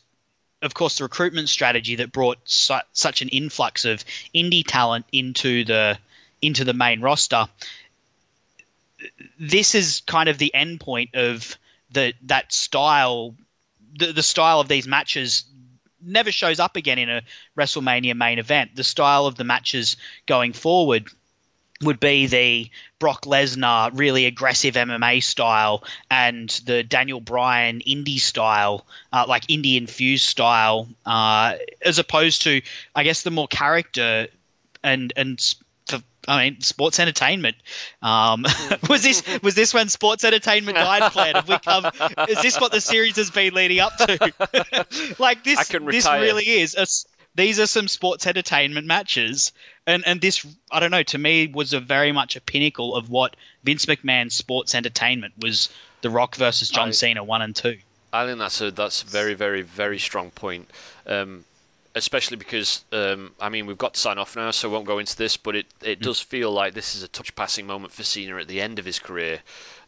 of 0.62 0.72
course 0.72 0.98
the 0.98 1.04
recruitment 1.04 1.48
strategy 1.50 1.96
that 1.96 2.10
brought 2.10 2.38
su- 2.44 2.74
such 2.92 3.20
an 3.20 3.28
influx 3.28 3.84
of 3.84 4.02
indie 4.34 4.64
talent 4.66 5.04
into 5.12 5.64
the 5.64 5.98
into 6.40 6.64
the 6.64 6.72
main 6.72 7.02
roster. 7.02 7.46
This 9.38 9.74
is 9.74 10.02
kind 10.06 10.30
of 10.30 10.38
the 10.38 10.52
end 10.54 10.80
point 10.80 11.14
of 11.14 11.56
the 11.90 12.14
that 12.22 12.52
style 12.52 13.34
the, 13.98 14.12
the 14.12 14.22
style 14.22 14.60
of 14.60 14.68
these 14.68 14.86
matches 14.86 15.44
never 16.00 16.30
shows 16.30 16.60
up 16.60 16.76
again 16.76 16.98
in 16.98 17.10
a 17.10 17.22
WrestleMania 17.58 18.16
main 18.16 18.38
event. 18.38 18.76
The 18.76 18.84
style 18.84 19.26
of 19.26 19.36
the 19.36 19.44
matches 19.44 19.96
going 20.26 20.52
forward 20.52 21.08
would 21.82 22.00
be 22.00 22.26
the 22.26 22.70
Brock 22.98 23.22
Lesnar 23.22 23.90
really 23.92 24.24
aggressive 24.24 24.74
MMA 24.74 25.22
style 25.22 25.84
and 26.10 26.48
the 26.64 26.82
Daniel 26.82 27.20
Bryan 27.20 27.80
indie 27.86 28.20
style, 28.20 28.86
uh, 29.12 29.26
like 29.28 29.46
indie 29.48 29.76
infused 29.76 30.24
style, 30.24 30.88
uh, 31.04 31.54
as 31.82 31.98
opposed 31.98 32.42
to, 32.42 32.62
I 32.94 33.02
guess, 33.04 33.22
the 33.22 33.30
more 33.30 33.48
character 33.48 34.28
and 34.82 35.12
and 35.16 35.54
I 36.26 36.44
mean, 36.44 36.60
sports 36.60 36.98
entertainment. 37.00 37.56
Um, 38.02 38.44
was 38.88 39.02
this 39.02 39.22
was 39.42 39.54
this 39.54 39.72
when 39.72 39.88
sports 39.88 40.24
entertainment 40.24 40.76
died 40.76 41.12
plan? 41.12 41.34
Have 41.34 41.48
we 41.48 41.58
come? 41.58 41.86
Is 42.28 42.42
this 42.42 42.60
what 42.60 42.72
the 42.72 42.80
series 42.80 43.16
has 43.16 43.30
been 43.30 43.54
leading 43.54 43.80
up 43.80 43.96
to? 43.98 45.16
like 45.18 45.44
this, 45.44 45.68
this 45.68 46.06
really 46.06 46.44
is 46.44 46.74
a 46.74 46.86
these 47.36 47.60
are 47.60 47.66
some 47.66 47.86
sports 47.86 48.26
entertainment 48.26 48.86
matches, 48.86 49.52
and 49.86 50.06
and 50.06 50.20
this 50.20 50.44
I 50.70 50.80
don't 50.80 50.90
know 50.90 51.02
to 51.04 51.18
me 51.18 51.46
was 51.46 51.74
a 51.74 51.80
very 51.80 52.12
much 52.12 52.36
a 52.36 52.40
pinnacle 52.40 52.96
of 52.96 53.10
what 53.10 53.36
Vince 53.62 53.86
McMahon's 53.86 54.34
sports 54.34 54.74
entertainment 54.74 55.34
was. 55.40 55.68
The 56.02 56.10
Rock 56.10 56.36
versus 56.36 56.68
John 56.68 56.88
I, 56.88 56.92
Cena 56.92 57.24
one 57.24 57.42
and 57.42 57.56
two. 57.56 57.78
I 58.12 58.26
think 58.26 58.38
that's 58.38 58.60
a 58.60 58.70
that's 58.70 59.02
a 59.02 59.06
very 59.06 59.34
very 59.34 59.62
very 59.62 59.98
strong 59.98 60.30
point. 60.30 60.70
Um, 61.06 61.44
especially 61.96 62.36
because 62.36 62.84
um, 62.92 63.32
I 63.40 63.48
mean 63.48 63.64
we've 63.64 63.78
got 63.78 63.94
to 63.94 64.00
sign 64.00 64.18
off 64.18 64.36
now, 64.36 64.50
so 64.50 64.68
I 64.68 64.72
won't 64.72 64.86
go 64.86 64.98
into 64.98 65.16
this, 65.16 65.38
but 65.38 65.56
it, 65.56 65.66
it 65.82 65.98
mm. 65.98 66.02
does 66.02 66.20
feel 66.20 66.52
like 66.52 66.74
this 66.74 66.94
is 66.94 67.02
a 67.02 67.08
touch 67.08 67.34
passing 67.34 67.66
moment 67.66 67.92
for 67.92 68.04
Cena 68.04 68.36
at 68.36 68.46
the 68.46 68.60
end 68.60 68.78
of 68.78 68.84
his 68.84 68.98
career, 68.98 69.40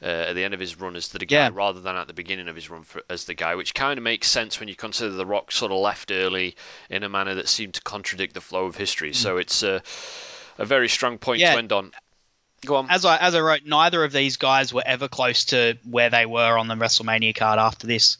uh, 0.02 0.06
at 0.06 0.32
the 0.32 0.42
end 0.42 0.54
of 0.54 0.60
his 0.60 0.80
run 0.80 0.96
as 0.96 1.08
the 1.08 1.18
guy, 1.18 1.36
yeah. 1.36 1.50
rather 1.52 1.80
than 1.80 1.96
at 1.96 2.06
the 2.06 2.14
beginning 2.14 2.48
of 2.48 2.54
his 2.54 2.70
run 2.70 2.82
for, 2.82 3.02
as 3.10 3.26
the 3.26 3.34
guy, 3.34 3.54
which 3.54 3.74
kind 3.74 3.98
of 3.98 4.02
makes 4.02 4.26
sense 4.26 4.58
when 4.58 4.68
you 4.68 4.74
consider 4.74 5.10
The 5.10 5.26
Rock 5.26 5.52
sort 5.52 5.70
of 5.70 5.78
left 5.78 6.10
early 6.10 6.56
in 6.88 7.02
a 7.02 7.10
manner 7.10 7.34
that 7.34 7.48
seemed 7.48 7.74
to 7.74 7.82
contradict 7.82 8.32
the 8.32 8.40
flow 8.40 8.64
of 8.64 8.74
history. 8.74 9.10
Mm. 9.10 9.16
So 9.16 9.36
it's 9.36 9.62
a, 9.62 9.82
a 10.56 10.64
very 10.64 10.88
strong 10.88 11.18
point 11.18 11.40
yeah. 11.40 11.52
to 11.52 11.58
end 11.58 11.72
on. 11.72 11.92
Go 12.64 12.76
on. 12.76 12.90
As 12.90 13.04
I 13.04 13.18
as 13.18 13.36
I 13.36 13.40
wrote, 13.40 13.64
neither 13.64 14.02
of 14.02 14.10
these 14.10 14.36
guys 14.36 14.74
were 14.74 14.82
ever 14.84 15.06
close 15.06 15.44
to 15.46 15.78
where 15.84 16.10
they 16.10 16.26
were 16.26 16.58
on 16.58 16.66
the 16.66 16.74
WrestleMania 16.74 17.36
card 17.36 17.60
after 17.60 17.86
this. 17.86 18.16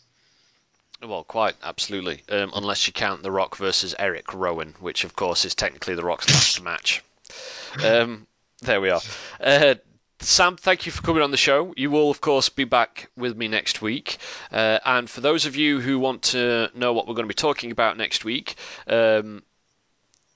Well, 1.03 1.25
quite 1.25 1.55
absolutely. 1.63 2.23
Um, 2.29 2.51
unless 2.55 2.87
you 2.87 2.93
count 2.93 3.23
The 3.23 3.31
Rock 3.31 3.57
versus 3.57 3.95
Erick 3.99 4.35
Rowan, 4.35 4.75
which 4.81 5.05
of 5.05 5.15
course 5.15 5.45
is 5.45 5.55
technically 5.55 5.95
The 5.95 6.05
Rock's 6.05 6.29
last 6.29 6.63
match. 6.63 7.03
Um, 7.85 8.27
there 8.63 8.81
we 8.81 8.91
are. 8.91 9.01
Uh, 9.41 9.75
Sam, 10.21 10.57
thank 10.57 10.87
you 10.87 10.91
for 10.91 11.03
coming 11.03 11.23
on 11.23 11.31
the 11.31 11.37
show. 11.37 11.73
You 11.77 11.93
will, 11.93 12.11
of 12.11 12.21
course, 12.21 12.49
be 12.49 12.65
back 12.65 13.09
with 13.17 13.37
me 13.37 13.47
next 13.47 13.81
week. 13.81 14.19
Uh, 14.51 14.81
and 14.85 15.09
for 15.09 15.21
those 15.21 15.47
of 15.47 15.55
you 15.55 15.81
who 15.81 16.01
want 16.01 16.23
to 16.23 16.69
know 16.75 16.93
what 16.93 17.07
we're 17.07 17.15
going 17.15 17.29
to 17.29 17.35
be 17.35 17.35
talking 17.35 17.71
about 17.71 17.97
next 17.97 18.25
week, 18.25 18.57
um, 18.89 19.45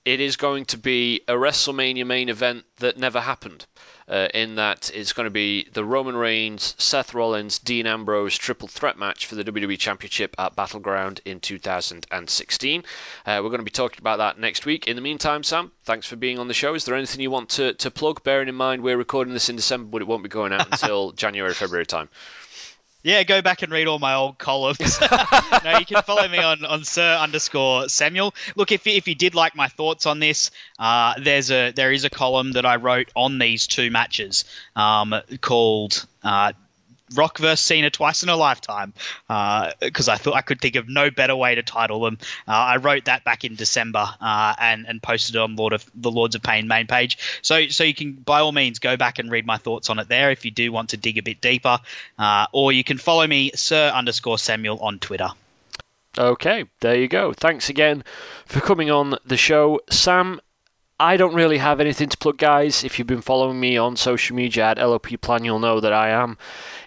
it 0.04 0.20
is 0.20 0.36
going 0.36 0.66
to 0.66 0.78
be 0.78 1.22
a 1.26 1.32
WrestleMania 1.32 2.06
main 2.06 2.28
event 2.28 2.64
that 2.76 2.96
never 2.96 3.20
happened 3.20 3.66
uh, 4.08 4.28
in 4.34 4.56
that 4.56 4.90
it's 4.94 5.12
going 5.12 5.24
to 5.24 5.30
be 5.30 5.68
the 5.72 5.84
Roman 5.84 6.16
Reigns, 6.16 6.74
Seth 6.78 7.14
Rollins, 7.14 7.58
Dean 7.58 7.86
Ambrose 7.86 8.36
triple 8.36 8.68
threat 8.68 8.98
match 8.98 9.26
for 9.26 9.34
the 9.34 9.44
WWE 9.44 9.78
Championship 9.78 10.34
at 10.38 10.56
Battleground 10.56 11.20
in 11.24 11.40
2016. 11.40 12.84
Uh, 13.24 13.40
we're 13.42 13.48
going 13.48 13.58
to 13.58 13.64
be 13.64 13.70
talking 13.70 13.98
about 14.00 14.18
that 14.18 14.38
next 14.38 14.66
week. 14.66 14.86
In 14.86 14.96
the 14.96 15.02
meantime, 15.02 15.42
Sam, 15.42 15.70
thanks 15.84 16.06
for 16.06 16.16
being 16.16 16.38
on 16.38 16.48
the 16.48 16.54
show. 16.54 16.74
Is 16.74 16.84
there 16.84 16.96
anything 16.96 17.20
you 17.20 17.30
want 17.30 17.50
to, 17.50 17.74
to 17.74 17.90
plug, 17.90 18.22
bearing 18.22 18.48
in 18.48 18.54
mind 18.54 18.82
we're 18.82 18.96
recording 18.96 19.32
this 19.32 19.48
in 19.48 19.56
December, 19.56 19.88
but 19.90 20.02
it 20.02 20.08
won't 20.08 20.22
be 20.22 20.28
going 20.28 20.52
out 20.52 20.66
until 20.72 21.12
January, 21.12 21.54
February 21.54 21.86
time? 21.86 22.08
Yeah, 23.02 23.24
go 23.24 23.42
back 23.42 23.62
and 23.62 23.72
read 23.72 23.88
all 23.88 23.98
my 23.98 24.14
old 24.14 24.38
columns. 24.38 25.00
no, 25.64 25.78
you 25.78 25.84
can 25.84 26.02
follow 26.02 26.26
me 26.28 26.38
on, 26.38 26.64
on 26.64 26.84
Sir 26.84 27.16
underscore 27.16 27.88
Samuel. 27.88 28.34
Look, 28.54 28.70
if 28.70 28.86
if 28.86 29.08
you 29.08 29.14
did 29.14 29.34
like 29.34 29.56
my 29.56 29.68
thoughts 29.68 30.06
on 30.06 30.20
this, 30.20 30.50
uh, 30.78 31.14
there's 31.18 31.50
a 31.50 31.72
there 31.72 31.92
is 31.92 32.04
a 32.04 32.10
column 32.10 32.52
that 32.52 32.64
I 32.64 32.76
wrote 32.76 33.10
on 33.16 33.38
these 33.38 33.66
two 33.66 33.90
matches 33.90 34.44
um, 34.76 35.14
called 35.40 36.06
uh, 36.22 36.52
Rock 37.14 37.38
vs. 37.38 37.60
Cena 37.60 37.90
twice 37.90 38.22
in 38.22 38.28
a 38.28 38.36
lifetime 38.36 38.92
because 39.80 40.08
uh, 40.08 40.12
I 40.12 40.16
thought 40.16 40.34
I 40.34 40.42
could 40.42 40.60
think 40.60 40.76
of 40.76 40.88
no 40.88 41.10
better 41.10 41.36
way 41.36 41.54
to 41.54 41.62
title 41.62 42.00
them. 42.00 42.18
Uh, 42.46 42.52
I 42.52 42.76
wrote 42.76 43.06
that 43.06 43.24
back 43.24 43.44
in 43.44 43.54
December 43.54 44.06
uh, 44.20 44.54
and 44.58 44.86
and 44.86 45.02
posted 45.02 45.36
it 45.36 45.38
on 45.38 45.56
Lord 45.56 45.72
of 45.72 45.88
the 45.94 46.10
Lords 46.10 46.34
of 46.34 46.42
Pain 46.42 46.68
main 46.68 46.86
page. 46.86 47.18
So 47.42 47.68
so 47.68 47.84
you 47.84 47.94
can 47.94 48.12
by 48.12 48.40
all 48.40 48.52
means 48.52 48.78
go 48.78 48.96
back 48.96 49.18
and 49.18 49.30
read 49.30 49.46
my 49.46 49.56
thoughts 49.56 49.90
on 49.90 49.98
it 49.98 50.08
there 50.08 50.30
if 50.30 50.44
you 50.44 50.50
do 50.50 50.72
want 50.72 50.90
to 50.90 50.96
dig 50.96 51.18
a 51.18 51.22
bit 51.22 51.40
deeper, 51.40 51.80
uh, 52.18 52.46
or 52.52 52.72
you 52.72 52.84
can 52.84 52.98
follow 52.98 53.26
me 53.26 53.52
Sir 53.54 53.88
underscore 53.88 54.38
Samuel 54.38 54.78
on 54.80 54.98
Twitter. 54.98 55.30
Okay, 56.18 56.66
there 56.80 56.96
you 56.96 57.08
go. 57.08 57.32
Thanks 57.32 57.70
again 57.70 58.04
for 58.44 58.60
coming 58.60 58.90
on 58.90 59.16
the 59.24 59.38
show, 59.38 59.80
Sam. 59.88 60.40
I 61.02 61.16
don't 61.16 61.34
really 61.34 61.58
have 61.58 61.80
anything 61.80 62.10
to 62.10 62.16
plug, 62.16 62.38
guys. 62.38 62.84
If 62.84 62.96
you've 62.96 63.08
been 63.08 63.22
following 63.22 63.58
me 63.58 63.76
on 63.76 63.96
social 63.96 64.36
media 64.36 64.66
at 64.66 64.78
LOP 64.78 65.20
Plan, 65.20 65.44
you'll 65.44 65.58
know 65.58 65.80
that 65.80 65.92
I 65.92 66.10
am 66.10 66.38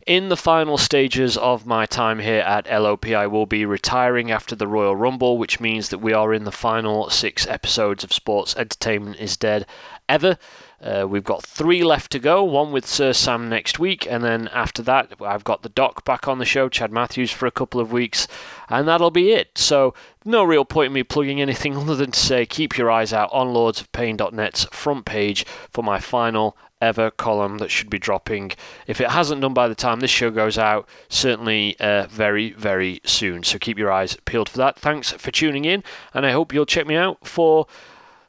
in 0.05 0.29
the 0.29 0.37
final 0.37 0.77
stages 0.77 1.35
of 1.35 1.65
my 1.65 1.87
time 1.87 2.19
here 2.19 2.41
at 2.41 2.71
LOP, 2.71 3.07
I 3.07 3.25
will 3.25 3.47
be 3.47 3.65
retiring 3.65 4.31
after 4.31 4.55
the 4.55 4.67
Royal 4.67 4.95
Rumble, 4.95 5.39
which 5.39 5.59
means 5.59 5.89
that 5.89 5.97
we 5.97 6.13
are 6.13 6.31
in 6.31 6.43
the 6.43 6.51
final 6.51 7.09
six 7.09 7.47
episodes 7.47 8.03
of 8.03 8.13
Sports 8.13 8.55
Entertainment 8.55 9.17
is 9.19 9.37
Dead 9.37 9.65
ever. 10.07 10.37
Uh, 10.79 11.07
we've 11.09 11.23
got 11.23 11.43
three 11.43 11.83
left 11.83 12.11
to 12.11 12.19
go, 12.19 12.43
one 12.43 12.71
with 12.71 12.85
Sir 12.85 13.13
Sam 13.13 13.49
next 13.49 13.79
week, 13.79 14.05
and 14.07 14.23
then 14.23 14.47
after 14.49 14.83
that, 14.83 15.13
I've 15.21 15.43
got 15.43 15.63
the 15.63 15.69
Doc 15.69 16.05
back 16.05 16.27
on 16.27 16.37
the 16.37 16.45
show, 16.45 16.69
Chad 16.69 16.91
Matthews, 16.91 17.31
for 17.31 17.47
a 17.47 17.51
couple 17.51 17.81
of 17.81 17.91
weeks, 17.91 18.27
and 18.69 18.87
that'll 18.87 19.09
be 19.09 19.31
it. 19.31 19.57
So, 19.57 19.95
no 20.25 20.43
real 20.43 20.65
point 20.65 20.87
in 20.87 20.93
me 20.93 21.03
plugging 21.03 21.41
anything 21.41 21.77
other 21.77 21.95
than 21.95 22.11
to 22.11 22.19
say 22.19 22.45
keep 22.45 22.77
your 22.77 22.91
eyes 22.91 23.13
out 23.13 23.29
on 23.31 23.53
lordsofpain.net's 23.53 24.65
front 24.65 25.05
page 25.05 25.45
for 25.71 25.83
my 25.83 25.99
final 25.99 26.57
ever 26.81 27.09
column 27.09 27.59
that 27.59 27.71
should 27.71 27.89
be 27.89 27.99
dropping. 27.99 28.51
If 28.87 29.01
it 29.01 29.09
hasn't 29.09 29.41
done 29.41 29.53
by 29.53 29.67
the 29.67 29.75
time 29.75 29.99
this 29.99 30.11
show 30.11 30.29
goes 30.29 30.57
out, 30.57 30.87
certainly 31.09 31.77
uh, 31.79 32.07
very, 32.07 32.51
very 32.51 33.01
soon. 33.05 33.43
So 33.43 33.59
keep 33.59 33.77
your 33.77 33.91
eyes 33.91 34.17
peeled 34.25 34.49
for 34.49 34.57
that. 34.59 34.77
Thanks 34.77 35.11
for 35.11 35.31
tuning 35.31 35.65
in, 35.65 35.83
and 36.13 36.25
I 36.25 36.31
hope 36.31 36.53
you'll 36.53 36.65
check 36.65 36.85
me 36.85 36.95
out 36.95 37.25
for 37.25 37.67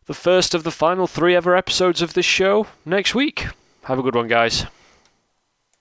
the 0.07 0.15
first 0.15 0.55
of 0.55 0.63
the 0.63 0.71
final 0.71 1.07
three 1.07 1.35
ever 1.35 1.57
episodes 1.57 2.03
of 2.03 2.15
this 2.15 2.27
show 2.27 2.67
next 2.85 3.15
week. 3.15 3.47
Have 3.83 3.99
a 3.99 4.03
good 4.03 4.15
one, 4.15 4.29
guys. 4.29 4.65